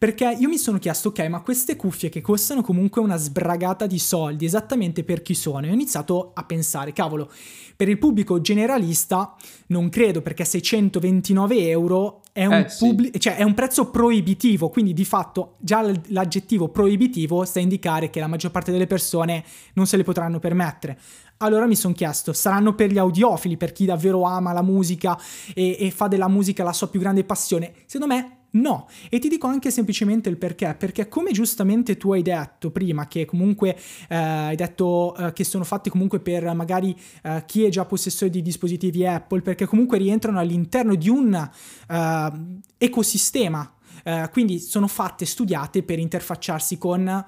Perché 0.00 0.34
io 0.38 0.48
mi 0.48 0.56
sono 0.56 0.78
chiesto, 0.78 1.08
ok, 1.08 1.18
ma 1.28 1.42
queste 1.42 1.76
cuffie 1.76 2.08
che 2.08 2.22
costano 2.22 2.62
comunque 2.62 3.02
una 3.02 3.18
sbragata 3.18 3.84
di 3.86 3.98
soldi, 3.98 4.46
esattamente 4.46 5.04
per 5.04 5.20
chi 5.20 5.34
sono? 5.34 5.66
E 5.66 5.68
ho 5.68 5.74
iniziato 5.74 6.30
a 6.32 6.42
pensare, 6.44 6.94
cavolo, 6.94 7.30
per 7.76 7.86
il 7.90 7.98
pubblico 7.98 8.40
generalista 8.40 9.36
non 9.66 9.90
credo 9.90 10.22
perché 10.22 10.46
629 10.46 11.68
euro 11.68 12.22
è 12.32 12.46
un, 12.46 12.52
Eh, 12.54 12.68
sì. 12.70 12.86
publi- 12.86 13.18
cioè, 13.18 13.36
è 13.36 13.42
un 13.42 13.52
prezzo 13.52 13.90
proibitivo, 13.90 14.70
quindi 14.70 14.94
di 14.94 15.04
fatto 15.04 15.56
già 15.58 15.82
l- 15.82 16.00
l'aggettivo 16.06 16.70
proibitivo 16.70 17.44
sta 17.44 17.58
a 17.58 17.62
indicare 17.62 18.08
che 18.08 18.20
la 18.20 18.26
maggior 18.26 18.52
parte 18.52 18.72
delle 18.72 18.86
persone 18.86 19.44
non 19.74 19.86
se 19.86 19.98
le 19.98 20.02
potranno 20.04 20.38
permettere. 20.38 20.98
Allora 21.42 21.66
mi 21.66 21.76
sono 21.76 21.92
chiesto, 21.92 22.32
saranno 22.32 22.74
per 22.74 22.90
gli 22.90 22.96
audiofili, 22.96 23.58
per 23.58 23.72
chi 23.72 23.84
davvero 23.84 24.22
ama 24.22 24.54
la 24.54 24.62
musica 24.62 25.18
e, 25.52 25.76
e 25.78 25.90
fa 25.90 26.08
della 26.08 26.28
musica 26.28 26.64
la 26.64 26.72
sua 26.72 26.88
più 26.88 27.00
grande 27.00 27.22
passione? 27.24 27.74
Secondo 27.84 28.14
me 28.14 28.38
no. 28.52 28.88
E 29.08 29.18
ti 29.18 29.28
dico 29.28 29.46
anche 29.46 29.70
semplicemente 29.70 30.28
il 30.28 30.36
perché, 30.36 30.74
perché 30.78 31.08
come 31.08 31.32
giustamente 31.32 31.96
tu 31.96 32.12
hai 32.12 32.22
detto 32.22 32.70
prima, 32.70 33.06
che 33.06 33.24
comunque 33.24 33.76
eh, 34.08 34.16
hai 34.16 34.56
detto 34.56 35.14
eh, 35.16 35.32
che 35.32 35.44
sono 35.44 35.64
fatti 35.64 35.90
comunque 35.90 36.20
per 36.20 36.52
magari 36.54 36.96
eh, 37.22 37.44
chi 37.46 37.64
è 37.64 37.68
già 37.68 37.84
possessore 37.84 38.30
di 38.30 38.42
dispositivi 38.42 39.06
Apple, 39.06 39.42
perché 39.42 39.66
comunque 39.66 39.98
rientrano 39.98 40.38
all'interno 40.38 40.94
di 40.94 41.08
un 41.08 41.34
eh, 41.34 42.32
ecosistema, 42.78 43.74
eh, 44.04 44.28
quindi 44.32 44.58
sono 44.58 44.86
fatte, 44.86 45.26
studiate 45.26 45.82
per 45.82 45.98
interfacciarsi 45.98 46.78
con 46.78 47.24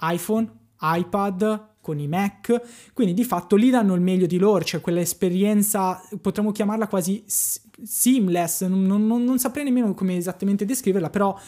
iPhone, 0.00 0.50
iPad, 0.80 1.66
con 1.80 1.98
i 1.98 2.06
Mac, 2.06 2.90
quindi 2.92 3.14
di 3.14 3.24
fatto 3.24 3.56
lì 3.56 3.70
danno 3.70 3.94
il 3.94 4.02
meglio 4.02 4.26
di 4.26 4.36
loro, 4.36 4.62
cioè 4.62 4.80
quell'esperienza, 4.80 5.98
potremmo 6.20 6.52
chiamarla 6.52 6.86
quasi 6.86 7.24
seamless, 7.82 8.64
non, 8.66 8.84
non- 8.86 9.24
non 9.24 9.38
saprei 9.38 9.64
nemmeno 9.64 9.94
come 9.94 10.16
esattamente 10.16 10.64
descriverla, 10.64 11.10
però 11.10 11.38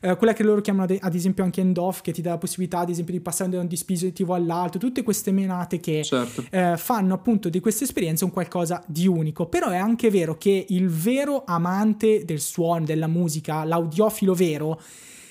eh, 0.00 0.16
quella 0.16 0.32
che 0.32 0.42
loro 0.42 0.60
chiamano 0.60 0.96
ad, 1.00 1.14
esempio 1.14 1.44
anche 1.44 1.60
end-off, 1.60 2.00
che 2.02 2.12
ti 2.12 2.22
dà 2.22 2.30
la 2.30 2.38
possibilità 2.38 2.80
ad 2.80 2.90
esempio 2.90 3.14
di 3.14 3.20
passare 3.20 3.50
da 3.50 3.60
un 3.60 3.66
dispositivo 3.66 4.34
all'altro, 4.34 4.78
tutte 4.78 5.02
queste 5.02 5.32
menate 5.32 5.80
che 5.80 6.04
Certo. 6.04 6.44
eh, 6.50 6.76
fanno 6.76 7.14
appunto 7.14 7.48
di 7.48 7.60
questa 7.60 7.84
esperienza 7.84 8.24
un 8.24 8.30
qualcosa 8.30 8.82
di 8.86 9.06
unico. 9.06 9.46
Però 9.46 9.68
è 9.68 9.76
anche 9.76 10.10
vero 10.10 10.36
che 10.36 10.66
il 10.68 10.88
vero 10.88 11.44
amante 11.46 12.24
del 12.24 12.40
suono, 12.40 12.84
della 12.84 13.08
musica, 13.08 13.64
l'audiofilo 13.64 14.34
vero, 14.34 14.80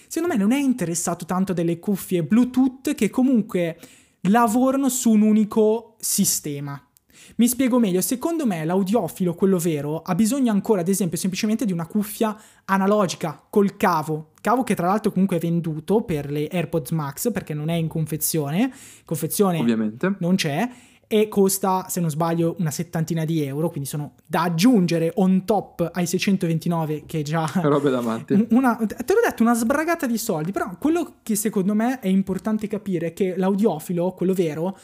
secondo 0.07 0.35
me 0.35 0.39
non 0.39 0.51
è 0.51 0.59
interessato 0.59 1.25
tanto 1.25 1.53
delle 1.53 1.79
cuffie 1.79 2.23
Bluetooth 2.23 2.93
che 2.95 3.09
comunque 3.09 3.77
lavorano 4.21 4.89
su 4.89 5.11
un 5.11 5.21
unico 5.21 5.95
sistema. 5.99 6.81
Mi 7.35 7.47
spiego 7.47 7.79
meglio, 7.79 8.01
secondo 8.01 8.45
me 8.45 8.65
l'audiofilo, 8.65 9.35
quello 9.35 9.57
vero, 9.57 10.01
ha 10.01 10.15
bisogno 10.15 10.51
ancora, 10.51 10.81
ad 10.81 10.87
esempio, 10.87 11.17
semplicemente 11.17 11.65
di 11.65 11.73
una 11.73 11.85
cuffia 11.85 12.35
analogica 12.65 13.41
col 13.49 13.77
cavo, 13.77 14.31
cavo 14.41 14.63
che 14.63 14.75
tra 14.75 14.87
l'altro 14.87 15.11
comunque 15.11 15.37
è 15.37 15.39
venduto 15.39 16.01
per 16.01 16.31
le 16.31 16.47
AirPods 16.47 16.91
Max 16.91 17.31
perché 17.31 17.53
non 17.53 17.69
è 17.69 17.75
in 17.75 17.87
confezione, 17.87 18.71
confezione 19.05 19.59
Ovviamente. 19.59 20.15
non 20.19 20.35
c'è 20.35 20.69
e 21.09 21.29
costa, 21.29 21.85
se 21.87 22.01
non 22.01 22.09
sbaglio, 22.09 22.55
una 22.59 22.69
settantina 22.69 23.23
di 23.23 23.41
euro, 23.41 23.69
quindi 23.69 23.87
sono 23.87 24.15
da 24.25 24.43
aggiungere 24.43 25.13
on 25.15 25.45
top 25.45 25.89
ai 25.93 26.05
629 26.05 27.03
che 27.05 27.21
già... 27.21 27.49
Robe 27.63 27.89
da 27.89 28.01
matti. 28.01 28.47
Una, 28.49 28.75
te 28.75 29.13
l'ho 29.13 29.21
detto, 29.23 29.41
una 29.41 29.53
sbragata 29.53 30.05
di 30.05 30.17
soldi, 30.17 30.51
però 30.51 30.75
quello 30.77 31.15
che 31.23 31.35
secondo 31.35 31.73
me 31.73 32.01
è 32.01 32.09
importante 32.09 32.67
capire 32.67 33.07
è 33.07 33.13
che 33.13 33.37
l'audiofilo, 33.37 34.11
quello 34.11 34.33
vero, 34.33 34.77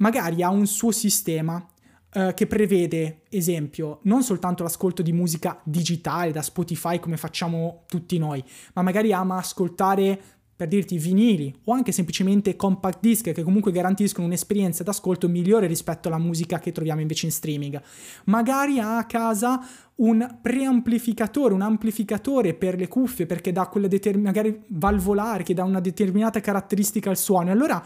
magari 0.00 0.42
ha 0.42 0.50
un 0.50 0.66
suo 0.66 0.90
sistema 0.90 1.64
eh, 2.12 2.34
che 2.34 2.46
prevede, 2.46 3.22
esempio, 3.30 4.00
non 4.02 4.22
soltanto 4.22 4.62
l'ascolto 4.62 5.02
di 5.02 5.12
musica 5.12 5.60
digitale 5.64 6.32
da 6.32 6.42
Spotify 6.42 6.98
come 6.98 7.16
facciamo 7.16 7.84
tutti 7.86 8.18
noi, 8.18 8.42
ma 8.74 8.82
magari 8.82 9.12
ama 9.12 9.36
ascoltare 9.36 10.20
per 10.60 10.68
dirti 10.68 10.98
vinili 10.98 11.58
o 11.64 11.72
anche 11.72 11.90
semplicemente 11.90 12.54
compact 12.54 12.98
disc 13.00 13.32
che 13.32 13.42
comunque 13.42 13.72
garantiscono 13.72 14.26
un'esperienza 14.26 14.82
d'ascolto 14.82 15.26
migliore 15.26 15.66
rispetto 15.66 16.08
alla 16.08 16.18
musica 16.18 16.58
che 16.58 16.70
troviamo 16.70 17.00
invece 17.00 17.24
in 17.24 17.32
streaming. 17.32 17.80
Magari 18.24 18.78
ha 18.78 18.98
a 18.98 19.06
casa 19.06 19.66
un 20.00 20.38
preamplificatore, 20.42 21.54
un 21.54 21.62
amplificatore 21.62 22.52
per 22.52 22.76
le 22.76 22.88
cuffie 22.88 23.24
perché 23.24 23.52
dà 23.52 23.68
quella 23.68 23.88
determinata, 23.88 24.38
magari 24.38 24.62
valvolare 24.68 25.44
che 25.44 25.54
dà 25.54 25.64
una 25.64 25.80
determinata 25.80 26.40
caratteristica 26.40 27.08
al 27.08 27.16
suono. 27.16 27.50
Allora 27.50 27.82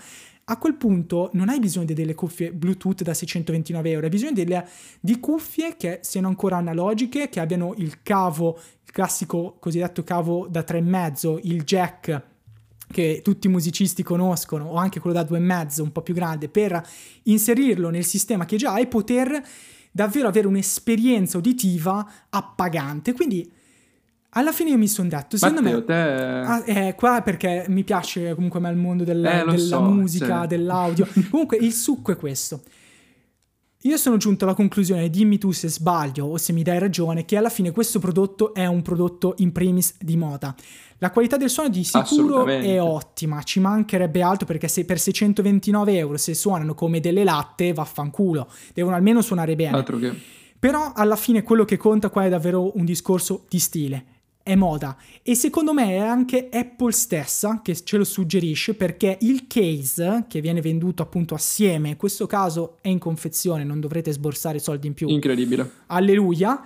a 0.47 0.59
quel 0.59 0.74
punto 0.74 1.30
non 1.32 1.49
hai 1.49 1.59
bisogno 1.59 1.95
delle 1.95 2.14
cuffie 2.14 2.53
Bluetooth 2.53 3.03
da 3.03 3.14
629 3.14 3.90
euro, 3.90 4.05
hai 4.05 4.11
bisogno 4.11 4.32
delle, 4.32 4.66
di 5.01 5.18
cuffie 5.18 5.76
che 5.76 6.01
siano 6.03 6.28
ancora 6.28 6.57
analogiche, 6.57 7.28
che 7.28 7.40
abbiano 7.40 7.74
il 7.78 8.03
cavo, 8.03 8.59
il 8.84 8.92
classico 8.92 9.57
cosiddetto 9.59 10.05
cavo 10.05 10.47
da 10.49 10.61
3,5, 10.61 11.40
il 11.45 11.62
jack 11.64 12.22
che 12.90 13.20
tutti 13.24 13.47
i 13.47 13.51
musicisti 13.51 14.03
conoscono, 14.03 14.66
o 14.66 14.76
anche 14.76 15.01
quello 15.01 15.16
da 15.16 15.24
due 15.24 15.38
e 15.38 15.40
mezzo, 15.40 15.82
un 15.82 15.92
po' 15.92 16.03
più 16.03 16.14
grande, 16.14 16.49
per 16.49 16.86
inserirlo 17.24 17.88
nel 17.90 18.05
sistema 18.05 18.45
che 18.45 18.57
già 18.57 18.72
hai 18.72 18.82
e 18.82 18.86
poter 18.86 19.42
davvero 19.90 20.28
avere 20.28 20.47
un'esperienza 20.47 21.38
uditiva 21.38 22.07
appagante. 22.28 23.14
Quindi 23.14 23.51
alla 24.35 24.53
fine 24.53 24.70
io 24.70 24.78
mi 24.78 24.89
sono 24.89 25.09
detto, 25.09 25.37
secondo 25.37 25.62
Matteo, 25.62 25.78
me... 25.78 25.85
te... 25.85 25.93
Ah, 25.95 26.62
eh, 26.66 26.95
qua 26.95 27.22
perché 27.22 27.64
mi 27.68 27.82
piace 27.85 28.35
comunque 28.35 28.61
il 28.68 28.76
mondo 28.76 29.05
del, 29.05 29.24
Eh, 29.24 29.45
della 29.45 29.59
so, 29.59 29.80
musica, 29.82 30.43
sì. 30.43 30.49
dell'audio. 30.49 31.09
comunque 31.30 31.57
il 31.57 31.72
succo 31.72 32.12
è 32.12 32.16
questo. 32.16 32.61
Io 33.82 33.99
sono 33.99 34.16
giunto 34.16 34.45
alla 34.45 34.55
conclusione, 34.55 35.11
dimmi 35.11 35.37
tu 35.37 35.53
se 35.53 35.68
sbaglio 35.68 36.24
o 36.24 36.39
se 36.39 36.55
mi 36.55 36.62
dai 36.62 36.78
ragione, 36.78 37.26
che 37.26 37.37
alla 37.37 37.51
fine 37.51 37.70
questo 37.70 37.99
prodotto 37.99 38.55
è 38.55 38.64
un 38.64 38.80
prodotto 38.80 39.35
in 39.39 39.53
primis 39.53 39.97
di 40.01 40.16
moda. 40.16 40.55
La 40.99 41.11
qualità 41.11 41.37
del 41.37 41.51
suono 41.51 41.68
di 41.68 41.85
sicuro 41.85 42.47
è 42.47 42.80
ottima, 42.80 43.43
ci 43.43 43.61
mancherebbe 43.61 44.22
altro 44.22 44.47
perché 44.47 44.68
se 44.68 44.87
per 44.87 44.99
629 44.99 45.97
euro 45.99 46.16
se 46.16 46.32
suonano 46.32 46.74
come 46.74 47.01
delle 47.01 47.24
latte, 47.24 47.74
vaffanculo, 47.74 48.49
devono 48.72 48.97
almeno 48.97 49.20
suonare 49.20 49.55
bene. 49.55 49.76
Altro 49.76 49.99
che... 49.99 50.12
Però 50.59 50.93
alla 50.95 51.16
fine 51.16 51.43
quello 51.43 51.66
che 51.66 51.76
conta 51.76 52.09
qua 52.09 52.24
è 52.24 52.30
davvero 52.30 52.74
un 52.78 52.87
discorso 52.87 53.45
di 53.51 53.59
stile. 53.59 54.05
È 54.47 54.55
moda 54.57 54.95
e 55.22 55.34
secondo 55.34 55.72
me 55.72 55.92
è 55.92 55.97
anche 55.97 56.51
Apple 56.53 56.92
stessa 56.92 57.62
che 57.62 57.74
ce 57.82 57.97
lo 57.97 58.05
suggerisce 58.05 58.74
perché 58.74 59.16
il 59.22 59.47
case 59.47 60.26
che 60.28 60.42
viene 60.42 60.61
venduto 60.61 61.03
appunto 61.03 61.34
assieme, 61.34 61.88
in 61.88 61.97
questo 61.97 62.26
caso 62.26 62.76
è 62.82 62.88
in 62.88 62.99
confezione, 62.99 63.64
non 63.64 63.80
dovrete 63.80 64.12
sborsare 64.12 64.59
soldi 64.59 64.86
in 64.86 64.92
più. 64.92 65.09
Incredibile. 65.09 65.70
Alleluia. 65.86 66.62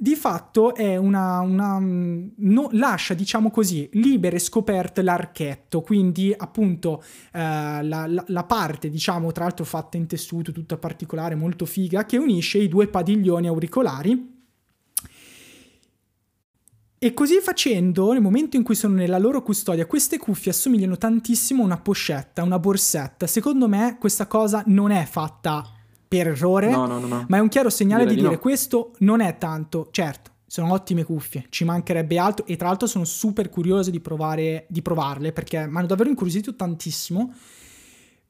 Di 0.00 0.14
fatto 0.14 0.74
è 0.74 0.96
una, 0.96 1.40
una 1.40 1.78
no- 1.80 2.68
lascia, 2.72 3.14
diciamo 3.14 3.50
così, 3.50 3.88
libere 3.94 4.38
scoperte 4.38 5.00
l'archetto, 5.00 5.80
quindi 5.80 6.34
appunto 6.36 7.02
eh, 7.32 7.38
la, 7.40 8.06
la- 8.06 8.24
la 8.26 8.44
parte, 8.44 8.90
diciamo, 8.90 9.32
tra 9.32 9.44
l'altro 9.44 9.64
fatta 9.64 9.96
in 9.96 10.06
tessuto, 10.06 10.52
tutta 10.52 10.76
particolare, 10.76 11.34
molto 11.34 11.64
figa, 11.64 12.04
che 12.04 12.18
unisce 12.18 12.58
i 12.58 12.68
due 12.68 12.88
padiglioni 12.88 13.46
auricolari. 13.46 14.36
E 17.00 17.14
così 17.14 17.38
facendo, 17.40 18.12
nel 18.12 18.20
momento 18.20 18.56
in 18.56 18.64
cui 18.64 18.74
sono 18.74 18.94
nella 18.94 19.18
loro 19.18 19.40
custodia, 19.42 19.86
queste 19.86 20.18
cuffie 20.18 20.50
assomigliano 20.50 20.98
tantissimo 20.98 21.62
a 21.62 21.66
una 21.66 21.78
pochetta, 21.78 22.42
una 22.42 22.58
borsetta. 22.58 23.28
Secondo 23.28 23.68
me 23.68 23.98
questa 24.00 24.26
cosa 24.26 24.64
non 24.66 24.90
è 24.90 25.04
fatta 25.04 25.64
per 26.08 26.26
errore, 26.26 26.70
No, 26.70 26.86
no, 26.86 26.98
no, 26.98 27.24
ma 27.28 27.36
è 27.36 27.40
un 27.40 27.48
chiaro 27.48 27.70
segnale 27.70 28.02
Direi 28.02 28.16
di 28.16 28.22
di 28.22 28.28
dire 28.28 28.40
questo 28.40 28.92
non 28.98 29.20
è 29.20 29.36
tanto, 29.38 29.88
certo, 29.92 30.30
sono 30.46 30.72
ottime 30.72 31.04
cuffie, 31.04 31.46
ci 31.50 31.64
mancherebbe 31.64 32.18
altro 32.18 32.46
e 32.46 32.56
tra 32.56 32.66
l'altro 32.66 32.88
sono 32.88 33.04
super 33.04 33.50
curioso 33.50 33.90
di, 33.90 34.00
provare, 34.00 34.64
di 34.68 34.80
provarle 34.82 35.32
perché 35.32 35.68
mi 35.68 35.76
hanno 35.76 35.86
davvero 35.86 36.08
incuriosito 36.08 36.56
tantissimo. 36.56 37.32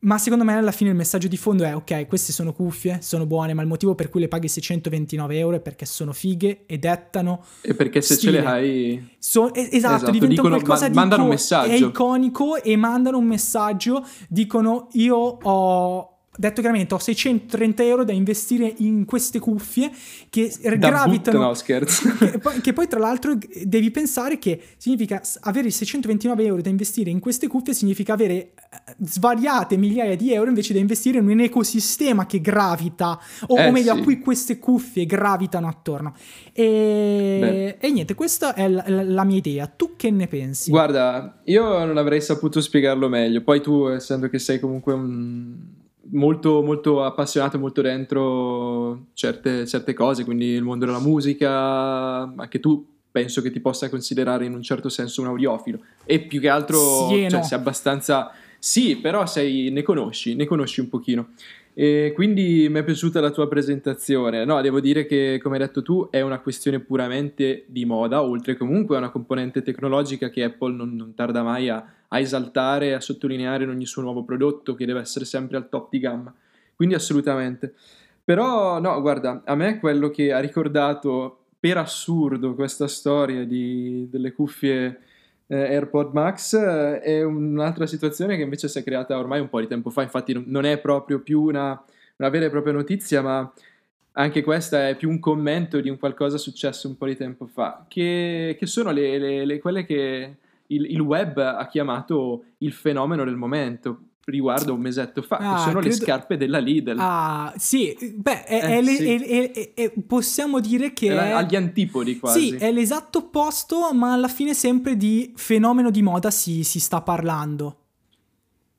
Ma 0.00 0.16
secondo 0.16 0.44
me 0.44 0.54
alla 0.54 0.70
fine 0.70 0.90
il 0.90 0.96
messaggio 0.96 1.26
di 1.26 1.36
fondo 1.36 1.64
è 1.64 1.74
ok, 1.74 2.06
queste 2.06 2.32
sono 2.32 2.52
cuffie, 2.52 2.98
sono 3.02 3.26
buone, 3.26 3.52
ma 3.52 3.62
il 3.62 3.68
motivo 3.68 3.96
per 3.96 4.10
cui 4.10 4.20
le 4.20 4.28
paghi 4.28 4.46
629 4.46 5.36
euro 5.38 5.56
è 5.56 5.60
perché 5.60 5.86
sono 5.86 6.12
fighe 6.12 6.62
e 6.66 6.78
dettano 6.78 7.42
E 7.62 7.74
perché 7.74 8.00
se 8.00 8.14
Stile. 8.14 8.32
ce 8.32 8.40
le 8.40 8.46
hai... 8.46 9.08
So- 9.18 9.52
es- 9.52 9.68
esatto, 9.72 9.94
Esatto, 9.96 10.10
diventano 10.12 10.48
dicono- 10.48 10.54
qualcosa 10.54 10.82
ma- 10.84 10.88
di 10.90 10.94
mandano 10.94 11.22
un 11.24 11.28
messaggio. 11.30 11.70
È 11.72 11.74
iconico 11.74 12.62
e 12.62 12.76
mandano 12.76 13.18
un 13.18 13.24
messaggio. 13.26 14.06
Dicono: 14.28 14.86
Io 14.92 15.16
ho. 15.16 16.17
Detto 16.40 16.60
chiaramente, 16.60 16.94
ho 16.94 16.98
630 16.98 17.82
euro 17.82 18.04
da 18.04 18.12
investire 18.12 18.72
in 18.78 19.04
queste 19.06 19.40
cuffie 19.40 19.90
che 20.30 20.52
Da 20.62 20.76
gravitano. 20.76 21.38
but- 21.38 21.46
no, 21.48 21.54
scherzo. 21.54 22.08
Che 22.16 22.38
poi, 22.38 22.60
che 22.60 22.72
poi, 22.72 22.86
tra 22.86 23.00
l'altro 23.00 23.36
devi 23.64 23.90
pensare 23.90 24.38
che 24.38 24.60
significa 24.76 25.20
avere 25.40 25.66
i 25.66 25.70
629 25.72 26.44
euro 26.44 26.62
da 26.62 26.68
investire 26.68 27.10
in 27.10 27.18
queste 27.18 27.48
cuffie 27.48 27.74
significa 27.74 28.12
avere 28.12 28.34
eh, 28.34 28.52
svariate 29.00 29.76
migliaia 29.76 30.14
di 30.16 30.32
euro 30.32 30.48
invece 30.48 30.72
da 30.74 30.78
investire 30.78 31.18
in 31.18 31.28
un 31.28 31.40
ecosistema 31.40 32.24
che 32.26 32.40
gravita 32.40 33.18
o, 33.48 33.58
Eh, 33.58 33.66
o 33.68 33.72
meglio 33.72 33.94
sì. 33.94 34.00
a 34.00 34.02
cui 34.04 34.20
queste 34.20 34.58
cuffie 34.60 35.06
gravitano 35.06 35.66
attorno 35.66 36.14
e, 36.52 37.76
e 37.80 37.90
niente 37.90 38.14
questa 38.14 38.54
è 38.54 38.68
la- 38.68 38.84
la 38.86 39.24
mia 39.24 39.36
idea 39.38 39.66
tu 39.66 39.94
che 39.96 40.10
ne 40.10 40.26
pensi? 40.28 40.70
Guarda, 40.70 41.40
io 41.44 41.84
non 41.84 41.96
avrei 41.96 42.20
saputo 42.20 42.60
spiegarlo 42.60 43.08
meglio. 43.08 43.42
Poi 43.42 43.60
tu, 43.60 43.88
essendo 43.88 44.28
che 44.28 44.38
sei 44.38 44.60
comunque 44.60 44.92
un- 44.92 45.56
molto, 46.10 46.62
molto 46.62 47.02
appassionato, 47.04 47.58
molto 47.58 47.82
dentro 47.82 49.06
certe, 49.14 49.66
certe 49.66 49.94
cose, 49.94 50.24
quindi 50.24 50.46
il 50.46 50.62
mondo 50.62 50.84
della 50.86 51.00
musica, 51.00 52.22
anche 52.34 52.60
tu 52.60 52.86
penso 53.10 53.42
che 53.42 53.50
ti 53.50 53.60
possa 53.60 53.88
considerare 53.88 54.44
in 54.44 54.54
un 54.54 54.62
certo 54.62 54.88
senso 54.88 55.20
un 55.22 55.28
audiofilo. 55.28 55.80
E 56.04 56.20
più 56.20 56.40
che 56.40 56.48
altro, 56.48 57.08
Sì 57.08 57.28
cioè, 57.28 57.38
no. 57.40 57.44
sei 57.44 57.58
abbastanza... 57.58 58.32
Sì, 58.60 58.96
però 58.96 59.24
sei, 59.24 59.70
ne 59.70 59.82
conosci, 59.82 60.34
ne 60.34 60.44
conosci 60.44 60.80
un 60.80 60.88
pochino. 60.88 61.28
E 61.80 62.10
quindi 62.12 62.66
mi 62.68 62.80
è 62.80 62.82
piaciuta 62.82 63.20
la 63.20 63.30
tua 63.30 63.46
presentazione. 63.46 64.44
No, 64.44 64.60
devo 64.60 64.80
dire 64.80 65.06
che, 65.06 65.38
come 65.40 65.54
hai 65.58 65.62
detto 65.62 65.80
tu, 65.80 66.08
è 66.10 66.20
una 66.22 66.40
questione 66.40 66.80
puramente 66.80 67.66
di 67.68 67.84
moda, 67.84 68.20
oltre 68.20 68.56
comunque 68.56 68.96
a 68.96 68.98
una 68.98 69.10
componente 69.10 69.62
tecnologica 69.62 70.28
che 70.28 70.42
Apple 70.42 70.74
non, 70.74 70.96
non 70.96 71.14
tarda 71.14 71.44
mai 71.44 71.68
a, 71.68 71.86
a 72.08 72.18
esaltare, 72.18 72.94
a 72.94 73.00
sottolineare 73.00 73.62
in 73.62 73.70
ogni 73.70 73.86
suo 73.86 74.02
nuovo 74.02 74.24
prodotto, 74.24 74.74
che 74.74 74.86
deve 74.86 74.98
essere 74.98 75.24
sempre 75.24 75.56
al 75.56 75.68
top 75.68 75.88
di 75.90 76.00
gamma. 76.00 76.34
Quindi 76.74 76.96
assolutamente. 76.96 77.74
Però, 78.24 78.80
no, 78.80 79.00
guarda, 79.00 79.42
a 79.44 79.54
me 79.54 79.78
quello 79.78 80.10
che 80.10 80.32
ha 80.32 80.40
ricordato 80.40 81.44
per 81.60 81.76
assurdo 81.76 82.56
questa 82.56 82.88
storia 82.88 83.44
di- 83.44 84.08
delle 84.10 84.32
cuffie 84.32 84.98
AirPod 85.56 86.12
Max 86.12 86.54
eh, 86.54 87.00
è 87.00 87.22
un'altra 87.22 87.86
situazione 87.86 88.36
che 88.36 88.42
invece 88.42 88.68
si 88.68 88.78
è 88.78 88.82
creata 88.84 89.18
ormai 89.18 89.40
un 89.40 89.48
po' 89.48 89.60
di 89.60 89.66
tempo 89.66 89.90
fa, 89.90 90.02
infatti 90.02 90.40
non 90.46 90.64
è 90.64 90.78
proprio 90.78 91.20
più 91.20 91.42
una, 91.42 91.82
una 92.16 92.28
vera 92.28 92.46
e 92.46 92.50
propria 92.50 92.72
notizia, 92.74 93.22
ma 93.22 93.50
anche 94.12 94.42
questa 94.42 94.88
è 94.88 94.96
più 94.96 95.08
un 95.08 95.20
commento 95.20 95.80
di 95.80 95.88
un 95.88 95.98
qualcosa 95.98 96.38
successo 96.38 96.88
un 96.88 96.96
po' 96.96 97.06
di 97.06 97.16
tempo 97.16 97.46
fa, 97.46 97.84
che, 97.88 98.56
che 98.58 98.66
sono 98.66 98.90
le, 98.90 99.18
le- 99.18 99.44
le- 99.44 99.58
quelle 99.60 99.84
che 99.84 100.34
il, 100.66 100.90
il 100.90 101.00
web 101.00 101.38
ha 101.38 101.66
chiamato 101.66 102.44
il 102.58 102.72
fenomeno 102.72 103.24
del 103.24 103.36
momento, 103.36 104.00
riguardo 104.30 104.74
un 104.74 104.80
mesetto 104.80 105.22
fa, 105.22 105.36
Ah, 105.36 105.54
che 105.56 105.60
sono 105.62 105.80
le 105.80 105.88
credo- 105.88 106.04
scarpe 106.04 106.36
della 106.36 106.58
Lidl. 106.58 106.96
Ah, 106.98 107.52
sì, 107.56 107.96
beh, 108.14 108.44
è- 108.44 108.54
Eh, 108.54 108.60
è 108.78 108.82
le- 108.82 108.94
sì. 108.96 109.14
è- 109.14 109.72
è- 109.74 109.92
possiamo 110.06 110.60
dire 110.60 110.92
che 110.92 111.08
è, 111.12 111.30
agli 111.30 111.56
antipodi 111.56 112.18
quasi. 112.18 112.50
sì, 112.50 112.54
è 112.56 112.70
l'esatto 112.72 113.18
opposto, 113.18 113.92
ma 113.92 114.12
alla 114.12 114.28
fine 114.28 114.54
sempre 114.54 114.96
di 114.96 115.32
fenomeno 115.36 115.90
di 115.90 116.02
moda 116.02 116.30
si, 116.30 116.62
si 116.64 116.80
sta 116.80 117.00
parlando. 117.00 117.76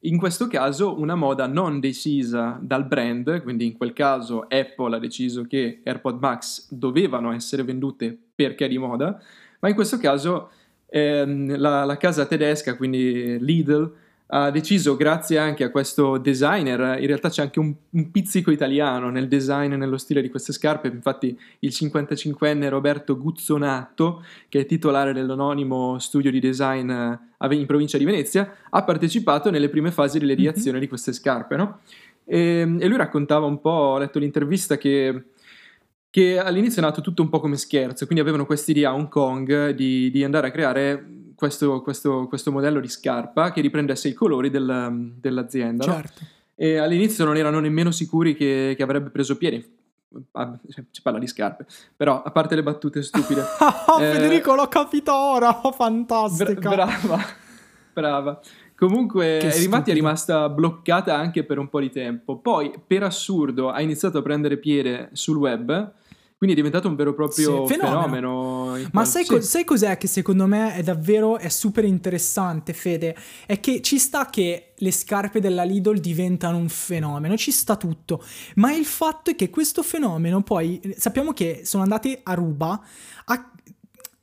In 0.04 0.18
questo 0.18 0.48
caso 0.48 0.98
una 0.98 1.16
moda 1.16 1.46
non 1.46 1.82
decisa 1.82 2.58
dal 2.62 2.86
brand, 2.86 3.42
quindi 3.44 3.66
in 3.66 3.76
quel 3.76 3.92
caso 3.92 4.46
Apple 4.48 4.96
ha 4.96 5.00
deciso 5.00 5.44
che 5.44 5.82
AirPod 5.84 6.20
Max 6.22 6.68
dovevano 6.70 7.34
essere 7.34 7.64
vendute 7.64 8.18
perché 8.34 8.70
di 8.70 8.78
moda, 8.78 9.22
ma 9.60 9.68
in 9.68 9.76
questo 9.76 9.98
caso 9.98 10.52
ehm, 10.92 11.58
la, 11.58 11.84
la 11.84 11.98
casa 11.98 12.26
tedesca, 12.26 12.76
quindi 12.78 13.38
Lidl, 13.42 13.94
ha 14.32 14.52
deciso, 14.52 14.96
grazie 14.96 15.40
anche 15.40 15.64
a 15.64 15.72
questo 15.72 16.20
designer, 16.20 17.00
in 17.00 17.08
realtà 17.08 17.30
c'è 17.30 17.42
anche 17.42 17.58
un, 17.58 17.74
un, 17.90 18.12
pizzico 18.12 18.52
italiano 18.52 19.10
nel 19.10 19.28
design 19.28 19.72
e 19.72 19.76
nello 19.76 19.98
stile 19.98 20.22
di 20.22 20.30
queste 20.30 20.54
scarpe, 20.54 20.88
infatti 20.88 21.36
il 21.60 21.70
55enne 21.74 22.70
Roberto 22.70 23.18
Guzzonato, 23.18 24.24
che 24.48 24.60
è 24.60 24.66
titolare 24.68 25.14
dell'anonimo 25.14 25.98
studio 25.98 26.30
di 26.30 26.40
design 26.40 26.92
eh, 26.92 27.20
in 27.56 27.66
provincia 27.66 27.98
di 27.98 28.06
Venezia, 28.06 28.56
ha 28.70 28.84
partecipato 28.84 29.50
nelle 29.50 29.70
prime 29.70 29.90
fasi 29.90 30.20
delle 30.20 30.36
reazioni 30.36 30.74
mm-hmm. 30.74 30.82
di 30.82 30.88
queste 30.88 31.12
scarpe, 31.12 31.56
no? 31.56 31.80
e, 32.24 32.78
e, 32.80 32.88
lui 32.88 32.98
raccontava 32.98 33.48
un 33.48 33.60
po', 33.60 33.70
ho 33.70 33.98
letto 33.98 34.20
l'intervista 34.20 34.78
che 34.78 35.24
che 36.12 36.40
all'inizio 36.40 36.82
è 36.82 36.86
nato 36.86 37.02
tutto 37.02 37.22
un 37.22 37.30
po' 37.30 37.40
come 37.40 37.56
scherzo, 37.56 38.06
quindi 38.06 38.24
avevano 38.24 38.48
questa 38.48 38.72
idea 38.72 38.90
a 38.90 38.96
Hong 38.96 39.10
Kong 39.10 39.70
di, 39.72 40.10
di 40.10 40.24
andare 40.24 40.48
a 40.48 40.52
creare 40.52 41.06
questo, 41.40 41.82
questo, 41.82 42.28
questo, 42.28 42.52
modello 42.52 42.82
di 42.82 42.90
scarpa 42.90 43.52
che 43.52 43.62
riprendesse 43.62 44.10
i 44.10 44.14
colori 44.14 44.50
del, 44.50 45.14
dell'azienda. 45.16 45.86
Certo. 45.86 46.20
No? 46.20 46.28
E 46.54 46.76
all'inizio 46.76 47.24
non 47.24 47.38
erano 47.38 47.62
nemmeno 47.62 47.92
sicuri 47.92 48.36
che, 48.36 48.74
che 48.76 48.84
avrebbe 48.84 49.10
preso 49.10 49.38
piede. 49.38 49.66
Ah, 50.34 50.60
si 50.92 51.02
parla 51.02 51.18
di 51.18 51.28
scarpe, 51.28 51.66
però 51.96 52.22
a 52.22 52.32
parte 52.32 52.56
le 52.56 52.64
battute 52.64 53.02
stupide. 53.02 53.42
oh, 53.88 54.04
eh, 54.04 54.12
Federico, 54.12 54.54
l'ho 54.54 54.68
capito 54.68 55.16
ora, 55.16 55.62
oh, 55.62 55.72
fantastica. 55.72 56.70
Bra- 56.70 56.86
brava, 56.86 57.26
brava. 57.94 58.40
Comunque 58.76 59.40
infatti 59.40 59.92
è 59.92 59.94
rimasta 59.94 60.50
bloccata 60.50 61.16
anche 61.16 61.46
per 61.46 61.58
un 61.58 61.70
po' 61.70 61.80
di 61.80 61.90
tempo. 61.90 62.40
Poi, 62.40 62.74
per 62.86 63.04
assurdo, 63.04 63.70
ha 63.70 63.80
iniziato 63.82 64.18
a 64.18 64.22
prendere 64.22 64.58
piede 64.58 65.10
sul 65.14 65.38
web 65.38 65.94
quindi 66.40 66.56
è 66.56 66.60
diventato 66.62 66.88
un 66.88 66.96
vero 66.96 67.10
e 67.10 67.16
proprio 67.16 67.68
sì, 67.68 67.74
fenomeno. 67.74 68.00
fenomeno 68.02 68.90
Ma 68.94 69.04
sai, 69.04 69.26
co- 69.26 69.42
sai, 69.42 69.66
cos'è 69.66 69.98
che 69.98 70.08
secondo 70.08 70.48
me 70.48 70.74
è 70.74 70.82
davvero 70.82 71.38
è 71.38 71.50
super 71.50 71.84
interessante, 71.84 72.72
Fede? 72.72 73.14
È 73.46 73.60
che 73.60 73.82
ci 73.82 74.00
sta 74.00 74.30
che 74.30 74.72
le 74.74 74.92
scarpe 74.94 75.42
della 75.42 75.64
Lidl 75.64 76.00
diventano 76.00 76.56
un 76.56 76.70
fenomeno, 76.70 77.36
ci 77.36 77.52
sta 77.52 77.76
tutto. 77.76 78.24
Ma 78.56 78.72
il 78.74 78.86
fatto 78.86 79.32
è 79.32 79.36
che 79.36 79.50
questo 79.50 79.84
fenomeno 79.84 80.42
poi 80.42 80.80
sappiamo 80.96 81.34
che 81.34 81.64
sono 81.66 81.84
andati 81.84 82.18
a 82.24 82.34
ruba 82.36 82.82
a 83.26 83.52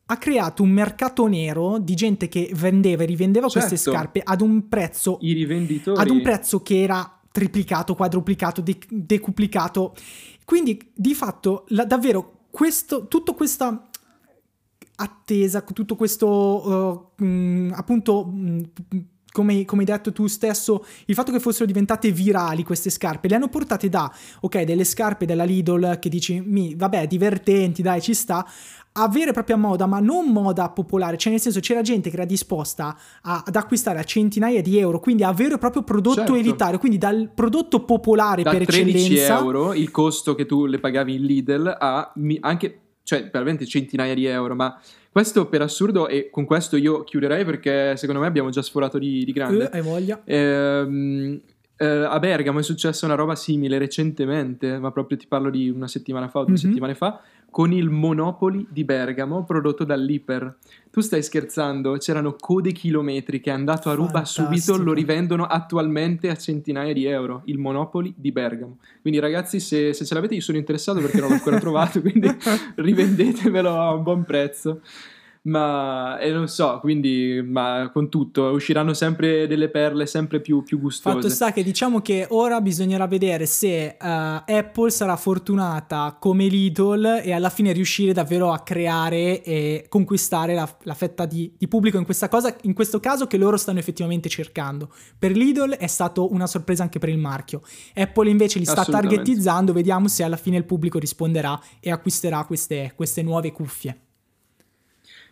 ha 0.08 0.18
creato 0.18 0.62
un 0.62 0.70
mercato 0.70 1.26
nero 1.26 1.78
di 1.78 1.94
gente 1.96 2.28
che 2.28 2.48
vendeva 2.54 3.02
e 3.02 3.06
rivendeva 3.06 3.48
certo. 3.48 3.68
queste 3.68 3.90
scarpe 3.90 4.22
ad 4.24 4.40
un 4.40 4.68
prezzo 4.68 5.18
i 5.20 5.32
rivenditori 5.32 6.00
ad 6.00 6.10
un 6.10 6.22
prezzo 6.22 6.62
che 6.62 6.80
era 6.80 7.16
triplicato, 7.36 7.94
quadruplicato, 7.94 8.62
de- 8.62 8.78
decuplicato 8.88 9.94
quindi 10.46 10.92
di 10.94 11.12
fatto 11.12 11.64
la, 11.68 11.84
davvero 11.84 12.44
questo, 12.50 13.08
tutta 13.08 13.32
questa 13.32 13.88
attesa, 14.94 15.60
tutto 15.60 15.96
questo 15.96 17.12
uh, 17.18 17.22
mh, 17.22 17.72
appunto 17.74 18.24
mh, 18.24 18.70
come, 19.32 19.64
come, 19.66 19.82
hai 19.82 19.86
detto 19.86 20.12
tu 20.12 20.28
stesso, 20.28 20.86
il 21.06 21.14
fatto 21.14 21.32
che 21.32 21.40
fossero 21.40 21.66
diventate 21.66 22.10
virali 22.12 22.62
queste 22.62 22.88
scarpe, 22.88 23.28
le 23.28 23.34
hanno 23.34 23.48
portate 23.48 23.90
da, 23.90 24.10
ok, 24.40 24.62
delle 24.62 24.84
scarpe 24.84 25.26
della 25.26 25.44
Lidl 25.44 25.98
che 25.98 26.08
dici, 26.08 26.40
mi, 26.40 26.74
vabbè, 26.74 27.06
divertenti, 27.06 27.82
dai, 27.82 28.00
ci 28.00 28.14
sta, 28.14 28.46
a 28.98 29.08
vera 29.08 29.30
e 29.30 29.32
propria 29.32 29.56
moda, 29.56 29.86
ma 29.86 30.00
non 30.00 30.30
moda 30.30 30.68
popolare, 30.70 31.16
cioè 31.16 31.32
nel 31.32 31.40
senso 31.40 31.60
c'era 31.60 31.82
gente 31.82 32.08
che 32.08 32.16
era 32.16 32.24
disposta 32.24 32.96
a, 33.22 33.42
ad 33.46 33.54
acquistare 33.54 33.98
a 33.98 34.04
centinaia 34.04 34.62
di 34.62 34.78
euro, 34.78 35.00
quindi 35.00 35.22
a 35.22 35.32
vero 35.32 35.56
e 35.56 35.58
proprio 35.58 35.82
prodotto 35.82 36.16
certo. 36.16 36.34
elitario, 36.34 36.78
quindi 36.78 36.98
dal 36.98 37.30
prodotto 37.34 37.84
popolare 37.84 38.42
da 38.42 38.50
per 38.50 38.64
13 38.64 38.90
eccellenza. 38.90 39.38
euro 39.38 39.74
il 39.74 39.90
costo 39.90 40.34
che 40.34 40.46
tu 40.46 40.66
le 40.66 40.78
pagavi 40.78 41.14
in 41.14 41.24
Lidl 41.24 41.76
a 41.78 42.12
anche, 42.40 42.80
cioè 43.02 43.28
veramente 43.30 43.66
centinaia 43.66 44.14
di 44.14 44.24
euro, 44.24 44.54
ma 44.54 44.80
questo 45.10 45.46
per 45.46 45.62
assurdo 45.62 46.08
e 46.08 46.30
con 46.30 46.44
questo 46.44 46.76
io 46.76 47.04
chiuderei 47.04 47.44
perché 47.44 47.96
secondo 47.96 48.20
me 48.20 48.26
abbiamo 48.26 48.50
già 48.50 48.62
sforato 48.62 48.98
di, 48.98 49.24
di 49.24 49.32
grande. 49.32 49.70
Eh, 49.70 49.76
hai 49.78 49.82
voglia. 49.82 50.22
Ehm, 50.24 51.40
eh, 51.78 51.86
a 51.86 52.18
Bergamo 52.18 52.60
è 52.60 52.62
successa 52.62 53.04
una 53.04 53.14
roba 53.16 53.34
simile 53.34 53.76
recentemente, 53.76 54.78
ma 54.78 54.90
proprio 54.90 55.18
ti 55.18 55.26
parlo 55.26 55.50
di 55.50 55.68
una 55.68 55.88
settimana 55.88 56.28
fa 56.28 56.38
o 56.38 56.44
due 56.44 56.54
mm-hmm. 56.54 56.62
settimane 56.62 56.94
fa, 56.94 57.20
con 57.50 57.72
il 57.72 57.88
Monopoli 57.88 58.66
di 58.70 58.84
Bergamo 58.84 59.44
prodotto 59.44 59.84
dall'Iper. 59.84 60.58
Tu 60.90 61.00
stai 61.00 61.22
scherzando? 61.22 61.96
C'erano 61.96 62.36
code 62.38 62.72
chilometriche, 62.72 63.50
è 63.50 63.54
andato 63.54 63.88
a 63.88 63.94
ruba 63.94 64.24
Fantastico. 64.24 64.46
subito, 64.46 64.82
lo 64.82 64.92
rivendono 64.92 65.44
attualmente 65.44 66.28
a 66.28 66.36
centinaia 66.36 66.92
di 66.92 67.04
euro. 67.06 67.42
Il 67.46 67.58
Monopoli 67.58 68.12
di 68.16 68.32
Bergamo. 68.32 68.78
Quindi 69.00 69.18
ragazzi, 69.20 69.60
se, 69.60 69.92
se 69.92 70.04
ce 70.04 70.14
l'avete 70.14 70.34
io 70.34 70.40
sono 70.40 70.58
interessato 70.58 71.00
perché 71.00 71.18
non 71.18 71.28
l'ho 71.28 71.34
ancora 71.34 71.58
trovato, 71.58 72.00
quindi 72.00 72.28
rivendetevelo 72.76 73.70
a 73.70 73.94
un 73.94 74.02
buon 74.02 74.24
prezzo 74.24 74.80
ma 75.46 76.18
e 76.18 76.30
non 76.32 76.48
so, 76.48 76.78
quindi 76.80 77.40
ma 77.44 77.90
con 77.92 78.08
tutto 78.08 78.44
usciranno 78.46 78.94
sempre 78.94 79.46
delle 79.46 79.68
perle 79.68 80.06
sempre 80.06 80.40
più, 80.40 80.62
più 80.62 80.80
gustose. 80.80 81.14
Fatto 81.14 81.28
sta 81.28 81.52
che 81.52 81.62
diciamo 81.62 82.00
che 82.00 82.26
ora 82.30 82.60
bisognerà 82.60 83.06
vedere 83.06 83.46
se 83.46 83.96
uh, 83.98 84.04
Apple 84.04 84.90
sarà 84.90 85.16
fortunata 85.16 86.16
come 86.18 86.46
Lidl 86.46 87.20
e 87.22 87.32
alla 87.32 87.50
fine 87.50 87.72
riuscire 87.72 88.12
davvero 88.12 88.52
a 88.52 88.60
creare 88.60 89.42
e 89.42 89.86
conquistare 89.88 90.54
la, 90.54 90.68
la 90.82 90.94
fetta 90.94 91.26
di, 91.26 91.52
di, 91.56 91.68
pubblico 91.68 91.96
in 91.96 92.04
questa 92.04 92.28
cosa, 92.28 92.54
in 92.62 92.74
questo 92.74 92.98
caso 92.98 93.26
che 93.26 93.36
loro 93.36 93.56
stanno 93.56 93.78
effettivamente 93.78 94.28
cercando. 94.28 94.92
Per 95.16 95.30
Lidl 95.30 95.76
è 95.76 95.86
stato 95.86 96.32
una 96.32 96.46
sorpresa 96.46 96.82
anche 96.82 96.98
per 96.98 97.08
il 97.08 97.18
marchio. 97.18 97.62
Apple 97.94 98.28
invece 98.28 98.58
li 98.58 98.64
sta 98.64 98.84
targetizzando, 98.84 99.72
vediamo 99.72 100.08
se 100.08 100.24
alla 100.24 100.36
fine 100.36 100.56
il 100.56 100.64
pubblico 100.64 100.98
risponderà 100.98 101.58
e 101.78 101.92
acquisterà 101.92 102.44
queste, 102.44 102.92
queste 102.96 103.22
nuove 103.22 103.52
cuffie. 103.52 104.00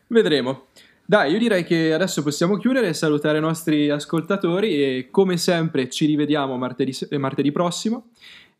Vedremo. 0.06 0.66
Dai, 1.06 1.32
io 1.32 1.38
direi 1.38 1.64
che 1.64 1.92
adesso 1.92 2.22
possiamo 2.22 2.56
chiudere 2.56 2.88
e 2.88 2.94
salutare 2.94 3.36
i 3.36 3.40
nostri 3.42 3.90
ascoltatori 3.90 4.82
e 4.82 5.08
come 5.10 5.36
sempre 5.36 5.90
ci 5.90 6.06
rivediamo 6.06 6.56
martedì, 6.56 6.96
martedì 7.18 7.52
prossimo. 7.52 8.08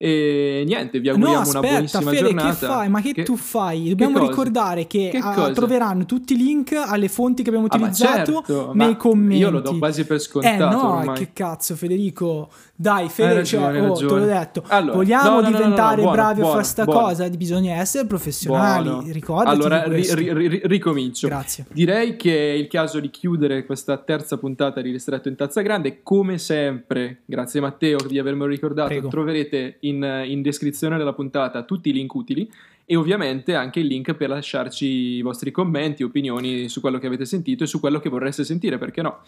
E 0.05 0.65
niente, 0.67 1.01
vi 1.01 1.09
auguriamo 1.09 1.37
no, 1.37 1.41
aspetta, 1.41 1.59
una 1.61 1.69
buonissima 1.71 2.11
Fede, 2.11 2.23
giornata. 2.25 2.51
Che 2.51 2.67
fai? 2.67 2.89
Ma 2.91 3.01
che, 3.01 3.13
che 3.15 3.23
tu 3.23 3.37
fai? 3.37 3.89
Dobbiamo 3.89 4.19
che 4.19 4.27
ricordare 4.29 4.87
che, 4.87 5.09
che 5.11 5.17
a, 5.17 5.51
troveranno 5.53 6.05
tutti 6.05 6.35
i 6.35 6.37
link 6.37 6.75
alle 6.75 7.09
fonti 7.09 7.43
che 7.43 7.49
abbiamo 7.49 7.69
utilizzato 7.73 8.39
ah, 8.39 8.45
certo, 8.45 8.73
nei 8.75 8.99
commenti. 8.99 9.37
Io 9.37 9.49
lo 9.49 9.61
do 9.61 9.79
quasi 9.79 10.05
per 10.05 10.21
scontato. 10.21 10.63
Eh 10.63 10.69
no, 10.77 10.97
ormai. 10.99 11.17
che 11.17 11.31
cazzo, 11.33 11.75
Federico. 11.75 12.51
Dai, 12.77 13.09
Fede, 13.09 13.45
cioè, 13.45 13.81
oh, 13.81 13.95
te 13.95 14.05
l'ho 14.05 14.25
detto. 14.27 14.65
Allora, 14.67 14.97
Vogliamo 14.97 15.41
no, 15.41 15.49
no, 15.49 15.57
diventare 15.57 16.03
buono, 16.03 16.17
bravi 16.17 16.41
buono, 16.41 16.49
a 16.49 16.53
fare 16.57 16.65
sta 16.65 16.85
buono. 16.85 17.01
cosa? 17.01 17.29
Bisogna 17.31 17.75
essere 17.77 18.07
professionali. 18.07 18.89
Buono. 18.89 19.13
Ricordati. 19.13 19.57
Allora, 19.57 19.85
ri, 19.85 20.03
ri, 20.13 20.61
ricomincio. 20.65 21.29
Grazie. 21.29 21.67
Direi 21.73 22.17
che 22.17 22.53
è 22.53 22.53
il 22.57 22.67
caso 22.67 22.99
di 22.99 23.11
chiudere 23.11 23.65
questa 23.65 23.97
terza 23.97 24.39
puntata 24.39 24.81
di 24.81 24.91
Ristretto 24.91 25.29
in 25.29 25.37
Tazza 25.37 25.63
Grande. 25.63 26.03
Come 26.03 26.37
sempre, 26.37 27.23
grazie 27.25 27.61
Matteo 27.61 27.99
di 28.07 28.19
avermelo 28.19 28.51
ricordato, 28.51 28.89
Prego. 28.89 29.09
troverete 29.09 29.77
in, 29.81 29.94
in 30.03 30.43
descrizione 30.43 30.97
della 30.99 31.13
puntata 31.13 31.63
tutti 31.63 31.91
i 31.91 31.93
link 31.93 32.13
utili 32.15 32.51
e 32.87 32.97
ovviamente 32.97 33.55
anche 33.55 33.81
il 33.81 33.87
link 33.87 34.15
per 34.15 34.29
lasciarci 34.29 34.87
i 34.87 35.23
vostri 35.23 35.51
commenti, 35.51 36.03
opinioni 36.03 36.69
su 36.69 36.81
quello 36.81 36.99
che 36.99 37.07
avete 37.07 37.25
sentito 37.25 37.65
e 37.65 37.67
su 37.67 37.81
quello 37.81 38.01
che 38.01 38.09
vorreste 38.09 38.45
sentire, 38.45 38.77
perché 38.79 39.01
no? 39.03 39.19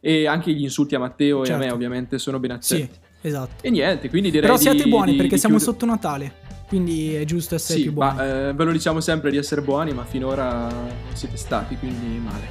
E 0.00 0.26
anche 0.26 0.52
gli 0.52 0.62
insulti 0.62 0.94
a 0.94 0.98
Matteo 0.98 1.44
certo. 1.44 1.50
e 1.50 1.54
a 1.54 1.56
me 1.56 1.62
Certo. 1.62 1.74
ovviamente 1.76 2.18
sono 2.18 2.38
ben 2.40 2.50
accetti. 2.52 2.98
Sì, 3.20 3.26
esatto. 3.28 3.64
E 3.64 3.70
niente, 3.70 4.08
quindi 4.08 4.30
direi 4.30 4.46
Però 4.48 4.56
siate 4.60 4.82
di- 4.82 4.88
buoni 4.90 5.12
di- 5.12 5.16
perché 5.16 5.34
di 5.34 5.40
siamo 5.40 5.56
chiudere- 5.58 5.78
sotto 5.78 5.90
Natale. 5.92 6.34
Quindi 6.66 7.14
è 7.14 7.24
giusto 7.24 7.54
essere 7.54 7.78
Sì, 7.78 7.84
più 7.84 7.92
buoni. 7.92 8.16
ma 8.16 8.48
eh, 8.48 8.52
ve 8.54 8.64
lo 8.64 8.72
diciamo 8.72 8.98
sempre 9.00 9.30
di 9.30 9.36
essere 9.36 9.60
buoni, 9.60 9.92
ma 9.92 10.04
finora 10.04 10.68
siete 11.12 11.36
stati, 11.36 11.76
quindi 11.76 12.18
male. 12.18 12.46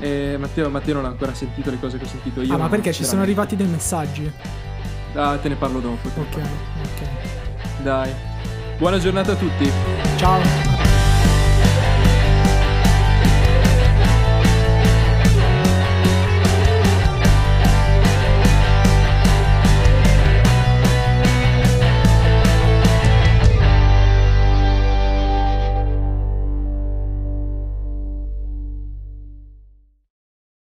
Eh. 0.00 0.32
E 0.32 0.36
Matteo, 0.38 0.70
Matteo 0.70 0.94
non 0.94 1.04
ha 1.06 1.08
ancora 1.08 1.34
sentito 1.34 1.70
le 1.70 1.78
cose 1.80 1.98
che 1.98 2.04
ho 2.04 2.08
sentito 2.08 2.40
io. 2.40 2.54
Ah, 2.54 2.56
ma 2.56 2.68
perché 2.68 2.92
ci 2.92 3.04
sono 3.04 3.22
arrivati 3.22 3.56
dei 3.56 3.66
messaggi? 3.66 4.30
Ah, 5.16 5.38
te 5.40 5.48
ne 5.48 5.56
parlo 5.56 5.80
dopo. 5.80 6.08
te 6.08 6.20
ne 6.20 6.26
Ok, 6.26 6.36
ok. 6.82 7.82
Dai. 7.82 8.12
Buona 8.78 8.98
giornata 8.98 9.32
a 9.32 9.36
tutti. 9.36 9.70
Ciao. 10.16 10.75